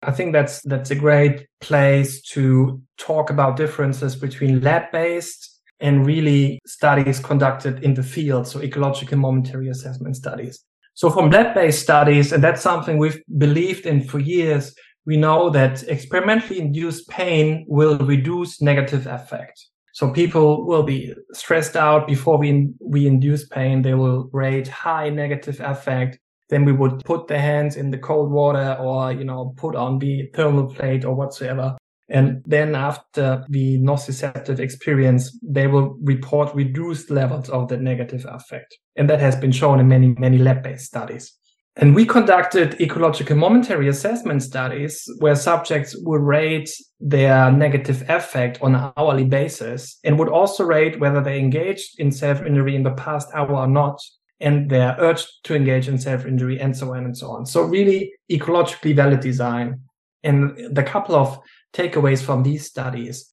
I 0.00 0.12
think 0.12 0.32
that's 0.32 0.62
that's 0.62 0.92
a 0.92 0.94
great 0.94 1.46
place 1.60 2.22
to 2.34 2.80
talk 2.98 3.30
about 3.30 3.56
differences 3.56 4.14
between 4.14 4.60
lab-based 4.60 5.60
and 5.80 6.06
really 6.06 6.60
studies 6.66 7.18
conducted 7.18 7.82
in 7.82 7.94
the 7.94 8.04
field, 8.04 8.46
so 8.46 8.62
ecological 8.62 9.18
momentary 9.18 9.68
assessment 9.68 10.14
studies. 10.14 10.64
So 10.94 11.10
from 11.10 11.30
lab-based 11.30 11.80
studies, 11.80 12.32
and 12.32 12.42
that's 12.42 12.62
something 12.62 12.98
we've 12.98 13.22
believed 13.38 13.86
in 13.86 14.02
for 14.02 14.18
years, 14.18 14.74
we 15.06 15.16
know 15.16 15.50
that 15.50 15.82
experimentally 15.84 16.60
induced 16.60 17.08
pain 17.08 17.64
will 17.68 17.98
reduce 17.98 18.60
negative 18.60 19.06
affect. 19.06 19.66
So 19.92 20.10
people 20.10 20.66
will 20.66 20.82
be 20.82 21.14
stressed 21.32 21.76
out 21.76 22.06
before 22.06 22.38
we, 22.38 22.70
we 22.80 23.06
induce 23.06 23.46
pain. 23.48 23.82
They 23.82 23.94
will 23.94 24.28
rate 24.32 24.68
high 24.68 25.10
negative 25.10 25.60
affect. 25.60 26.18
Then 26.48 26.64
we 26.64 26.72
would 26.72 27.04
put 27.04 27.28
their 27.28 27.40
hands 27.40 27.76
in 27.76 27.90
the 27.90 27.98
cold 27.98 28.30
water 28.30 28.76
or, 28.80 29.12
you 29.12 29.24
know, 29.24 29.54
put 29.56 29.74
on 29.74 29.98
the 29.98 30.30
thermal 30.34 30.66
plate 30.66 31.04
or 31.04 31.14
whatsoever. 31.14 31.76
And 32.10 32.42
then 32.44 32.74
after 32.74 33.44
the 33.48 33.78
nociceptive 33.78 34.58
experience, 34.58 35.38
they 35.42 35.68
will 35.68 35.96
report 36.02 36.54
reduced 36.54 37.08
levels 37.08 37.48
of 37.48 37.68
the 37.68 37.76
negative 37.76 38.26
affect. 38.28 38.76
And 38.96 39.08
that 39.08 39.20
has 39.20 39.36
been 39.36 39.52
shown 39.52 39.78
in 39.78 39.86
many, 39.86 40.08
many 40.18 40.38
lab-based 40.38 40.84
studies. 40.84 41.32
And 41.76 41.94
we 41.94 42.04
conducted 42.04 42.80
ecological 42.80 43.36
momentary 43.36 43.88
assessment 43.88 44.42
studies 44.42 45.08
where 45.20 45.36
subjects 45.36 45.96
would 46.00 46.20
rate 46.20 46.68
their 46.98 47.50
negative 47.52 48.04
affect 48.10 48.60
on 48.60 48.74
an 48.74 48.92
hourly 48.96 49.24
basis 49.24 49.98
and 50.02 50.18
would 50.18 50.28
also 50.28 50.64
rate 50.64 50.98
whether 50.98 51.22
they 51.22 51.38
engaged 51.38 52.00
in 52.00 52.10
self-injury 52.10 52.74
in 52.74 52.82
the 52.82 52.90
past 52.90 53.28
hour 53.34 53.54
or 53.54 53.68
not 53.68 54.00
and 54.40 54.68
their 54.68 54.96
urge 54.98 55.24
to 55.44 55.54
engage 55.54 55.86
in 55.86 55.96
self-injury 55.96 56.58
and 56.58 56.76
so 56.76 56.92
on 56.92 57.04
and 57.04 57.16
so 57.16 57.30
on. 57.30 57.46
So 57.46 57.62
really 57.62 58.12
ecologically 58.30 58.96
valid 58.96 59.20
design. 59.20 59.80
And 60.24 60.74
the 60.74 60.82
couple 60.82 61.14
of 61.14 61.38
takeaways 61.72 62.22
from 62.22 62.42
these 62.42 62.66
studies. 62.66 63.32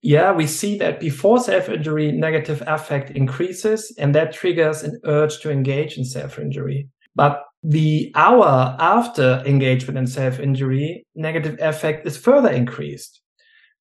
Yeah, 0.00 0.32
we 0.32 0.46
see 0.46 0.78
that 0.78 1.00
before 1.00 1.40
self 1.40 1.68
injury, 1.68 2.12
negative 2.12 2.62
affect 2.66 3.10
increases, 3.10 3.92
and 3.98 4.14
that 4.14 4.32
triggers 4.32 4.82
an 4.82 5.00
urge 5.04 5.40
to 5.40 5.50
engage 5.50 5.98
in 5.98 6.04
self 6.04 6.38
injury. 6.38 6.88
But 7.16 7.42
the 7.64 8.12
hour 8.14 8.76
after 8.78 9.42
engagement 9.44 9.98
in 9.98 10.06
self 10.06 10.38
injury, 10.38 11.04
negative 11.16 11.58
affect 11.60 12.06
is 12.06 12.16
further 12.16 12.50
increased. 12.50 13.20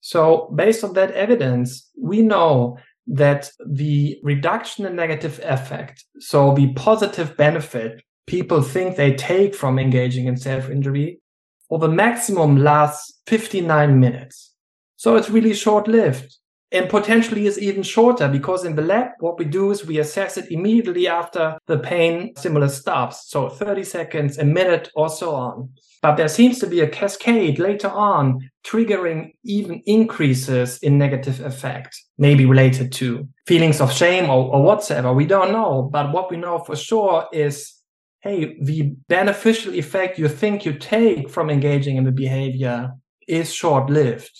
So 0.01 0.51
based 0.55 0.83
on 0.83 0.93
that 0.93 1.11
evidence, 1.11 1.89
we 2.01 2.21
know 2.21 2.77
that 3.07 3.51
the 3.65 4.19
reduction 4.23 4.85
in 4.85 4.95
negative 4.95 5.39
affect, 5.43 6.03
so 6.19 6.53
the 6.53 6.73
positive 6.73 7.37
benefit 7.37 8.01
people 8.27 8.61
think 8.61 8.95
they 8.95 9.13
take 9.13 9.55
from 9.55 9.79
engaging 9.79 10.27
in 10.27 10.37
self-injury, 10.37 11.19
for 11.69 11.79
the 11.79 11.87
maximum 11.87 12.57
lasts 12.57 13.19
59 13.27 13.99
minutes. 13.99 14.53
So 14.95 15.15
it's 15.15 15.29
really 15.29 15.53
short 15.53 15.87
lived 15.87 16.37
and 16.71 16.89
potentially 16.89 17.45
is 17.45 17.59
even 17.59 17.83
shorter 17.83 18.27
because 18.27 18.65
in 18.65 18.75
the 18.75 18.81
lab, 18.81 19.09
what 19.19 19.39
we 19.39 19.45
do 19.45 19.71
is 19.71 19.85
we 19.85 19.99
assess 19.99 20.37
it 20.37 20.51
immediately 20.51 21.07
after 21.07 21.57
the 21.67 21.79
pain 21.79 22.35
stimulus 22.35 22.77
stops. 22.77 23.29
So 23.29 23.49
30 23.49 23.83
seconds, 23.83 24.37
a 24.37 24.43
minute 24.43 24.89
or 24.95 25.09
so 25.09 25.33
on. 25.33 25.69
But 26.01 26.15
there 26.15 26.27
seems 26.27 26.59
to 26.59 26.67
be 26.67 26.81
a 26.81 26.89
cascade 26.89 27.57
later 27.57 27.89
on 27.89 28.49
triggering 28.65 29.33
even 29.43 29.81
increases 29.85 30.77
in 30.79 30.97
negative 30.97 31.39
effect, 31.39 31.97
maybe 32.17 32.45
related 32.45 32.91
to 32.93 33.27
feelings 33.47 33.79
of 33.79 33.91
shame 33.91 34.29
or, 34.29 34.53
or 34.53 34.61
whatsoever. 34.61 35.13
We 35.13 35.25
don't 35.25 35.51
know. 35.51 35.89
But 35.91 36.11
what 36.11 36.29
we 36.29 36.37
know 36.37 36.59
for 36.59 36.75
sure 36.75 37.27
is 37.31 37.76
hey, 38.21 38.57
the 38.61 38.95
beneficial 39.07 39.73
effect 39.73 40.19
you 40.19 40.27
think 40.27 40.65
you 40.65 40.73
take 40.73 41.29
from 41.29 41.49
engaging 41.49 41.97
in 41.97 42.03
the 42.03 42.11
behavior 42.11 42.91
is 43.27 43.53
short 43.53 43.89
lived. 43.89 44.31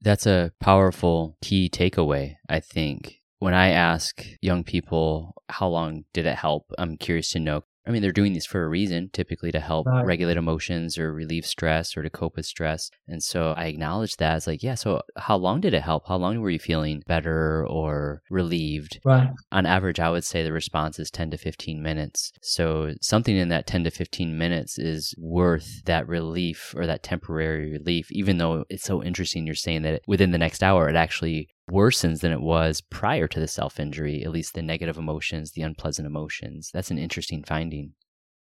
That's 0.00 0.26
a 0.26 0.52
powerful 0.60 1.36
key 1.42 1.70
takeaway, 1.70 2.36
I 2.48 2.60
think. 2.60 3.20
When 3.38 3.54
I 3.54 3.70
ask 3.70 4.24
young 4.42 4.64
people, 4.64 5.34
how 5.48 5.68
long 5.68 6.04
did 6.12 6.26
it 6.26 6.36
help? 6.36 6.66
I'm 6.78 6.96
curious 6.96 7.30
to 7.32 7.40
know 7.40 7.64
I 7.86 7.90
mean, 7.90 8.02
they're 8.02 8.12
doing 8.12 8.32
these 8.32 8.46
for 8.46 8.64
a 8.64 8.68
reason, 8.68 9.10
typically 9.12 9.52
to 9.52 9.60
help 9.60 9.86
right. 9.86 10.04
regulate 10.04 10.36
emotions 10.36 10.96
or 10.96 11.12
relieve 11.12 11.44
stress 11.44 11.96
or 11.96 12.02
to 12.02 12.10
cope 12.10 12.36
with 12.36 12.46
stress. 12.46 12.90
And 13.06 13.22
so 13.22 13.52
I 13.56 13.66
acknowledge 13.66 14.16
that 14.16 14.34
as 14.34 14.46
like, 14.46 14.62
yeah, 14.62 14.74
so 14.74 15.02
how 15.16 15.36
long 15.36 15.60
did 15.60 15.74
it 15.74 15.82
help? 15.82 16.08
How 16.08 16.16
long 16.16 16.40
were 16.40 16.50
you 16.50 16.58
feeling 16.58 17.02
better 17.06 17.66
or 17.66 18.22
relieved? 18.30 19.00
Right. 19.04 19.28
On 19.52 19.66
average, 19.66 20.00
I 20.00 20.10
would 20.10 20.24
say 20.24 20.42
the 20.42 20.52
response 20.52 20.98
is 20.98 21.10
10 21.10 21.30
to 21.32 21.36
15 21.36 21.82
minutes. 21.82 22.32
So 22.40 22.94
something 23.02 23.36
in 23.36 23.48
that 23.48 23.66
10 23.66 23.84
to 23.84 23.90
15 23.90 24.36
minutes 24.36 24.78
is 24.78 25.14
worth 25.18 25.84
that 25.84 26.08
relief 26.08 26.74
or 26.76 26.86
that 26.86 27.02
temporary 27.02 27.72
relief, 27.72 28.10
even 28.10 28.38
though 28.38 28.64
it's 28.70 28.84
so 28.84 29.02
interesting 29.02 29.46
you're 29.46 29.54
saying 29.54 29.82
that 29.82 30.02
within 30.06 30.30
the 30.30 30.38
next 30.38 30.62
hour, 30.62 30.88
it 30.88 30.96
actually 30.96 31.48
worsens 31.70 32.20
than 32.20 32.32
it 32.32 32.40
was 32.40 32.80
prior 32.80 33.26
to 33.28 33.40
the 33.40 33.48
self 33.48 33.80
injury, 33.80 34.24
at 34.24 34.30
least 34.30 34.54
the 34.54 34.62
negative 34.62 34.96
emotions, 34.96 35.52
the 35.52 35.62
unpleasant 35.62 36.06
emotions. 36.06 36.70
That's 36.72 36.90
an 36.90 36.98
interesting 36.98 37.42
finding. 37.44 37.92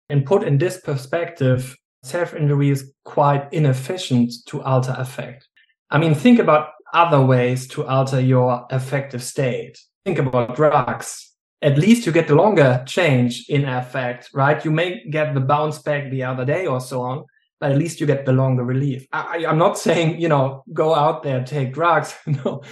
And 0.09 0.27
put 0.27 0.43
in 0.43 0.59
this 0.59 0.81
perspective, 0.81 1.77
self 2.03 2.35
injury 2.35 2.71
is 2.71 2.93
quite 3.05 3.53
inefficient 3.53 4.33
to 4.47 4.63
alter 4.63 4.95
affect. 4.99 5.49
I 5.91 5.99
mean, 5.99 6.15
think 6.15 6.39
about 6.39 6.71
other 6.93 7.21
ways 7.25 7.67
to 7.69 7.87
alter 7.87 8.21
your 8.21 8.67
affective 8.71 9.23
state. 9.23 9.79
Think 10.05 10.19
about 10.19 10.57
drugs. 10.57 11.31
At 11.63 11.79
least 11.79 12.07
you 12.07 12.13
get 12.13 12.27
the 12.27 12.35
longer 12.35 12.83
change 12.87 13.47
in 13.49 13.65
affect, 13.65 14.31
right? 14.35 14.65
You 14.65 14.73
may 14.73 15.05
get 15.09 15.33
the 15.33 15.41
bounce 15.41 15.79
back 15.79 16.11
the 16.11 16.25
other 16.25 16.45
day 16.45 16.67
or 16.67 16.81
so 16.81 17.03
on, 17.03 17.25
but 17.61 17.71
at 17.71 17.79
least 17.79 18.01
you 18.01 18.07
get 18.07 18.27
the 18.27 18.33
longer 18.33 18.65
relief. 18.65 19.07
I, 19.13 19.45
am 19.47 19.59
not 19.59 19.79
saying, 19.79 20.21
you 20.21 20.29
know, 20.29 20.65
go 20.73 20.93
out 20.93 21.23
there, 21.23 21.45
take 21.45 21.73
drugs. 21.73 22.17
no, 22.27 22.63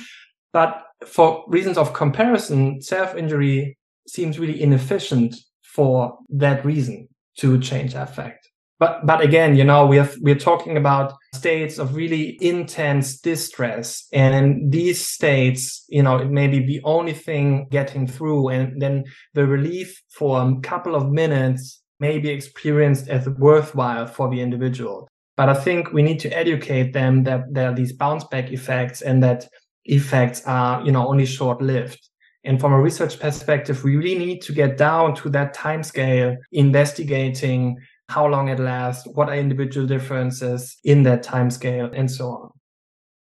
but 0.52 0.82
for 1.06 1.44
reasons 1.48 1.78
of 1.78 1.92
comparison, 1.92 2.80
self 2.82 3.16
injury 3.16 3.76
seems 4.06 4.38
really 4.38 4.60
inefficient 4.60 5.36
for 5.62 6.18
that 6.28 6.64
reason 6.64 7.08
to 7.38 7.58
change 7.60 7.94
affect. 7.94 8.50
But, 8.80 9.04
but 9.04 9.20
again, 9.20 9.56
you 9.56 9.64
know, 9.64 9.84
we 9.84 9.98
have, 9.98 10.16
we're 10.20 10.38
talking 10.38 10.78
about 10.78 11.12
states 11.34 11.78
of 11.78 11.94
really 11.94 12.38
intense 12.40 13.20
distress. 13.20 14.08
And 14.10 14.34
in 14.34 14.70
these 14.70 15.06
states, 15.06 15.84
you 15.90 16.02
know, 16.02 16.16
it 16.16 16.30
may 16.30 16.48
be 16.48 16.64
the 16.64 16.80
only 16.84 17.12
thing 17.12 17.68
getting 17.70 18.06
through. 18.06 18.48
And 18.48 18.80
then 18.80 19.04
the 19.34 19.46
relief 19.46 20.02
for 20.08 20.40
a 20.40 20.60
couple 20.62 20.94
of 20.94 21.10
minutes 21.10 21.82
may 22.00 22.18
be 22.18 22.30
experienced 22.30 23.08
as 23.08 23.28
worthwhile 23.28 24.06
for 24.06 24.30
the 24.30 24.40
individual. 24.40 25.06
But 25.36 25.50
I 25.50 25.54
think 25.54 25.92
we 25.92 26.02
need 26.02 26.20
to 26.20 26.30
educate 26.30 26.94
them 26.94 27.24
that 27.24 27.42
there 27.52 27.70
are 27.70 27.74
these 27.74 27.92
bounce 27.92 28.24
back 28.24 28.50
effects 28.50 29.02
and 29.02 29.22
that 29.22 29.46
effects 29.84 30.42
are, 30.46 30.84
you 30.84 30.92
know, 30.92 31.06
only 31.08 31.26
short 31.26 31.60
lived. 31.60 32.08
And 32.44 32.58
from 32.58 32.72
a 32.72 32.80
research 32.80 33.20
perspective, 33.20 33.84
we 33.84 33.96
really 33.96 34.18
need 34.18 34.40
to 34.42 34.52
get 34.52 34.78
down 34.78 35.14
to 35.16 35.28
that 35.30 35.52
time 35.52 35.82
scale, 35.82 36.36
investigating 36.52 37.76
how 38.08 38.26
long 38.26 38.48
it 38.48 38.58
lasts, 38.58 39.06
what 39.14 39.28
are 39.28 39.36
individual 39.36 39.86
differences 39.86 40.78
in 40.84 41.02
that 41.04 41.22
time 41.22 41.50
scale, 41.50 41.90
and 41.94 42.10
so 42.10 42.28
on 42.28 42.59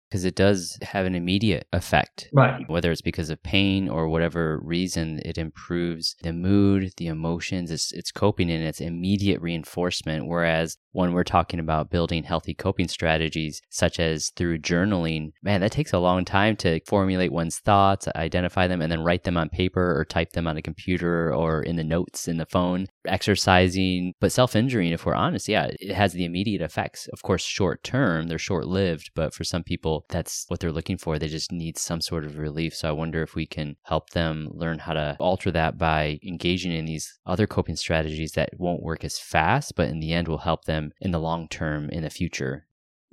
because 0.09 0.25
it 0.25 0.35
does 0.35 0.77
have 0.81 1.05
an 1.05 1.15
immediate 1.15 1.67
effect. 1.73 2.29
Right. 2.33 2.67
Whether 2.67 2.91
it's 2.91 3.01
because 3.01 3.29
of 3.29 3.41
pain 3.43 3.89
or 3.89 4.07
whatever 4.07 4.59
reason, 4.63 5.19
it 5.25 5.37
improves 5.37 6.15
the 6.21 6.33
mood, 6.33 6.91
the 6.97 7.07
emotions, 7.07 7.71
it's, 7.71 7.91
it's 7.91 8.11
coping 8.11 8.49
and 8.49 8.63
it's 8.63 8.81
immediate 8.81 9.41
reinforcement. 9.41 10.27
Whereas 10.27 10.77
when 10.91 11.13
we're 11.13 11.23
talking 11.23 11.59
about 11.59 11.89
building 11.89 12.23
healthy 12.23 12.53
coping 12.53 12.87
strategies, 12.87 13.61
such 13.69 13.99
as 13.99 14.29
through 14.35 14.59
journaling, 14.59 15.31
man, 15.43 15.61
that 15.61 15.71
takes 15.71 15.93
a 15.93 15.99
long 15.99 16.23
time 16.23 16.55
to 16.57 16.79
formulate 16.85 17.31
one's 17.31 17.59
thoughts, 17.59 18.07
identify 18.15 18.67
them, 18.67 18.81
and 18.81 18.91
then 18.91 19.03
write 19.03 19.23
them 19.23 19.37
on 19.37 19.49
paper 19.49 19.99
or 19.99 20.05
type 20.05 20.31
them 20.31 20.47
on 20.47 20.57
a 20.57 20.61
computer 20.61 21.33
or 21.33 21.61
in 21.61 21.75
the 21.75 21.83
notes 21.83 22.27
in 22.27 22.37
the 22.37 22.45
phone. 22.45 22.87
Exercising, 23.07 24.13
but 24.19 24.31
self 24.31 24.55
injuring, 24.55 24.91
if 24.91 25.05
we're 25.05 25.15
honest, 25.15 25.47
yeah, 25.47 25.69
it 25.79 25.93
has 25.93 26.13
the 26.13 26.25
immediate 26.25 26.61
effects. 26.61 27.07
Of 27.13 27.21
course, 27.21 27.43
short 27.43 27.83
term, 27.83 28.27
they're 28.27 28.37
short 28.37 28.67
lived, 28.67 29.11
but 29.15 29.33
for 29.33 29.43
some 29.43 29.63
people, 29.63 30.05
that's 30.09 30.45
what 30.47 30.59
they're 30.59 30.71
looking 30.71 30.97
for. 30.97 31.17
They 31.17 31.27
just 31.27 31.51
need 31.51 31.77
some 31.77 32.01
sort 32.01 32.25
of 32.25 32.37
relief. 32.37 32.75
So 32.75 32.89
I 32.89 32.93
wonder 32.93 33.23
if 33.23 33.35
we 33.35 33.45
can 33.45 33.75
help 33.83 34.11
them 34.11 34.49
learn 34.51 34.79
how 34.79 34.93
to 34.93 35.17
alter 35.19 35.51
that 35.51 35.77
by 35.77 36.19
engaging 36.25 36.71
in 36.71 36.85
these 36.85 37.17
other 37.25 37.47
coping 37.47 37.75
strategies 37.75 38.33
that 38.33 38.49
won't 38.57 38.83
work 38.83 39.03
as 39.03 39.19
fast, 39.19 39.75
but 39.75 39.89
in 39.89 39.99
the 39.99 40.13
end 40.13 40.27
will 40.27 40.39
help 40.39 40.65
them 40.65 40.91
in 41.01 41.11
the 41.11 41.19
long 41.19 41.47
term 41.47 41.89
in 41.89 42.03
the 42.03 42.09
future. 42.09 42.67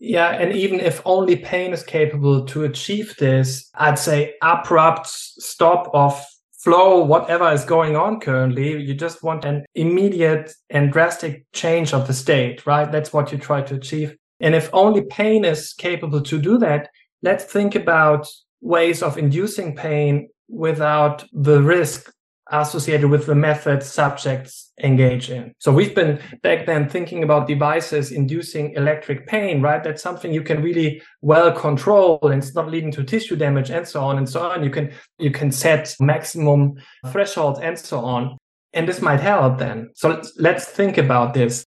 Yeah, 0.05 0.31
and 0.31 0.53
even 0.53 0.81
if 0.81 1.01
only 1.05 1.37
pain 1.37 1.73
is 1.73 1.85
capable 1.85 2.45
to 2.47 2.65
achieve 2.65 3.15
this, 3.19 3.71
I'd 3.75 4.01
say 4.01 4.35
abrupt 4.43 5.07
stop 5.07 5.89
of 5.95 6.21
flow, 6.63 7.03
whatever 7.03 7.51
is 7.51 7.65
going 7.65 7.97
on 7.97 8.21
currently. 8.21 8.81
You 8.81 8.95
just 8.95 9.23
want 9.23 9.45
an 9.45 9.65
immediate 9.75 10.53
and 10.71 10.93
drastic 10.93 11.45
change 11.53 11.93
of 11.93 12.07
the 12.07 12.15
state, 12.15 12.67
right? 12.67 12.91
That's 12.91 13.13
what 13.13 13.33
you 13.33 13.39
try 13.39 13.63
to 13.63 13.75
achieve. 13.75 14.17
And 14.41 14.55
if 14.55 14.71
only 14.73 15.03
pain 15.03 15.45
is 15.45 15.73
capable 15.73 16.21
to 16.23 16.39
do 16.39 16.59
that, 16.59 16.91
let's 17.23 17.45
think 17.45 17.75
about 17.75 18.29
ways 18.61 19.03
of 19.03 19.19
inducing 19.19 19.75
pain 19.75 20.29
without 20.49 21.25
the 21.33 21.61
risk 21.61 22.13
associated 22.51 23.09
with 23.09 23.27
the 23.27 23.35
method 23.35 23.83
subjects 23.83 24.72
engage 24.83 25.31
in. 25.31 25.55
So 25.59 25.73
we've 25.73 25.95
been 25.95 26.21
back 26.43 26.67
then 26.67 26.89
thinking 26.89 27.23
about 27.23 27.47
devices 27.47 28.13
inducing 28.13 28.73
electric 28.75 29.27
pain, 29.27 29.63
right? 29.63 29.83
That's 29.83 30.03
something 30.03 30.33
you 30.33 30.43
can 30.43 30.63
really 30.63 31.03
well 31.21 31.53
control 31.53 32.19
and 32.23 32.43
it's 32.43 32.55
not 32.55 32.69
leading 32.71 32.91
to 32.93 33.05
tissue 33.05 33.37
damage 33.37 33.71
and 33.71 33.87
so 33.87 34.03
on 34.03 34.19
and 34.19 34.29
so 34.29 34.43
on. 34.43 34.65
You 34.65 34.71
can, 34.71 34.93
you 35.19 35.31
can 35.31 35.51
set 35.53 35.95
maximum 36.01 36.75
thresholds 37.09 37.61
and 37.61 37.79
so 37.79 38.01
on. 38.01 38.37
And 38.75 38.89
this 38.89 39.03
might 39.03 39.21
help 39.21 39.59
then. 39.59 39.91
So 39.95 40.09
let's, 40.09 40.33
let's 40.39 40.65
think 40.65 40.99
about 40.99 41.35
this. 41.35 41.65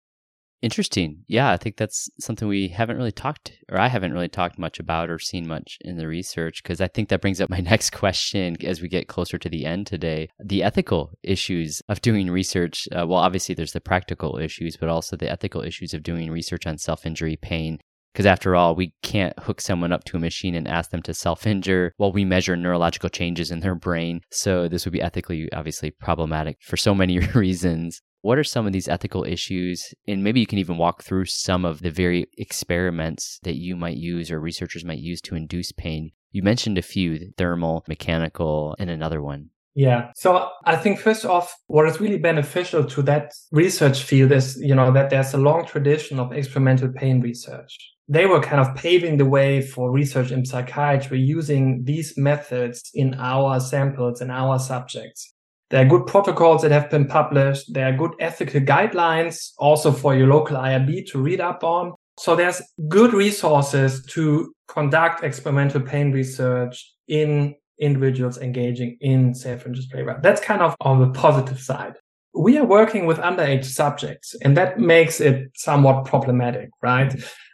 Interesting. 0.62 1.24
Yeah, 1.28 1.52
I 1.52 1.58
think 1.58 1.78
that's 1.78 2.10
something 2.20 2.48
we 2.48 2.68
haven't 2.68 2.98
really 2.98 3.14
talked, 3.14 3.54
or 3.72 3.80
I 3.80 3.88
haven't 3.88 4.12
really 4.12 4.28
talked 4.28 4.60
much 4.60 4.78
about 4.78 5.10
or 5.10 5.18
seen 5.18 5.48
much 5.48 5.78
in 5.82 5.96
the 5.96 6.08
research, 6.08 6.62
because 6.62 6.82
I 6.82 6.88
think 6.88 7.08
that 7.10 7.22
brings 7.22 7.40
up 7.40 7.50
my 7.50 7.60
next 7.62 7.92
question 7.92 8.58
as 8.66 8.82
we 8.82 8.90
get 8.90 9.08
closer 9.08 9.38
to 9.38 9.50
the 9.50 9.66
end 9.66 9.88
today. 9.88 10.28
The 10.44 10.64
ethical 10.64 11.12
issues 11.24 11.82
of 11.88 12.02
doing 12.02 12.30
research. 12.30 12.88
Uh, 12.92 13.08
well, 13.08 13.20
obviously, 13.20 13.56
there's 13.56 13.72
the 13.72 13.80
practical 13.80 14.38
issues, 14.38 14.76
but 14.76 14.90
also 14.90 15.16
the 15.16 15.32
ethical 15.32 15.62
issues 15.62 15.94
of 15.94 16.04
doing 16.04 16.30
research 16.30 16.68
on 16.68 16.78
self 16.78 17.06
injury 17.06 17.38
pain. 17.38 17.80
Because 18.12 18.26
after 18.26 18.56
all, 18.56 18.76
we 18.76 18.94
can't 19.02 19.38
hook 19.40 19.62
someone 19.62 19.94
up 19.94 20.04
to 20.06 20.18
a 20.18 20.20
machine 20.20 20.56
and 20.56 20.68
ask 20.68 20.90
them 20.90 21.04
to 21.04 21.14
self 21.14 21.48
injure 21.48 21.94
while 21.96 22.12
we 22.12 22.26
measure 22.26 22.58
neurological 22.58 23.10
changes 23.10 23.50
in 23.50 23.62
their 23.62 23.76
brain. 23.76 24.20
So, 24.30 24.68
this 24.68 24.84
would 24.86 24.92
be 24.92 25.02
ethically, 25.02 25.50
obviously, 25.54 25.92
problematic 25.92 26.58
for 26.62 26.76
so 26.76 26.94
many 26.94 27.20
reasons. 27.34 28.02
What 28.22 28.38
are 28.38 28.44
some 28.44 28.68
of 28.68 28.74
these 28.74 28.88
ethical 28.88 29.24
issues? 29.24 29.94
And 30.08 30.24
maybe 30.24 30.40
you 30.40 30.48
can 30.48 30.60
even 30.60 30.78
walk 30.78 31.04
through 31.04 31.26
some 31.26 31.64
of 31.64 31.82
the 31.82 31.92
very 31.92 32.28
experiments 32.38 33.40
that 33.44 33.56
you 33.56 33.76
might 33.76 33.98
use 33.98 34.30
or 34.30 34.40
researchers 34.40 34.84
might 34.84 35.00
use 35.00 35.22
to 35.22 35.36
induce 35.36 35.72
pain. 35.72 36.12
You 36.32 36.44
mentioned 36.44 36.78
a 36.78 36.82
few 36.82 37.32
thermal, 37.38 37.84
mechanical, 37.88 38.76
and 38.78 38.90
another 38.90 39.22
one. 39.22 39.50
Yeah. 39.76 40.12
So 40.16 40.50
I 40.66 40.76
think 40.76 41.00
first 41.00 41.26
off, 41.26 41.56
what 41.68 41.88
is 41.88 42.02
really 42.02 42.18
beneficial 42.18 42.84
to 42.84 43.02
that 43.04 43.32
research 43.52 44.04
field 44.04 44.32
is, 44.34 44.60
you 44.60 44.76
know, 44.76 44.92
that 44.92 45.10
there's 45.10 45.34
a 45.34 45.38
long 45.38 45.66
tradition 45.66 46.20
of 46.20 46.34
experimental 46.34 46.90
pain 46.90 47.22
research. 47.22 47.78
They 48.10 48.26
were 48.26 48.42
kind 48.42 48.60
of 48.60 48.76
paving 48.76 49.18
the 49.18 49.26
way 49.26 49.62
for 49.62 49.92
research 49.92 50.32
in 50.32 50.46
psychiatry 50.46 51.20
using 51.22 51.84
these 51.86 52.18
methods 52.18 52.90
in 52.94 53.14
our 53.14 53.60
samples 53.60 54.20
and 54.20 54.32
our 54.32 54.60
subjects. 54.60 55.34
There 55.70 55.86
are 55.86 55.88
good 55.88 56.08
protocols 56.08 56.64
that 56.64 56.72
have 56.72 56.90
been 56.90 57.08
published. 57.08 57.74
There 57.74 57.88
are 57.88 57.96
good 57.96 58.14
ethical 58.20 58.62
guidelines 58.62 59.52
also 59.58 59.92
for 59.92 60.16
your 60.16 60.28
local 60.28 60.58
IRB 60.58 61.08
to 61.12 61.22
read 61.22 61.42
up 61.42 61.64
on. 61.64 61.94
So 62.18 62.36
there's 62.36 62.62
good 62.88 63.14
resources 63.14 64.04
to 64.08 64.54
conduct 64.68 65.24
experimental 65.24 65.82
pain 65.82 66.12
research 66.12 66.94
in 67.08 67.56
individuals 67.80 68.40
engaging 68.40 68.98
in 69.00 69.34
self-induced 69.34 69.92
behavior. 69.92 70.20
That's 70.22 70.42
kind 70.42 70.62
of 70.62 70.76
on 70.82 71.00
the 71.00 71.12
positive 71.12 71.60
side. 71.60 71.94
We 72.34 72.58
are 72.58 72.66
working 72.66 73.06
with 73.06 73.18
underage 73.20 73.66
subjects 73.66 74.36
and 74.44 74.58
that 74.58 74.80
makes 74.80 75.22
it 75.22 75.52
somewhat 75.56 76.06
problematic, 76.06 76.70
right? 76.82 77.14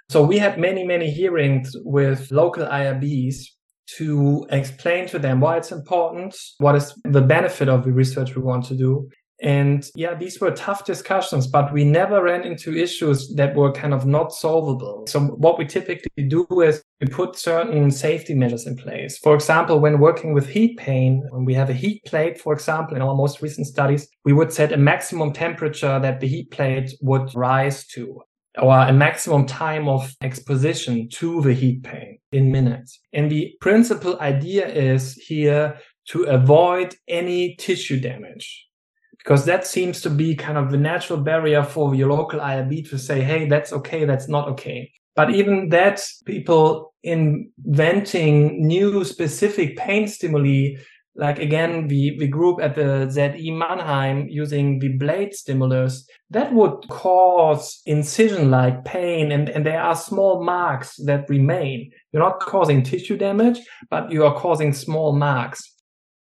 So 0.10 0.24
we 0.24 0.38
had 0.38 0.60
many, 0.60 0.86
many 0.86 1.10
hearings 1.10 1.76
with 1.84 2.32
local 2.32 2.66
IRBs 2.66 3.38
to 3.98 4.46
explain 4.50 5.08
to 5.08 5.20
them 5.20 5.40
why 5.40 5.58
it's 5.58 5.72
important, 5.72 6.36
what 6.58 6.76
is 6.76 6.94
the 7.04 7.22
benefit 7.22 7.70
of 7.70 7.84
the 7.84 7.92
research 7.92 8.36
we 8.36 8.42
want 8.42 8.66
to 8.66 8.76
do. 8.76 9.10
And 9.42 9.86
yeah, 9.96 10.16
these 10.16 10.40
were 10.40 10.52
tough 10.52 10.86
discussions, 10.86 11.46
but 11.46 11.74
we 11.74 11.84
never 11.84 12.24
ran 12.24 12.44
into 12.44 12.74
issues 12.74 13.34
that 13.36 13.54
were 13.54 13.72
kind 13.72 13.94
of 13.94 14.06
not 14.06 14.32
solvable. 14.32 15.06
So 15.08 15.20
what 15.20 15.60
we 15.60 15.66
typically 15.66 16.24
do 16.28 16.48
is 16.62 16.82
we 17.02 17.08
put 17.08 17.38
certain 17.38 17.92
safety 17.92 18.34
measures 18.34 18.66
in 18.66 18.78
place. 18.78 19.18
For 19.18 19.36
example, 19.36 19.80
when 19.80 20.00
working 20.00 20.34
with 20.34 20.48
heat 20.48 20.78
pain, 20.78 21.22
when 21.32 21.44
we 21.44 21.54
have 21.54 21.70
a 21.70 21.74
heat 21.74 22.02
plate, 22.06 22.40
for 22.40 22.54
example, 22.54 22.96
in 22.96 23.02
our 23.02 23.14
most 23.14 23.42
recent 23.42 23.68
studies, 23.68 24.08
we 24.24 24.32
would 24.32 24.54
set 24.54 24.72
a 24.72 24.78
maximum 24.78 25.34
temperature 25.34 26.00
that 26.00 26.22
the 26.22 26.28
heat 26.28 26.50
plate 26.50 26.94
would 27.02 27.36
rise 27.36 27.86
to 27.88 28.22
or 28.62 28.74
a 28.74 28.94
maximum 28.94 29.46
time 29.46 29.88
of 29.88 30.16
exposition 30.22 31.10
to 31.10 31.42
the 31.42 31.54
heat 31.54 31.84
pain 31.84 32.20
in 32.32 32.52
minutes. 32.52 33.00
And 33.14 33.30
the 33.30 33.54
principal 33.60 34.20
idea 34.20 34.68
is 34.68 35.16
here 35.16 35.78
to 36.10 36.24
avoid 36.24 36.96
any 37.08 37.56
tissue 37.56 38.00
damage 38.00 38.66
because 39.18 39.46
that 39.46 39.66
seems 39.66 40.02
to 40.02 40.10
be 40.10 40.36
kind 40.36 40.58
of 40.58 40.70
the 40.70 40.78
natural 40.78 41.20
barrier 41.20 41.64
for 41.64 41.96
your 41.96 42.12
local 42.12 42.40
IRB 42.40 42.90
to 42.90 43.00
say, 43.00 43.22
Hey, 43.22 43.48
that's 43.48 43.74
okay. 43.74 44.06
That's 44.06 44.28
not 44.28 44.48
okay. 44.50 44.92
But 45.16 45.32
even 45.32 45.70
that 45.70 46.02
people 46.26 46.94
inventing 47.04 48.66
new 48.66 49.04
specific 49.04 49.78
pain 49.78 50.08
stimuli 50.08 50.76
like 51.16 51.40
again 51.40 51.88
we, 51.88 52.18
the 52.18 52.28
group 52.28 52.60
at 52.62 52.76
the 52.76 53.10
ZI 53.10 53.52
Mannheim 53.52 54.28
using 54.30 54.80
the 54.80 54.90
blade 54.98 55.34
stimulus, 55.34 56.08
that 56.30 56.54
would 56.54 56.88
cause 56.90 57.82
incision 57.86 58.52
like 58.52 58.84
pain 58.84 59.32
and, 59.32 59.50
and 59.50 59.66
there 59.66 59.82
are 59.82 59.96
small 59.96 60.44
marks 60.44 60.96
that 61.06 61.30
remain. 61.30 61.90
You're 62.12 62.24
not 62.24 62.42
causing 62.42 62.84
tissue 62.84 63.18
damage, 63.18 63.60
but 63.90 64.12
you 64.12 64.26
are 64.26 64.36
causing 64.36 64.74
small 64.74 65.16
marks. 65.16 65.62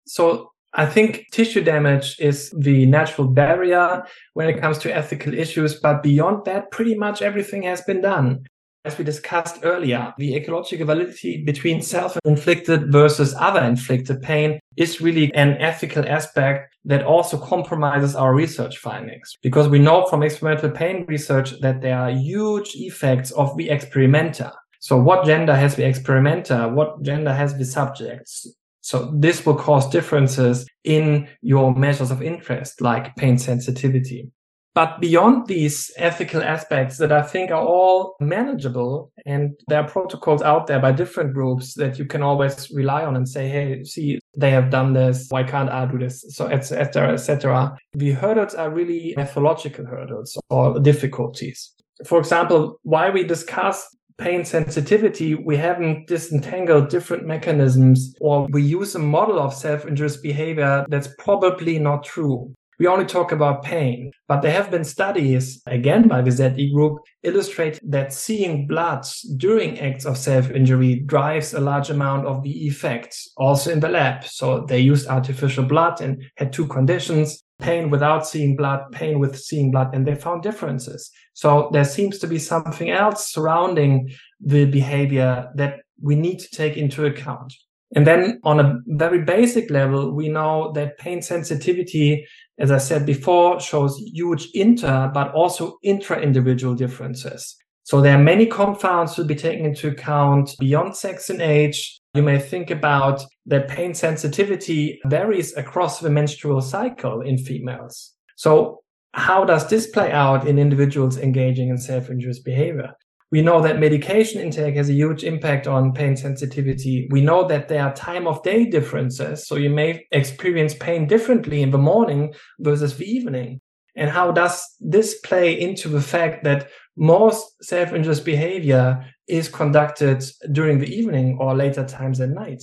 So 0.05 0.51
I 0.75 0.85
think 0.85 1.25
tissue 1.31 1.63
damage 1.63 2.15
is 2.19 2.51
the 2.57 2.85
natural 2.85 3.27
barrier 3.27 4.03
when 4.33 4.49
it 4.49 4.59
comes 4.59 4.77
to 4.79 4.95
ethical 4.95 5.33
issues. 5.33 5.79
But 5.79 6.03
beyond 6.03 6.45
that, 6.45 6.71
pretty 6.71 6.95
much 6.95 7.21
everything 7.21 7.63
has 7.63 7.81
been 7.81 8.01
done 8.01 8.43
as 8.85 8.97
we 8.97 9.05
discussed 9.05 9.59
earlier, 9.63 10.13
the 10.17 10.35
ecological 10.35 10.85
validity 10.85 11.43
between 11.43 11.81
self-inflicted 11.81 12.91
versus 12.91 13.33
other-inflicted 13.39 14.21
pain 14.21 14.59
is 14.75 14.99
really 14.99 15.33
an 15.33 15.57
ethical 15.59 16.07
aspect 16.07 16.75
that 16.83 17.03
also 17.03 17.37
compromises 17.37 18.15
our 18.15 18.35
research 18.35 18.77
findings. 18.77 19.37
Because 19.41 19.69
we 19.69 19.79
know 19.79 20.05
from 20.07 20.21
experimental 20.21 20.71
pain 20.71 21.05
research 21.07 21.59
that 21.61 21.81
there 21.81 21.97
are 21.97 22.11
huge 22.11 22.75
effects 22.75 23.31
of 23.31 23.55
the 23.55 23.69
experimenter. 23.69 24.51
So 24.81 24.97
what 24.97 25.25
gender 25.25 25.55
has 25.55 25.75
the 25.75 25.87
experimenter? 25.87 26.67
What 26.67 27.01
gender 27.03 27.33
has 27.33 27.57
the 27.57 27.65
subjects? 27.65 28.53
So 28.81 29.13
this 29.15 29.45
will 29.45 29.55
cause 29.55 29.89
differences 29.89 30.67
in 30.83 31.29
your 31.41 31.73
measures 31.73 32.11
of 32.11 32.21
interest, 32.21 32.81
like 32.81 33.15
pain 33.15 33.37
sensitivity. 33.37 34.29
But 34.75 34.99
beyond 34.99 35.47
these 35.47 35.91
ethical 35.97 36.41
aspects 36.41 36.97
that 36.97 37.11
I 37.11 37.21
think 37.21 37.51
are 37.51 37.63
all 37.63 38.15
manageable 38.19 39.11
and 39.25 39.51
there 39.67 39.81
are 39.81 39.87
protocols 39.87 40.41
out 40.41 40.65
there 40.65 40.79
by 40.79 40.91
different 40.91 41.33
groups 41.33 41.75
that 41.75 41.99
you 41.99 42.05
can 42.05 42.23
always 42.23 42.71
rely 42.71 43.05
on 43.05 43.15
and 43.15 43.29
say, 43.29 43.47
Hey, 43.49 43.83
see, 43.83 44.19
they 44.35 44.49
have 44.49 44.71
done 44.71 44.93
this. 44.93 45.27
Why 45.29 45.43
can't 45.43 45.69
I 45.69 45.85
do 45.85 45.99
this? 45.99 46.25
So 46.29 46.47
etc. 46.47 47.13
etc. 47.13 47.77
The 47.93 48.11
hurdles 48.11 48.55
are 48.55 48.71
really 48.71 49.13
methodological 49.15 49.85
hurdles 49.85 50.37
or 50.49 50.79
difficulties. 50.79 51.71
For 52.05 52.17
example, 52.17 52.79
why 52.81 53.11
we 53.11 53.23
discuss 53.23 53.87
pain 54.17 54.43
sensitivity, 54.43 55.35
we 55.35 55.55
haven't 55.57 56.07
disentangled 56.07 56.89
different 56.89 57.25
mechanisms 57.27 58.15
or 58.21 58.47
we 58.51 58.63
use 58.63 58.95
a 58.95 58.99
model 58.99 59.39
of 59.39 59.53
self-injurious 59.53 60.17
behavior 60.17 60.85
that's 60.89 61.09
probably 61.19 61.77
not 61.77 62.03
true 62.03 62.55
we 62.79 62.87
only 62.87 63.05
talk 63.05 63.31
about 63.31 63.63
pain. 63.63 64.11
But 64.27 64.41
there 64.41 64.51
have 64.51 64.71
been 64.71 64.83
studies, 64.83 65.61
again 65.67 66.07
by 66.07 66.21
the 66.21 66.31
ZI 66.31 66.71
group, 66.73 66.99
illustrate 67.23 67.79
that 67.83 68.13
seeing 68.13 68.67
blood 68.67 69.05
during 69.37 69.79
acts 69.79 70.05
of 70.05 70.17
self-injury 70.17 71.03
drives 71.05 71.53
a 71.53 71.59
large 71.59 71.89
amount 71.89 72.25
of 72.25 72.43
the 72.43 72.67
effects 72.67 73.31
also 73.37 73.71
in 73.71 73.79
the 73.79 73.89
lab. 73.89 74.23
So 74.25 74.65
they 74.65 74.79
used 74.79 75.07
artificial 75.07 75.65
blood 75.65 76.01
and 76.01 76.23
had 76.37 76.53
two 76.53 76.67
conditions, 76.67 77.43
pain 77.59 77.89
without 77.89 78.27
seeing 78.27 78.55
blood, 78.55 78.81
pain 78.91 79.19
with 79.19 79.39
seeing 79.39 79.71
blood, 79.71 79.93
and 79.93 80.05
they 80.05 80.15
found 80.15 80.43
differences. 80.43 81.11
So 81.33 81.69
there 81.71 81.85
seems 81.85 82.19
to 82.19 82.27
be 82.27 82.39
something 82.39 82.89
else 82.89 83.31
surrounding 83.31 84.11
the 84.39 84.65
behavior 84.65 85.49
that 85.55 85.79
we 86.01 86.15
need 86.15 86.39
to 86.39 86.49
take 86.49 86.77
into 86.77 87.05
account. 87.05 87.53
And 87.95 88.07
then 88.07 88.39
on 88.43 88.59
a 88.59 88.79
very 88.87 89.23
basic 89.23 89.69
level, 89.69 90.13
we 90.13 90.27
know 90.27 90.71
that 90.73 90.97
pain 90.97 91.21
sensitivity, 91.21 92.25
as 92.59 92.71
I 92.71 92.77
said 92.77 93.05
before, 93.05 93.59
shows 93.59 93.97
huge 93.97 94.49
inter, 94.53 95.09
but 95.13 95.33
also 95.33 95.77
intra 95.83 96.21
individual 96.21 96.75
differences. 96.75 97.55
So 97.83 97.99
there 97.99 98.15
are 98.15 98.23
many 98.23 98.45
confounds 98.45 99.15
to 99.15 99.25
be 99.25 99.35
taken 99.35 99.65
into 99.65 99.89
account 99.89 100.55
beyond 100.59 100.95
sex 100.95 101.29
and 101.29 101.41
age. 101.41 101.99
You 102.13 102.21
may 102.21 102.39
think 102.39 102.69
about 102.69 103.21
that 103.47 103.67
pain 103.67 103.93
sensitivity 103.93 105.01
varies 105.05 105.55
across 105.57 105.99
the 105.99 106.09
menstrual 106.09 106.61
cycle 106.61 107.21
in 107.21 107.37
females. 107.37 108.13
So 108.37 108.83
how 109.13 109.43
does 109.43 109.67
this 109.67 109.87
play 109.87 110.11
out 110.11 110.47
in 110.47 110.57
individuals 110.57 111.17
engaging 111.17 111.69
in 111.69 111.77
self-injurious 111.77 112.39
behavior? 112.39 112.93
We 113.33 113.41
know 113.41 113.61
that 113.61 113.79
medication 113.79 114.39
intake 114.39 114.75
has 114.75 114.89
a 114.89 114.93
huge 114.93 115.23
impact 115.23 115.65
on 115.65 115.91
pain 115.91 116.15
sensitivity. 116.15 117.07
We 117.09 117.21
know 117.21 117.47
that 117.47 117.67
there 117.67 117.81
are 117.81 117.91
time 117.95 118.27
of 118.27 118.43
day 118.43 118.65
differences. 118.65 119.47
So 119.47 119.55
you 119.55 119.71
may 119.71 120.05
experience 120.11 120.75
pain 120.75 121.07
differently 121.07 121.63
in 121.63 121.71
the 121.71 121.79
morning 121.79 122.35
versus 122.59 122.95
the 122.95 123.11
evening. 123.11 123.59
And 123.95 124.11
how 124.11 124.33
does 124.33 124.63
this 124.79 125.19
play 125.21 125.59
into 125.59 125.89
the 125.89 125.99
fact 125.99 126.43
that 126.43 126.69
most 126.95 127.43
self-injurious 127.63 128.19
behavior 128.19 129.03
is 129.27 129.49
conducted 129.49 130.23
during 130.51 130.77
the 130.77 130.93
evening 130.95 131.39
or 131.41 131.55
later 131.55 131.83
times 131.87 132.21
at 132.21 132.29
night? 132.29 132.61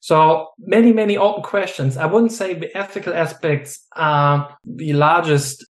So 0.00 0.48
many, 0.58 0.92
many 0.92 1.16
open 1.16 1.42
questions. 1.42 1.96
I 1.96 2.04
wouldn't 2.04 2.32
say 2.32 2.52
the 2.52 2.76
ethical 2.76 3.14
aspects 3.14 3.86
are 3.96 4.58
the 4.62 4.92
largest 4.92 5.64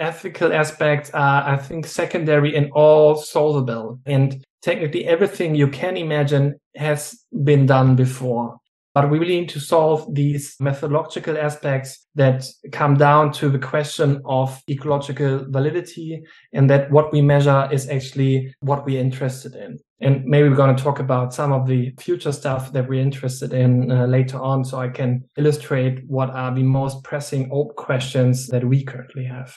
ethical 0.00 0.52
aspects 0.52 1.10
are, 1.10 1.48
I 1.48 1.56
think, 1.56 1.86
secondary 1.86 2.56
and 2.56 2.70
all 2.72 3.16
solvable. 3.16 4.00
And 4.06 4.44
technically 4.62 5.06
everything 5.06 5.54
you 5.54 5.68
can 5.68 5.96
imagine 5.96 6.58
has 6.76 7.18
been 7.44 7.66
done 7.66 7.96
before. 7.96 8.56
But 8.92 9.08
we 9.08 9.20
really 9.20 9.40
need 9.40 9.48
to 9.50 9.60
solve 9.60 10.12
these 10.14 10.56
methodological 10.58 11.38
aspects 11.38 12.08
that 12.16 12.44
come 12.72 12.96
down 12.96 13.32
to 13.34 13.48
the 13.48 13.58
question 13.58 14.20
of 14.24 14.60
ecological 14.68 15.46
validity 15.48 16.20
and 16.52 16.68
that 16.70 16.90
what 16.90 17.12
we 17.12 17.22
measure 17.22 17.68
is 17.70 17.88
actually 17.88 18.52
what 18.60 18.84
we're 18.84 19.00
interested 19.00 19.54
in. 19.54 19.78
And 20.00 20.24
maybe 20.24 20.48
we're 20.48 20.56
going 20.56 20.74
to 20.74 20.82
talk 20.82 20.98
about 20.98 21.32
some 21.32 21.52
of 21.52 21.68
the 21.68 21.94
future 22.00 22.32
stuff 22.32 22.72
that 22.72 22.88
we're 22.88 23.00
interested 23.00 23.52
in 23.52 23.92
uh, 23.92 24.06
later 24.06 24.40
on 24.40 24.64
so 24.64 24.80
I 24.80 24.88
can 24.88 25.22
illustrate 25.36 26.00
what 26.08 26.30
are 26.30 26.52
the 26.52 26.64
most 26.64 27.04
pressing 27.04 27.48
open 27.52 27.76
questions 27.76 28.48
that 28.48 28.64
we 28.64 28.82
currently 28.82 29.24
have. 29.24 29.56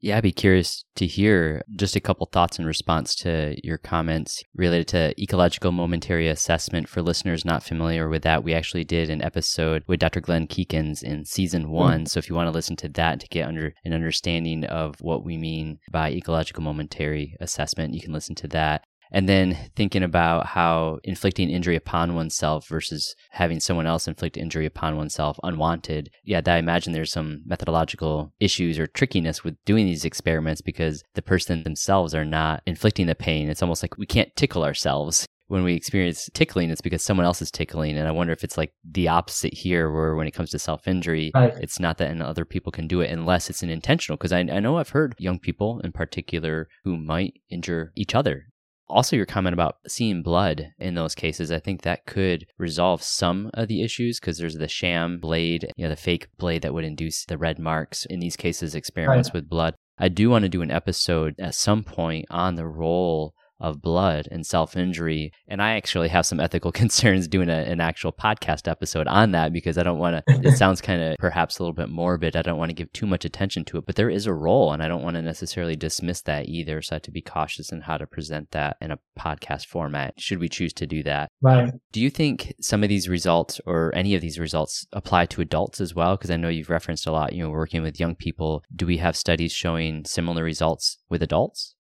Yeah, 0.00 0.16
I'd 0.16 0.22
be 0.22 0.32
curious 0.32 0.84
to 0.96 1.06
hear 1.06 1.62
just 1.74 1.96
a 1.96 2.00
couple 2.00 2.26
thoughts 2.26 2.58
in 2.58 2.66
response 2.66 3.14
to 3.16 3.56
your 3.64 3.78
comments 3.78 4.42
related 4.54 4.88
to 4.88 5.20
ecological 5.20 5.72
momentary 5.72 6.28
assessment. 6.28 6.88
For 6.88 7.02
listeners 7.02 7.44
not 7.44 7.64
familiar 7.64 8.08
with 8.08 8.22
that, 8.22 8.44
we 8.44 8.54
actually 8.54 8.84
did 8.84 9.10
an 9.10 9.22
episode 9.22 9.82
with 9.88 9.98
Dr. 9.98 10.20
Glenn 10.20 10.46
Kiekens 10.46 11.02
in 11.02 11.24
season 11.24 11.64
hmm. 11.64 11.70
one. 11.70 12.04
Mm. 12.04 12.08
So 12.08 12.18
if 12.18 12.28
you 12.28 12.36
want 12.36 12.46
to 12.46 12.52
listen 12.52 12.76
to 12.76 12.88
that 12.90 13.20
to 13.20 13.28
get 13.28 13.48
under 13.48 13.74
an 13.84 13.92
understanding 13.92 14.64
of 14.64 14.94
what 15.00 15.24
we 15.24 15.36
mean 15.36 15.78
by 15.90 16.10
ecological 16.10 16.62
momentary 16.62 17.36
assessment, 17.40 17.94
you 17.94 18.00
can 18.00 18.12
listen 18.12 18.34
to 18.36 18.48
that. 18.48 18.84
And 19.10 19.28
then 19.28 19.56
thinking 19.74 20.02
about 20.02 20.46
how 20.46 20.98
inflicting 21.04 21.50
injury 21.50 21.76
upon 21.76 22.14
oneself 22.14 22.68
versus 22.68 23.14
having 23.30 23.60
someone 23.60 23.86
else 23.86 24.06
inflict 24.06 24.36
injury 24.36 24.66
upon 24.66 24.96
oneself 24.96 25.38
unwanted. 25.42 26.10
Yeah, 26.24 26.40
that 26.40 26.56
I 26.56 26.58
imagine 26.58 26.92
there's 26.92 27.12
some 27.12 27.42
methodological 27.46 28.32
issues 28.40 28.78
or 28.78 28.86
trickiness 28.86 29.44
with 29.44 29.56
doing 29.64 29.86
these 29.86 30.04
experiments 30.04 30.60
because 30.60 31.02
the 31.14 31.22
person 31.22 31.62
themselves 31.62 32.14
are 32.14 32.24
not 32.24 32.62
inflicting 32.66 33.06
the 33.06 33.14
pain. 33.14 33.48
It's 33.48 33.62
almost 33.62 33.82
like 33.82 33.96
we 33.96 34.06
can't 34.06 34.34
tickle 34.36 34.64
ourselves. 34.64 35.26
When 35.46 35.64
we 35.64 35.72
experience 35.72 36.28
tickling, 36.34 36.68
it's 36.68 36.82
because 36.82 37.02
someone 37.02 37.24
else 37.24 37.40
is 37.40 37.50
tickling. 37.50 37.96
And 37.96 38.06
I 38.06 38.10
wonder 38.10 38.34
if 38.34 38.44
it's 38.44 38.58
like 38.58 38.74
the 38.84 39.08
opposite 39.08 39.54
here, 39.54 39.90
where 39.90 40.14
when 40.14 40.26
it 40.26 40.32
comes 40.32 40.50
to 40.50 40.58
self 40.58 40.86
injury, 40.86 41.30
right. 41.34 41.54
it's 41.58 41.80
not 41.80 41.96
that 41.98 42.20
other 42.20 42.44
people 42.44 42.70
can 42.70 42.86
do 42.86 43.00
it 43.00 43.10
unless 43.10 43.48
it's 43.48 43.62
an 43.62 43.70
intentional. 43.70 44.18
Because 44.18 44.32
I, 44.32 44.40
I 44.40 44.60
know 44.60 44.76
I've 44.76 44.90
heard 44.90 45.14
young 45.18 45.38
people 45.38 45.80
in 45.80 45.92
particular 45.92 46.68
who 46.84 46.98
might 46.98 47.40
injure 47.48 47.92
each 47.96 48.14
other 48.14 48.48
Also, 48.88 49.16
your 49.16 49.26
comment 49.26 49.52
about 49.52 49.76
seeing 49.86 50.22
blood 50.22 50.72
in 50.78 50.94
those 50.94 51.14
cases, 51.14 51.52
I 51.52 51.58
think 51.58 51.82
that 51.82 52.06
could 52.06 52.46
resolve 52.58 53.02
some 53.02 53.50
of 53.54 53.68
the 53.68 53.82
issues 53.82 54.18
because 54.18 54.38
there's 54.38 54.56
the 54.56 54.68
sham 54.68 55.20
blade, 55.20 55.70
you 55.76 55.84
know, 55.84 55.90
the 55.90 55.96
fake 55.96 56.28
blade 56.38 56.62
that 56.62 56.72
would 56.72 56.84
induce 56.84 57.24
the 57.24 57.38
red 57.38 57.58
marks. 57.58 58.06
In 58.06 58.20
these 58.20 58.36
cases, 58.36 58.74
experiments 58.74 59.28
right. 59.28 59.34
with 59.34 59.48
blood. 59.48 59.74
I 59.98 60.08
do 60.08 60.30
want 60.30 60.44
to 60.44 60.48
do 60.48 60.62
an 60.62 60.70
episode 60.70 61.34
at 61.38 61.54
some 61.54 61.82
point 61.82 62.26
on 62.30 62.54
the 62.54 62.66
role 62.66 63.34
of 63.60 63.82
blood 63.82 64.28
and 64.30 64.46
self 64.46 64.76
injury. 64.76 65.32
And 65.46 65.62
I 65.62 65.76
actually 65.76 66.08
have 66.08 66.26
some 66.26 66.40
ethical 66.40 66.72
concerns 66.80 67.28
doing 67.28 67.48
a, 67.48 67.52
an 67.52 67.80
actual 67.80 68.12
podcast 68.12 68.68
episode 68.68 69.06
on 69.06 69.32
that 69.32 69.52
because 69.52 69.78
I 69.78 69.82
don't 69.82 69.98
want 69.98 70.24
to, 70.26 70.48
it 70.48 70.56
sounds 70.56 70.80
kind 70.80 71.02
of 71.02 71.16
perhaps 71.18 71.58
a 71.58 71.62
little 71.62 71.74
bit 71.74 71.88
morbid. 71.88 72.36
I 72.36 72.42
don't 72.42 72.58
want 72.58 72.70
to 72.70 72.74
give 72.74 72.92
too 72.92 73.06
much 73.06 73.24
attention 73.24 73.64
to 73.66 73.78
it, 73.78 73.86
but 73.86 73.96
there 73.96 74.10
is 74.10 74.26
a 74.26 74.32
role 74.32 74.72
and 74.72 74.82
I 74.82 74.88
don't 74.88 75.02
want 75.02 75.16
to 75.16 75.22
necessarily 75.22 75.76
dismiss 75.76 76.22
that 76.22 76.48
either. 76.48 76.82
So 76.82 76.94
I 76.94 76.96
have 76.96 77.02
to 77.02 77.10
be 77.10 77.22
cautious 77.22 77.72
in 77.72 77.82
how 77.82 77.98
to 77.98 78.06
present 78.06 78.50
that 78.52 78.76
in 78.80 78.90
a 78.90 78.98
podcast 79.18 79.66
format, 79.66 80.14
should 80.20 80.38
we 80.38 80.48
choose 80.48 80.72
to 80.74 80.86
do 80.86 81.02
that. 81.02 81.30
Right. 81.40 81.72
Do 81.92 82.00
you 82.00 82.10
think 82.10 82.54
some 82.60 82.82
of 82.82 82.88
these 82.88 83.08
results 83.08 83.60
or 83.66 83.92
any 83.94 84.14
of 84.14 84.20
these 84.20 84.38
results 84.38 84.86
apply 84.92 85.26
to 85.26 85.40
adults 85.40 85.80
as 85.80 85.94
well? 85.94 86.16
Because 86.16 86.30
I 86.30 86.36
know 86.36 86.48
you've 86.48 86.70
referenced 86.70 87.06
a 87.06 87.12
lot, 87.12 87.32
you 87.32 87.42
know, 87.42 87.50
working 87.50 87.82
with 87.82 88.00
young 88.00 88.14
people. 88.14 88.62
Do 88.74 88.86
we 88.86 88.98
have 88.98 89.16
studies 89.16 89.52
showing 89.52 90.04
similar 90.04 90.44
results 90.44 90.98
with 91.08 91.22
adults? 91.22 91.74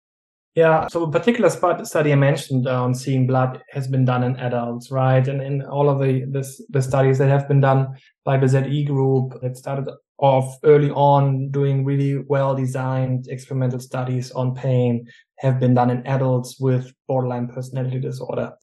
Yeah, 0.57 0.89
so 0.89 1.03
a 1.03 1.11
particular 1.11 1.51
study 1.51 2.13
I 2.13 2.15
mentioned 2.15 2.67
uh, 2.67 2.83
on 2.83 2.95
seeing 2.95 3.27
blood 3.27 3.63
has 3.73 3.87
been 3.87 4.07
done 4.07 4.23
in 4.23 4.37
adults, 4.37 4.91
right? 4.91 5.27
And 5.29 5.43
in 5.43 5.61
all 5.61 5.91
of 5.91 5.99
the 5.99 6.25
this, 6.31 6.63
the 6.71 6.81
studies 6.81 7.19
that 7.19 7.29
have 7.29 7.47
been 7.47 7.61
done 7.61 7.89
by 8.25 8.39
the 8.39 8.49
ZI 8.49 8.85
group 8.85 9.39
that 9.43 9.59
started 9.59 9.87
off 10.17 10.57
early 10.65 10.91
on 10.93 11.51
doing 11.51 11.85
really 11.85 12.25
well 12.27 12.55
designed 12.55 13.29
experimental 13.29 13.79
studies 13.79 14.31
on 14.31 14.55
pain 14.55 15.07
have 15.41 15.61
been 15.61 15.75
done 15.75 15.91
in 15.91 16.07
adults 16.07 16.59
with 16.59 16.91
borderline 17.07 17.49
personality 17.49 18.01
disorder. 18.01 18.55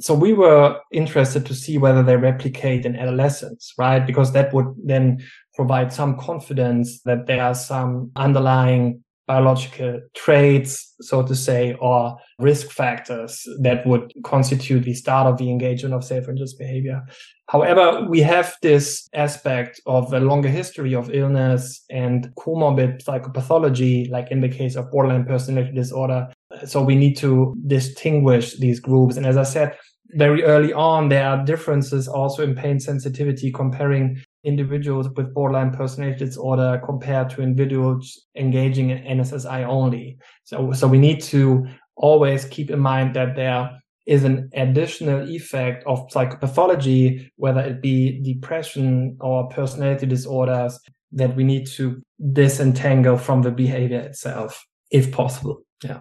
So 0.00 0.14
we 0.14 0.32
were 0.32 0.80
interested 0.90 1.44
to 1.44 1.54
see 1.54 1.76
whether 1.76 2.02
they 2.02 2.16
replicate 2.16 2.86
in 2.86 2.96
adolescents, 2.96 3.74
right? 3.76 4.06
Because 4.06 4.32
that 4.32 4.54
would 4.54 4.74
then 4.82 5.22
provide 5.54 5.92
some 5.92 6.16
confidence 6.16 7.02
that 7.02 7.26
there 7.26 7.42
are 7.42 7.54
some 7.54 8.10
underlying 8.16 9.01
biological 9.26 10.00
traits, 10.14 10.94
so 11.00 11.22
to 11.22 11.34
say, 11.34 11.74
or 11.80 12.16
risk 12.38 12.70
factors 12.70 13.46
that 13.60 13.86
would 13.86 14.12
constitute 14.24 14.84
the 14.84 14.94
start 14.94 15.26
of 15.26 15.38
the 15.38 15.50
engagement 15.50 15.94
of 15.94 16.04
self-injurious 16.04 16.54
behavior. 16.54 17.02
However, 17.48 18.06
we 18.08 18.20
have 18.20 18.54
this 18.62 19.08
aspect 19.14 19.80
of 19.86 20.12
a 20.12 20.20
longer 20.20 20.48
history 20.48 20.94
of 20.94 21.14
illness 21.14 21.84
and 21.90 22.28
comorbid 22.36 23.04
psychopathology, 23.04 24.10
like 24.10 24.30
in 24.30 24.40
the 24.40 24.48
case 24.48 24.74
of 24.74 24.90
borderline 24.90 25.24
personality 25.24 25.72
disorder. 25.72 26.28
So 26.66 26.82
we 26.82 26.96
need 26.96 27.16
to 27.18 27.54
distinguish 27.66 28.58
these 28.58 28.80
groups. 28.80 29.16
And 29.16 29.26
as 29.26 29.36
I 29.36 29.44
said, 29.44 29.76
very 30.14 30.44
early 30.44 30.72
on, 30.72 31.08
there 31.08 31.26
are 31.26 31.44
differences 31.44 32.08
also 32.08 32.42
in 32.42 32.54
pain 32.54 32.80
sensitivity 32.80 33.50
comparing 33.50 34.22
individuals 34.44 35.08
with 35.16 35.34
borderline 35.34 35.72
personality 35.72 36.24
disorder 36.24 36.80
compared 36.84 37.30
to 37.30 37.42
individuals 37.42 38.26
engaging 38.36 38.90
in 38.90 39.18
NSSI 39.18 39.66
only. 39.66 40.18
So, 40.44 40.72
so 40.72 40.88
we 40.88 40.98
need 40.98 41.20
to 41.22 41.66
always 41.96 42.44
keep 42.46 42.70
in 42.70 42.80
mind 42.80 43.14
that 43.14 43.36
there 43.36 43.70
is 44.06 44.24
an 44.24 44.50
additional 44.54 45.28
effect 45.28 45.84
of 45.86 46.08
psychopathology, 46.08 47.28
whether 47.36 47.60
it 47.60 47.80
be 47.80 48.20
depression 48.22 49.16
or 49.20 49.48
personality 49.48 50.06
disorders, 50.06 50.78
that 51.12 51.36
we 51.36 51.44
need 51.44 51.66
to 51.66 52.02
disentangle 52.32 53.16
from 53.16 53.42
the 53.42 53.50
behavior 53.50 54.00
itself, 54.00 54.64
if 54.90 55.12
possible. 55.12 55.62
Yeah. 55.84 56.00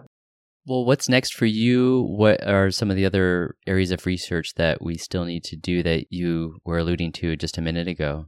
Well, 0.65 0.85
what's 0.85 1.09
next 1.09 1.33
for 1.33 1.47
you? 1.47 2.03
What 2.03 2.45
are 2.47 2.69
some 2.69 2.91
of 2.91 2.95
the 2.95 3.05
other 3.05 3.55
areas 3.65 3.91
of 3.91 4.05
research 4.05 4.53
that 4.55 4.81
we 4.81 4.95
still 4.95 5.25
need 5.25 5.43
to 5.45 5.55
do 5.55 5.81
that 5.83 6.05
you 6.11 6.59
were 6.63 6.77
alluding 6.77 7.13
to 7.13 7.35
just 7.35 7.57
a 7.57 7.61
minute 7.61 7.87
ago? 7.87 8.27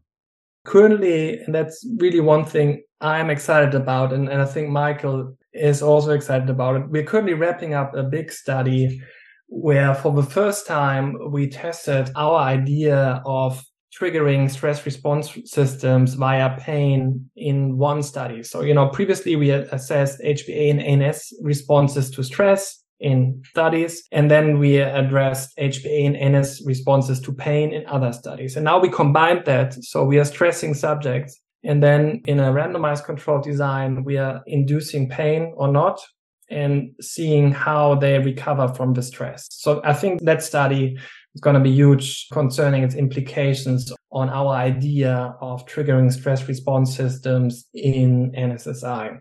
Currently, 0.66 1.39
and 1.39 1.53
that's 1.53 1.86
really 1.97 2.22
one 2.22 2.45
thing 2.45 2.84
I'm 3.01 3.30
excited 3.30 3.76
about, 3.76 4.14
and, 4.14 4.30
and 4.30 4.41
I 4.41 4.45
think 4.45 4.70
Michael 4.70 5.36
is 5.53 5.82
also 5.82 6.11
excited 6.11 6.49
about 6.49 6.78
it. 6.78 6.89
We're 6.89 7.03
currently 7.03 7.34
wrapping 7.34 7.74
up 7.74 7.93
a 7.95 8.03
big 8.03 8.32
study 8.32 9.01
where, 9.47 9.93
for 9.93 10.14
the 10.14 10.24
first 10.24 10.66
time, 10.66 11.18
we 11.32 11.49
tested 11.49 12.09
our 12.16 12.39
idea 12.39 13.22
of 13.26 13.64
triggering 13.93 14.49
stress 14.49 14.86
response 14.86 15.38
systems 15.45 16.16
via 16.16 16.57
pain 16.59 17.30
in 17.36 17.78
one 17.78 18.01
study. 18.01 18.41
So, 18.41 18.61
you 18.61 18.74
know, 18.74 18.88
previously 18.89 19.36
we 19.36 19.51
assessed 19.51 20.22
HPA 20.22 20.72
and 20.72 20.82
ANS 20.82 21.34
responses 21.41 22.09
to 22.11 22.24
stress 22.24 22.83
in 23.04 23.43
studies, 23.45 24.08
and 24.12 24.32
then 24.32 24.58
we 24.58 24.78
addressed 24.78 25.56
HPA 25.58 26.08
and 26.08 26.36
NS 26.36 26.64
responses 26.66 27.20
to 27.20 27.34
pain 27.34 27.74
in 27.74 27.86
other 27.86 28.14
studies. 28.14 28.56
And 28.56 28.64
now 28.64 28.80
we 28.80 28.89
combined 28.89 29.43
that. 29.45 29.74
So 29.84 30.06
we 30.06 30.20
are 30.20 30.26
stressing 30.26 30.74
subjects. 30.74 31.39
And 31.66 31.84
then 31.84 32.22
in 32.26 32.39
a 32.39 32.51
randomized 32.51 33.06
control 33.06 33.41
design, 33.41 34.04
we 34.04 34.18
are 34.18 34.41
inducing 34.47 35.10
pain 35.10 35.54
or 35.56 35.68
not 35.68 35.99
and 36.49 36.91
seeing 37.01 37.51
how 37.51 37.95
they 37.95 38.20
recover 38.20 38.68
from 38.74 38.93
the 38.93 39.01
stress. 39.01 39.47
So 39.51 39.82
I 39.84 39.93
think 39.93 40.22
that 40.24 40.43
study 40.43 40.97
is 41.36 41.41
going 41.41 41.56
to 41.56 41.60
be 41.60 41.72
huge 41.72 42.28
concerning 42.32 42.84
its 42.84 42.95
implications 42.95 43.91
on 44.12 44.30
our 44.30 44.54
idea 44.54 45.36
of 45.41 45.66
triggering 45.66 46.12
stress 46.12 46.47
response 46.47 46.95
systems 46.95 47.66
in 47.74 48.32
NSSI. 48.32 49.20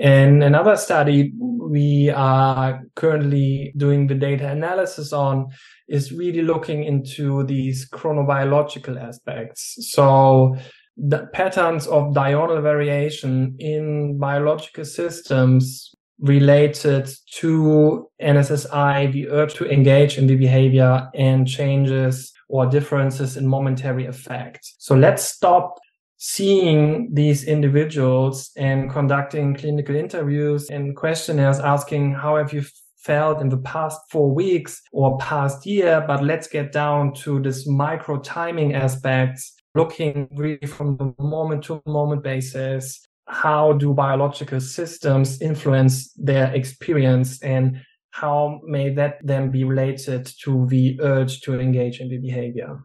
And 0.00 0.42
another 0.42 0.76
study 0.76 1.32
we 1.38 2.10
are 2.10 2.82
currently 2.96 3.72
doing 3.76 4.06
the 4.06 4.14
data 4.14 4.48
analysis 4.48 5.12
on 5.12 5.48
is 5.88 6.10
really 6.10 6.42
looking 6.42 6.84
into 6.84 7.44
these 7.44 7.88
chronobiological 7.90 9.00
aspects. 9.00 9.76
So 9.92 10.56
the 10.96 11.28
patterns 11.32 11.86
of 11.86 12.14
diurnal 12.14 12.60
variation 12.60 13.56
in 13.58 14.18
biological 14.18 14.84
systems 14.84 15.94
related 16.18 17.08
to 17.34 18.08
NSSI, 18.20 19.12
the 19.12 19.28
urge 19.28 19.54
to 19.54 19.70
engage 19.70 20.18
in 20.18 20.26
the 20.26 20.36
behavior 20.36 21.08
and 21.14 21.46
changes 21.46 22.32
or 22.48 22.66
differences 22.66 23.36
in 23.36 23.46
momentary 23.46 24.06
effect. 24.06 24.60
So 24.78 24.94
let's 24.94 25.24
stop 25.24 25.78
seeing 26.22 27.08
these 27.12 27.44
individuals 27.44 28.50
and 28.56 28.90
conducting 28.90 29.54
clinical 29.54 29.96
interviews 29.96 30.68
and 30.68 30.94
questionnaires 30.94 31.58
asking, 31.58 32.12
how 32.12 32.36
have 32.36 32.52
you 32.52 32.62
felt 32.98 33.40
in 33.40 33.48
the 33.48 33.56
past 33.58 33.98
four 34.10 34.30
weeks 34.30 34.82
or 34.92 35.16
past 35.16 35.64
year? 35.64 36.04
But 36.06 36.22
let's 36.22 36.46
get 36.46 36.72
down 36.72 37.14
to 37.24 37.40
this 37.40 37.66
micro 37.66 38.18
timing 38.18 38.74
aspects, 38.74 39.54
looking 39.74 40.28
really 40.36 40.66
from 40.66 40.98
the 40.98 41.14
moment 41.18 41.64
to 41.64 41.82
moment 41.86 42.22
basis 42.22 43.00
how 43.30 43.72
do 43.72 43.94
biological 43.94 44.60
systems 44.60 45.40
influence 45.40 46.12
their 46.14 46.52
experience 46.52 47.40
and 47.42 47.80
how 48.10 48.60
may 48.64 48.92
that 48.92 49.18
then 49.22 49.50
be 49.50 49.62
related 49.62 50.28
to 50.42 50.66
the 50.66 50.98
urge 51.00 51.40
to 51.42 51.58
engage 51.58 52.00
in 52.00 52.08
the 52.08 52.18
behavior? 52.18 52.80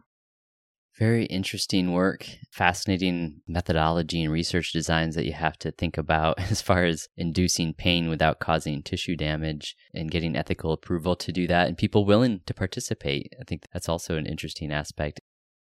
Very 0.98 1.26
interesting 1.26 1.92
work, 1.92 2.26
fascinating 2.50 3.42
methodology 3.46 4.22
and 4.22 4.32
research 4.32 4.72
designs 4.72 5.14
that 5.14 5.26
you 5.26 5.32
have 5.34 5.58
to 5.58 5.70
think 5.70 5.98
about 5.98 6.38
as 6.50 6.62
far 6.62 6.84
as 6.84 7.08
inducing 7.18 7.74
pain 7.74 8.08
without 8.08 8.40
causing 8.40 8.82
tissue 8.82 9.14
damage 9.14 9.76
and 9.94 10.10
getting 10.10 10.34
ethical 10.34 10.72
approval 10.72 11.14
to 11.16 11.32
do 11.32 11.46
that 11.46 11.68
and 11.68 11.76
people 11.76 12.06
willing 12.06 12.40
to 12.46 12.54
participate. 12.54 13.34
I 13.38 13.44
think 13.44 13.66
that's 13.72 13.90
also 13.90 14.16
an 14.16 14.24
interesting 14.24 14.72
aspect. 14.72 15.20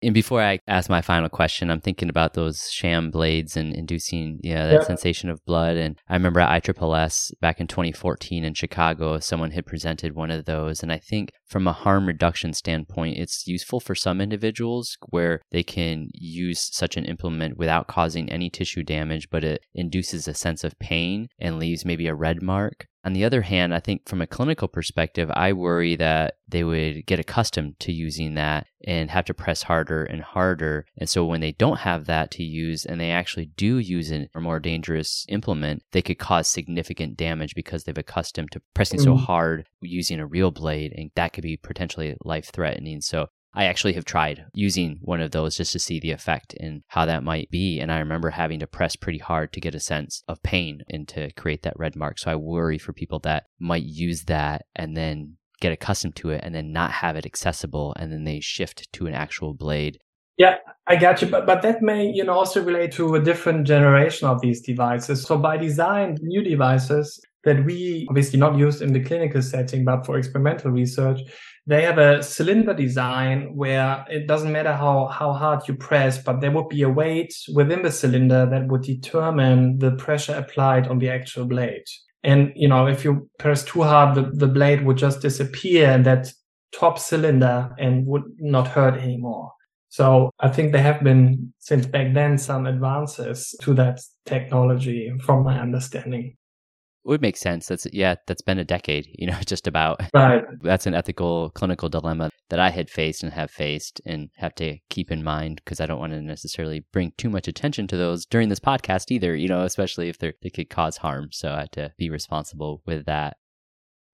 And 0.02 0.14
before 0.14 0.40
I 0.40 0.60
ask 0.66 0.88
my 0.88 1.02
final 1.02 1.28
question, 1.28 1.70
I'm 1.70 1.80
thinking 1.80 2.08
about 2.08 2.32
those 2.32 2.70
sham 2.70 3.10
blades 3.10 3.56
and 3.56 3.74
inducing 3.74 4.40
yeah, 4.42 4.66
that 4.68 4.86
sensation 4.86 5.28
of 5.28 5.44
blood. 5.44 5.76
And 5.76 5.98
I 6.08 6.14
remember 6.14 6.40
at 6.40 6.68
ISSS 6.68 7.32
back 7.40 7.60
in 7.60 7.66
2014 7.66 8.44
in 8.44 8.54
Chicago, 8.54 9.18
someone 9.18 9.50
had 9.50 9.66
presented 9.66 10.14
one 10.14 10.30
of 10.30 10.46
those. 10.46 10.82
And 10.82 10.90
I 10.90 10.98
think 10.98 11.32
from 11.46 11.66
a 11.66 11.72
harm 11.72 12.06
reduction 12.06 12.54
standpoint, 12.54 13.18
it's 13.18 13.46
useful 13.46 13.78
for 13.78 13.94
some 13.94 14.20
individuals 14.22 14.96
where 15.10 15.42
they 15.50 15.62
can 15.62 16.08
use 16.14 16.70
such 16.72 16.96
an 16.96 17.04
implement 17.04 17.58
without 17.58 17.86
causing 17.86 18.30
any 18.30 18.48
tissue 18.48 18.82
damage, 18.82 19.28
but 19.28 19.44
it 19.44 19.62
induces 19.74 20.26
a 20.26 20.34
sense 20.34 20.64
of 20.64 20.78
pain 20.78 21.28
and 21.38 21.58
leaves 21.58 21.84
maybe 21.84 22.06
a 22.06 22.14
red 22.14 22.40
mark. 22.42 22.86
On 23.02 23.14
the 23.14 23.24
other 23.24 23.42
hand, 23.42 23.74
I 23.74 23.80
think 23.80 24.06
from 24.06 24.20
a 24.20 24.26
clinical 24.26 24.68
perspective, 24.68 25.30
I 25.32 25.52
worry 25.52 25.96
that 25.96 26.34
they 26.46 26.64
would 26.64 27.06
get 27.06 27.18
accustomed 27.18 27.80
to 27.80 27.92
using 27.92 28.34
that 28.34 28.66
and 28.84 29.10
have 29.10 29.24
to 29.26 29.34
press 29.34 29.62
harder 29.62 30.04
and 30.04 30.22
harder. 30.22 30.84
And 30.98 31.08
so 31.08 31.24
when 31.24 31.40
they 31.40 31.52
don't 31.52 31.78
have 31.78 32.06
that 32.06 32.30
to 32.32 32.42
use 32.42 32.84
and 32.84 33.00
they 33.00 33.10
actually 33.10 33.46
do 33.56 33.78
use 33.78 34.10
a 34.12 34.28
more 34.38 34.60
dangerous 34.60 35.24
implement, 35.28 35.82
they 35.92 36.02
could 36.02 36.18
cause 36.18 36.48
significant 36.48 37.16
damage 37.16 37.54
because 37.54 37.84
they've 37.84 37.96
accustomed 37.96 38.52
to 38.52 38.62
pressing 38.74 39.00
mm. 39.00 39.04
so 39.04 39.16
hard 39.16 39.66
using 39.80 40.20
a 40.20 40.26
real 40.26 40.50
blade 40.50 40.92
and 40.94 41.10
that 41.14 41.32
could 41.32 41.42
be 41.42 41.56
potentially 41.56 42.16
life 42.22 42.50
threatening. 42.52 43.00
So 43.00 43.28
I 43.52 43.64
actually 43.64 43.94
have 43.94 44.04
tried 44.04 44.44
using 44.54 44.98
one 45.02 45.20
of 45.20 45.32
those 45.32 45.56
just 45.56 45.72
to 45.72 45.78
see 45.78 45.98
the 45.98 46.12
effect 46.12 46.54
and 46.60 46.82
how 46.88 47.04
that 47.06 47.24
might 47.24 47.50
be. 47.50 47.80
And 47.80 47.90
I 47.90 47.98
remember 47.98 48.30
having 48.30 48.60
to 48.60 48.66
press 48.66 48.94
pretty 48.94 49.18
hard 49.18 49.52
to 49.52 49.60
get 49.60 49.74
a 49.74 49.80
sense 49.80 50.22
of 50.28 50.42
pain 50.42 50.82
and 50.88 51.08
to 51.08 51.32
create 51.32 51.62
that 51.62 51.78
red 51.78 51.96
mark. 51.96 52.18
So 52.18 52.30
I 52.30 52.36
worry 52.36 52.78
for 52.78 52.92
people 52.92 53.18
that 53.20 53.46
might 53.58 53.82
use 53.82 54.24
that 54.24 54.66
and 54.76 54.96
then 54.96 55.36
get 55.60 55.72
accustomed 55.72 56.16
to 56.16 56.30
it 56.30 56.42
and 56.44 56.54
then 56.54 56.72
not 56.72 56.90
have 56.90 57.16
it 57.16 57.26
accessible 57.26 57.94
and 57.98 58.12
then 58.12 58.24
they 58.24 58.40
shift 58.40 58.90
to 58.92 59.06
an 59.06 59.14
actual 59.14 59.52
blade. 59.52 59.98
Yeah, 60.38 60.56
I 60.86 60.96
got 60.96 61.20
you. 61.20 61.28
But, 61.28 61.44
but 61.44 61.60
that 61.62 61.82
may, 61.82 62.06
you 62.06 62.24
know, 62.24 62.32
also 62.32 62.62
relate 62.64 62.92
to 62.92 63.14
a 63.16 63.20
different 63.20 63.66
generation 63.66 64.26
of 64.26 64.40
these 64.40 64.62
devices. 64.62 65.24
So 65.24 65.36
by 65.36 65.58
design, 65.58 66.16
new 66.22 66.42
devices 66.42 67.20
that 67.44 67.64
we 67.64 68.06
obviously 68.08 68.38
not 68.38 68.56
used 68.56 68.80
in 68.80 68.92
the 68.92 69.00
clinical 69.00 69.42
setting, 69.42 69.84
but 69.84 70.06
for 70.06 70.16
experimental 70.16 70.70
research, 70.70 71.20
they 71.66 71.82
have 71.82 71.98
a 71.98 72.22
cylinder 72.22 72.74
design 72.74 73.54
where 73.54 74.04
it 74.08 74.26
doesn't 74.26 74.52
matter 74.52 74.72
how, 74.72 75.06
how 75.06 75.32
hard 75.32 75.68
you 75.68 75.74
press, 75.74 76.18
but 76.18 76.40
there 76.40 76.50
would 76.50 76.68
be 76.68 76.82
a 76.82 76.88
weight 76.88 77.34
within 77.54 77.82
the 77.82 77.92
cylinder 77.92 78.46
that 78.46 78.66
would 78.68 78.82
determine 78.82 79.78
the 79.78 79.92
pressure 79.92 80.34
applied 80.34 80.88
on 80.88 80.98
the 80.98 81.10
actual 81.10 81.44
blade. 81.44 81.84
And, 82.22 82.52
you 82.54 82.68
know, 82.68 82.86
if 82.86 83.04
you 83.04 83.30
press 83.38 83.64
too 83.64 83.82
hard, 83.82 84.14
the, 84.14 84.30
the 84.34 84.48
blade 84.48 84.84
would 84.84 84.96
just 84.96 85.20
disappear 85.20 85.90
in 85.90 86.02
that 86.04 86.32
top 86.72 86.98
cylinder 86.98 87.70
and 87.78 88.06
would 88.06 88.24
not 88.38 88.68
hurt 88.68 88.94
anymore. 88.94 89.52
So 89.88 90.30
I 90.38 90.48
think 90.48 90.72
there 90.72 90.82
have 90.82 91.02
been 91.02 91.52
since 91.58 91.84
back 91.84 92.14
then 92.14 92.38
some 92.38 92.66
advances 92.66 93.54
to 93.62 93.74
that 93.74 94.00
technology 94.24 95.12
from 95.24 95.42
my 95.42 95.58
understanding 95.58 96.36
would 97.04 97.22
make 97.22 97.36
sense. 97.36 97.66
That's 97.66 97.86
yeah, 97.92 98.16
that's 98.26 98.42
been 98.42 98.58
a 98.58 98.64
decade, 98.64 99.08
you 99.18 99.26
know, 99.26 99.38
just 99.46 99.66
about. 99.66 100.00
Right. 100.14 100.44
That's 100.62 100.86
an 100.86 100.94
ethical 100.94 101.50
clinical 101.50 101.88
dilemma 101.88 102.30
that 102.50 102.60
I 102.60 102.70
had 102.70 102.90
faced 102.90 103.22
and 103.22 103.32
have 103.32 103.50
faced 103.50 104.00
and 104.04 104.30
have 104.36 104.54
to 104.56 104.78
keep 104.88 105.10
in 105.10 105.22
mind 105.22 105.62
because 105.64 105.80
I 105.80 105.86
don't 105.86 106.00
want 106.00 106.12
to 106.12 106.20
necessarily 106.20 106.84
bring 106.92 107.12
too 107.16 107.30
much 107.30 107.48
attention 107.48 107.86
to 107.88 107.96
those 107.96 108.26
during 108.26 108.48
this 108.48 108.60
podcast 108.60 109.10
either, 109.10 109.34
you 109.34 109.48
know, 109.48 109.62
especially 109.62 110.08
if 110.08 110.18
they 110.18 110.32
they 110.42 110.50
could 110.50 110.70
cause 110.70 110.98
harm. 110.98 111.28
So 111.32 111.52
I 111.52 111.60
have 111.60 111.70
to 111.72 111.92
be 111.98 112.10
responsible 112.10 112.82
with 112.86 113.06
that. 113.06 113.36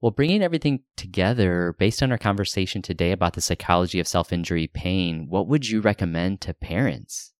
Well, 0.00 0.10
bringing 0.10 0.42
everything 0.42 0.80
together 0.96 1.74
based 1.78 2.02
on 2.02 2.12
our 2.12 2.18
conversation 2.18 2.82
today 2.82 3.12
about 3.12 3.32
the 3.32 3.40
psychology 3.40 3.98
of 3.98 4.06
self 4.06 4.32
injury 4.32 4.66
pain, 4.66 5.26
what 5.28 5.48
would 5.48 5.68
you 5.68 5.80
recommend 5.80 6.42
to 6.42 6.54
parents? 6.54 7.32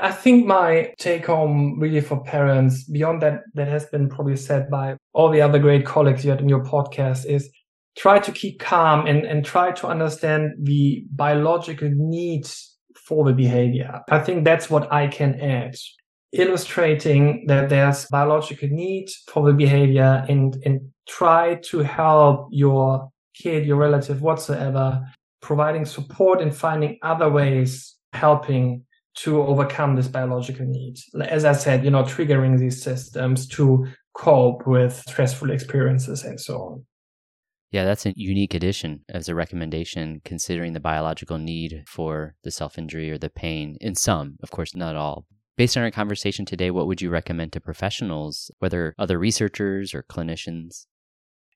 I 0.00 0.10
think 0.10 0.46
my 0.46 0.92
take 0.98 1.26
home 1.26 1.78
really 1.78 2.00
for 2.00 2.22
parents 2.22 2.84
beyond 2.84 3.22
that, 3.22 3.42
that 3.54 3.68
has 3.68 3.86
been 3.86 4.08
probably 4.08 4.36
said 4.36 4.68
by 4.68 4.96
all 5.12 5.30
the 5.30 5.40
other 5.40 5.58
great 5.58 5.86
colleagues 5.86 6.24
you 6.24 6.30
had 6.30 6.40
in 6.40 6.48
your 6.48 6.64
podcast 6.64 7.26
is 7.26 7.48
try 7.96 8.18
to 8.18 8.32
keep 8.32 8.58
calm 8.58 9.06
and, 9.06 9.24
and 9.24 9.44
try 9.44 9.70
to 9.70 9.86
understand 9.86 10.52
the 10.60 11.04
biological 11.12 11.88
needs 11.92 12.76
for 13.06 13.24
the 13.24 13.32
behavior. 13.32 14.00
I 14.10 14.18
think 14.18 14.44
that's 14.44 14.68
what 14.68 14.92
I 14.92 15.06
can 15.06 15.40
add. 15.40 15.76
Illustrating 16.32 17.44
that 17.46 17.68
there's 17.68 18.06
biological 18.06 18.68
need 18.68 19.08
for 19.28 19.46
the 19.46 19.52
behavior 19.52 20.24
and, 20.28 20.56
and 20.64 20.80
try 21.06 21.56
to 21.66 21.78
help 21.78 22.48
your 22.50 23.10
kid, 23.34 23.64
your 23.64 23.76
relative, 23.76 24.22
whatsoever, 24.22 25.02
providing 25.40 25.84
support 25.84 26.40
and 26.40 26.54
finding 26.54 26.98
other 27.02 27.30
ways 27.30 27.94
helping 28.12 28.84
to 29.16 29.42
overcome 29.42 29.96
this 29.96 30.08
biological 30.08 30.66
need. 30.66 30.96
As 31.20 31.44
I 31.44 31.52
said, 31.52 31.84
you 31.84 31.90
know, 31.90 32.02
triggering 32.02 32.58
these 32.58 32.82
systems 32.82 33.46
to 33.48 33.86
cope 34.14 34.66
with 34.66 35.02
stressful 35.08 35.50
experiences 35.50 36.24
and 36.24 36.40
so 36.40 36.56
on. 36.58 36.84
Yeah, 37.70 37.84
that's 37.84 38.06
a 38.06 38.12
unique 38.14 38.54
addition 38.54 39.00
as 39.08 39.28
a 39.28 39.34
recommendation, 39.34 40.20
considering 40.24 40.74
the 40.74 40.80
biological 40.80 41.38
need 41.38 41.82
for 41.88 42.36
the 42.44 42.52
self 42.52 42.78
injury 42.78 43.10
or 43.10 43.18
the 43.18 43.30
pain 43.30 43.76
in 43.80 43.96
some, 43.96 44.36
of 44.44 44.52
course, 44.52 44.76
not 44.76 44.94
all. 44.94 45.26
Based 45.56 45.76
on 45.76 45.82
our 45.82 45.90
conversation 45.90 46.44
today, 46.44 46.70
what 46.70 46.86
would 46.86 47.02
you 47.02 47.10
recommend 47.10 47.52
to 47.52 47.60
professionals, 47.60 48.50
whether 48.60 48.94
other 48.96 49.18
researchers 49.18 49.92
or 49.92 50.04
clinicians? 50.04 50.86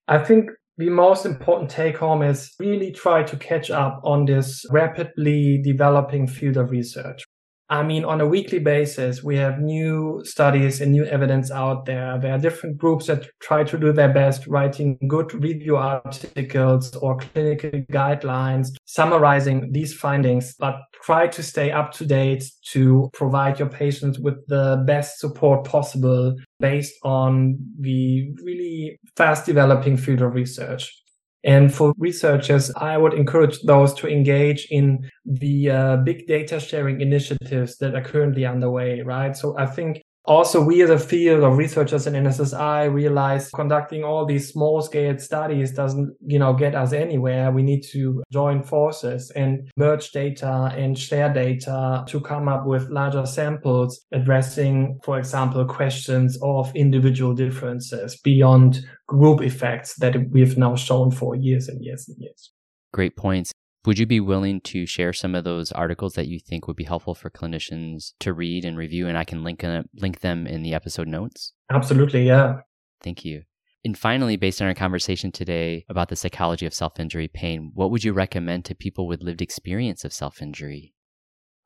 I 0.09 0.18
think 0.18 0.50
the 0.76 0.88
most 0.90 1.26
important 1.26 1.70
take 1.70 1.98
home 1.98 2.22
is 2.22 2.52
really 2.59 2.92
try 2.92 3.24
to 3.24 3.36
catch 3.36 3.70
up 3.70 4.00
on 4.04 4.24
this 4.24 4.64
rapidly 4.70 5.61
developing 5.62 6.26
field 6.26 6.56
of 6.56 6.70
research. 6.70 7.24
I 7.70 7.82
mean, 7.82 8.04
on 8.04 8.22
a 8.22 8.26
weekly 8.26 8.60
basis, 8.60 9.22
we 9.22 9.36
have 9.36 9.60
new 9.60 10.22
studies 10.24 10.80
and 10.80 10.90
new 10.90 11.04
evidence 11.04 11.50
out 11.50 11.84
there. 11.84 12.18
There 12.18 12.32
are 12.32 12.38
different 12.38 12.78
groups 12.78 13.08
that 13.08 13.28
try 13.40 13.62
to 13.64 13.78
do 13.78 13.92
their 13.92 14.12
best 14.12 14.46
writing 14.46 14.98
good 15.06 15.34
review 15.34 15.76
articles 15.76 16.96
or 16.96 17.18
clinical 17.18 17.70
guidelines 17.92 18.68
summarizing 18.86 19.70
these 19.72 19.92
findings, 19.92 20.54
but 20.54 20.76
try 21.04 21.26
to 21.28 21.42
stay 21.42 21.70
up 21.70 21.92
to 21.92 22.06
date 22.06 22.44
to 22.72 23.10
provide 23.12 23.58
your 23.58 23.68
patients 23.68 24.18
with 24.18 24.46
the 24.46 24.82
best 24.86 25.18
support 25.18 25.64
possible 25.64 26.34
based 26.60 26.94
on 27.02 27.58
the 27.78 28.30
really 28.42 28.98
fast 29.14 29.44
developing 29.44 29.98
field 29.98 30.22
of 30.22 30.34
research. 30.34 31.02
And 31.45 31.72
for 31.72 31.95
researchers, 31.99 32.72
I 32.76 32.99
would 32.99 33.14
encourage 33.14 33.61
those 33.62 33.95
to 33.95 34.09
engage 34.09 34.66
in 34.70 35.09
the 35.24 35.70
uh, 35.70 35.97
big 35.99 36.26
data 36.26 36.59
sharing 36.59 37.01
initiatives 37.01 37.76
that 37.78 37.95
are 37.95 38.03
currently 38.03 38.45
underway, 38.45 39.03
right? 39.03 39.36
So 39.36 39.57
I 39.57 39.66
think 39.66 40.03
also 40.24 40.62
we 40.62 40.82
as 40.82 40.90
a 40.90 40.98
field 40.98 41.42
of 41.42 41.56
researchers 41.56 42.06
in 42.06 42.14
NSSI 42.14 42.92
realize 42.92 43.50
conducting 43.50 44.04
all 44.04 44.26
these 44.26 44.52
small 44.52 44.82
scale 44.82 45.18
studies 45.18 45.72
doesn't, 45.72 46.14
you 46.26 46.38
know, 46.38 46.52
get 46.52 46.74
us 46.74 46.92
anywhere. 46.92 47.50
We 47.50 47.62
need 47.62 47.82
to 47.92 48.22
join 48.30 48.62
forces 48.62 49.30
and 49.30 49.70
merge 49.76 50.10
data 50.10 50.72
and 50.76 50.98
share 50.98 51.32
data 51.32 52.04
to 52.06 52.20
come 52.20 52.48
up 52.48 52.66
with 52.66 52.90
larger 52.90 53.24
samples 53.26 54.04
addressing, 54.12 54.98
for 55.02 55.18
example, 55.18 55.64
questions 55.64 56.38
of 56.42 56.74
individual 56.74 57.34
differences 57.34 58.18
beyond 58.22 58.80
group 59.06 59.40
effects 59.40 59.94
that 59.96 60.16
we've 60.30 60.58
now 60.58 60.76
shown 60.76 61.10
for 61.10 61.34
years 61.34 61.68
and 61.68 61.82
years 61.82 62.06
and 62.08 62.18
years. 62.20 62.52
Great 62.92 63.16
points. 63.16 63.52
Would 63.89 63.99
you 63.99 64.05
be 64.05 64.20
willing 64.20 64.61
to 64.64 64.84
share 64.84 65.14
some 65.14 65.34
of 65.34 65.45
those 65.45 65.72
articles 65.72 66.12
that 66.12 66.28
you 66.28 66.39
think 66.39 66.68
would 66.68 66.76
be 66.76 66.84
helpful 66.84 67.14
for 67.14 67.30
clinicians 67.30 68.12
to 68.20 68.34
read 68.34 68.66
and 68.66 68.76
review? 68.76 69.09
And 69.09 69.16
I 69.16 69.24
can 69.24 69.43
link, 69.43 69.64
uh, 69.64 69.84
link 69.95 70.20
them 70.20 70.47
in 70.47 70.62
the 70.62 70.74
episode 70.74 71.09
notes. 71.09 71.55
Absolutely. 71.70 72.26
Yeah. 72.26 72.57
Thank 73.03 73.24
you. 73.24 73.45
And 73.86 73.97
finally, 73.97 74.36
based 74.36 74.61
on 74.61 74.68
our 74.68 74.74
conversation 74.74 75.32
today 75.32 75.86
about 75.89 76.11
the 76.11 76.16
psychology 76.16 76.66
of 76.66 76.74
self 76.74 77.01
injury 77.01 77.28
pain, 77.28 77.70
what 77.72 77.91
would 77.91 78.05
you 78.05 78.12
recommend 78.12 78.66
to 78.66 78.74
people 78.74 79.07
with 79.07 79.22
lived 79.22 79.41
experience 79.41 80.05
of 80.05 80.12
self 80.12 80.43
injury? 80.43 80.93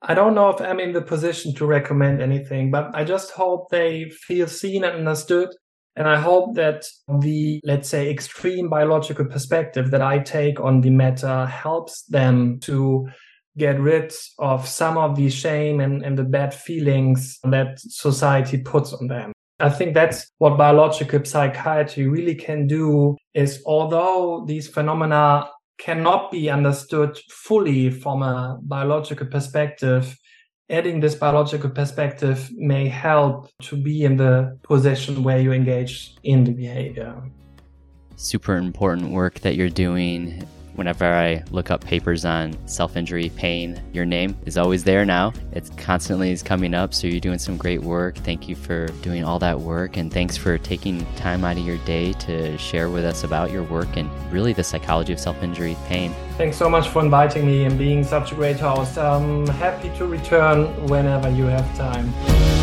I 0.00 0.14
don't 0.14 0.36
know 0.36 0.50
if 0.50 0.60
I'm 0.60 0.78
in 0.78 0.92
the 0.92 1.02
position 1.02 1.56
to 1.56 1.66
recommend 1.66 2.22
anything, 2.22 2.70
but 2.70 2.94
I 2.94 3.02
just 3.02 3.32
hope 3.32 3.70
they 3.70 4.10
feel 4.10 4.46
seen 4.46 4.84
and 4.84 4.94
understood 4.94 5.48
and 5.96 6.08
I 6.08 6.18
hope 6.18 6.54
that 6.54 6.86
the, 7.20 7.60
let's 7.64 7.88
say, 7.88 8.10
extreme 8.10 8.68
biological 8.68 9.26
perspective 9.26 9.90
that 9.90 10.00
I 10.00 10.18
take 10.20 10.58
on 10.60 10.80
the 10.80 10.90
matter 10.90 11.46
helps 11.46 12.04
them 12.04 12.60
to 12.60 13.08
get 13.58 13.78
rid 13.78 14.12
of 14.38 14.66
some 14.66 14.96
of 14.96 15.16
the 15.16 15.28
shame 15.28 15.80
and, 15.80 16.02
and 16.02 16.18
the 16.18 16.24
bad 16.24 16.54
feelings 16.54 17.38
that 17.44 17.78
society 17.78 18.58
puts 18.58 18.94
on 18.94 19.08
them. 19.08 19.32
I 19.60 19.68
think 19.68 19.94
that's 19.94 20.30
what 20.38 20.56
biological 20.56 21.24
psychiatry 21.24 22.08
really 22.08 22.34
can 22.34 22.66
do 22.66 23.16
is 23.34 23.62
although 23.66 24.44
these 24.46 24.68
phenomena 24.68 25.48
cannot 25.78 26.30
be 26.30 26.48
understood 26.48 27.18
fully 27.28 27.90
from 27.90 28.22
a 28.22 28.58
biological 28.62 29.26
perspective, 29.26 30.16
adding 30.70 31.00
this 31.00 31.14
biological 31.14 31.70
perspective 31.70 32.50
may 32.56 32.88
help 32.88 33.50
to 33.62 33.76
be 33.76 34.04
in 34.04 34.16
the 34.16 34.58
position 34.62 35.22
where 35.22 35.40
you 35.40 35.52
engage 35.52 36.16
in 36.22 36.44
the 36.44 36.52
behavior. 36.52 37.22
Super 38.16 38.56
important 38.56 39.10
work 39.10 39.40
that 39.40 39.56
you're 39.56 39.68
doing 39.68 40.46
whenever 40.74 41.04
I 41.04 41.42
look 41.50 41.70
up 41.70 41.84
papers 41.84 42.24
on 42.24 42.56
self 42.66 42.96
injury, 42.96 43.30
pain, 43.36 43.80
your 43.92 44.04
name 44.04 44.36
is 44.46 44.56
always 44.56 44.84
there 44.84 45.04
now. 45.04 45.32
It 45.52 45.70
constantly 45.76 46.30
is 46.30 46.42
coming 46.42 46.74
up. 46.74 46.94
So 46.94 47.06
you're 47.06 47.20
doing 47.20 47.38
some 47.38 47.56
great 47.56 47.82
work. 47.82 48.16
Thank 48.16 48.48
you 48.48 48.54
for 48.56 48.86
doing 49.02 49.24
all 49.24 49.38
that 49.40 49.60
work. 49.60 49.96
And 49.96 50.12
thanks 50.12 50.36
for 50.36 50.58
taking 50.58 51.04
time 51.16 51.44
out 51.44 51.56
of 51.56 51.66
your 51.66 51.78
day 51.78 52.12
to 52.14 52.56
share 52.58 52.90
with 52.90 53.04
us 53.04 53.24
about 53.24 53.50
your 53.50 53.64
work 53.64 53.96
and 53.96 54.10
really 54.32 54.52
the 54.52 54.64
psychology 54.64 55.12
of 55.12 55.20
self 55.20 55.42
injury 55.42 55.76
pain. 55.86 56.14
Thanks 56.36 56.56
so 56.56 56.68
much 56.68 56.88
for 56.88 57.02
inviting 57.02 57.46
me 57.46 57.64
and 57.64 57.78
being 57.78 58.04
such 58.04 58.32
a 58.32 58.34
great 58.34 58.58
host. 58.58 58.98
I'm 58.98 59.46
happy 59.46 59.90
to 59.98 60.06
return 60.06 60.86
whenever 60.86 61.30
you 61.30 61.44
have 61.44 61.76
time. 61.76 62.61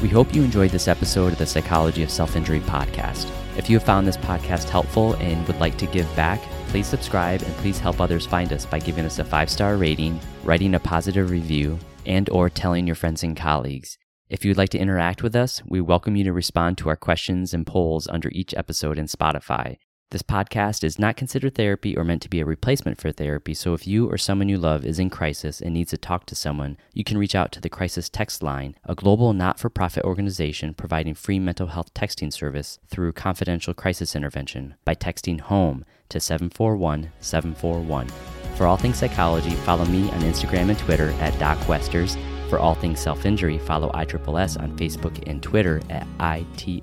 We 0.00 0.08
hope 0.08 0.32
you 0.32 0.44
enjoyed 0.44 0.70
this 0.70 0.86
episode 0.86 1.32
of 1.32 1.38
the 1.38 1.46
Psychology 1.46 2.04
of 2.04 2.10
Self 2.10 2.36
Injury 2.36 2.60
podcast. 2.60 3.28
If 3.56 3.68
you 3.68 3.76
have 3.78 3.86
found 3.86 4.06
this 4.06 4.16
podcast 4.16 4.68
helpful 4.68 5.14
and 5.14 5.44
would 5.48 5.58
like 5.58 5.76
to 5.78 5.86
give 5.86 6.06
back, 6.14 6.40
please 6.68 6.86
subscribe 6.86 7.42
and 7.42 7.52
please 7.56 7.80
help 7.80 8.00
others 8.00 8.24
find 8.24 8.52
us 8.52 8.64
by 8.64 8.78
giving 8.78 9.04
us 9.04 9.18
a 9.18 9.24
five 9.24 9.50
star 9.50 9.76
rating, 9.76 10.20
writing 10.44 10.76
a 10.76 10.78
positive 10.78 11.30
review, 11.30 11.80
and 12.06 12.30
or 12.30 12.48
telling 12.48 12.86
your 12.86 12.94
friends 12.94 13.24
and 13.24 13.36
colleagues. 13.36 13.98
If 14.28 14.44
you'd 14.44 14.56
like 14.56 14.68
to 14.70 14.78
interact 14.78 15.24
with 15.24 15.34
us, 15.34 15.62
we 15.66 15.80
welcome 15.80 16.14
you 16.14 16.22
to 16.24 16.32
respond 16.32 16.78
to 16.78 16.88
our 16.90 16.96
questions 16.96 17.52
and 17.52 17.66
polls 17.66 18.06
under 18.06 18.28
each 18.30 18.54
episode 18.54 18.98
in 18.98 19.06
Spotify. 19.06 19.78
This 20.10 20.22
podcast 20.22 20.84
is 20.84 20.98
not 20.98 21.18
considered 21.18 21.54
therapy 21.54 21.94
or 21.94 22.02
meant 22.02 22.22
to 22.22 22.30
be 22.30 22.40
a 22.40 22.46
replacement 22.46 22.98
for 22.98 23.12
therapy, 23.12 23.52
so 23.52 23.74
if 23.74 23.86
you 23.86 24.10
or 24.10 24.16
someone 24.16 24.48
you 24.48 24.56
love 24.56 24.86
is 24.86 24.98
in 24.98 25.10
crisis 25.10 25.60
and 25.60 25.74
needs 25.74 25.90
to 25.90 25.98
talk 25.98 26.24
to 26.26 26.34
someone, 26.34 26.78
you 26.94 27.04
can 27.04 27.18
reach 27.18 27.34
out 27.34 27.52
to 27.52 27.60
the 27.60 27.68
Crisis 27.68 28.08
Text 28.08 28.42
Line, 28.42 28.74
a 28.86 28.94
global 28.94 29.34
not 29.34 29.58
for 29.58 29.68
profit 29.68 30.04
organization 30.04 30.72
providing 30.72 31.12
free 31.12 31.38
mental 31.38 31.66
health 31.66 31.92
texting 31.92 32.32
service 32.32 32.78
through 32.88 33.12
confidential 33.12 33.74
crisis 33.74 34.16
intervention 34.16 34.76
by 34.86 34.94
texting 34.94 35.40
HOME 35.40 35.84
to 36.08 36.20
741 36.20 37.12
741. 37.20 38.08
For 38.56 38.66
all 38.66 38.78
things 38.78 38.96
psychology, 38.96 39.50
follow 39.50 39.84
me 39.84 40.10
on 40.12 40.20
Instagram 40.20 40.70
and 40.70 40.78
Twitter 40.78 41.10
at 41.20 41.38
Doc 41.38 41.68
Westers 41.68 42.16
for 42.48 42.58
all 42.58 42.74
things 42.74 42.98
self 42.98 43.26
injury, 43.26 43.58
follow 43.58 43.90
ISSS 43.90 44.56
on 44.56 44.74
Facebook 44.78 45.22
and 45.26 45.42
Twitter 45.42 45.82
at 45.90 46.06
ITRIPLES. 46.18 46.78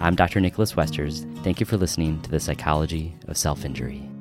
I'm 0.00 0.14
Dr. 0.16 0.40
Nicholas 0.40 0.76
Westers. 0.76 1.24
Thank 1.42 1.60
you 1.60 1.66
for 1.66 1.76
listening 1.76 2.20
to 2.22 2.30
the 2.30 2.40
Psychology 2.40 3.14
of 3.28 3.36
Self 3.36 3.64
Injury. 3.64 4.11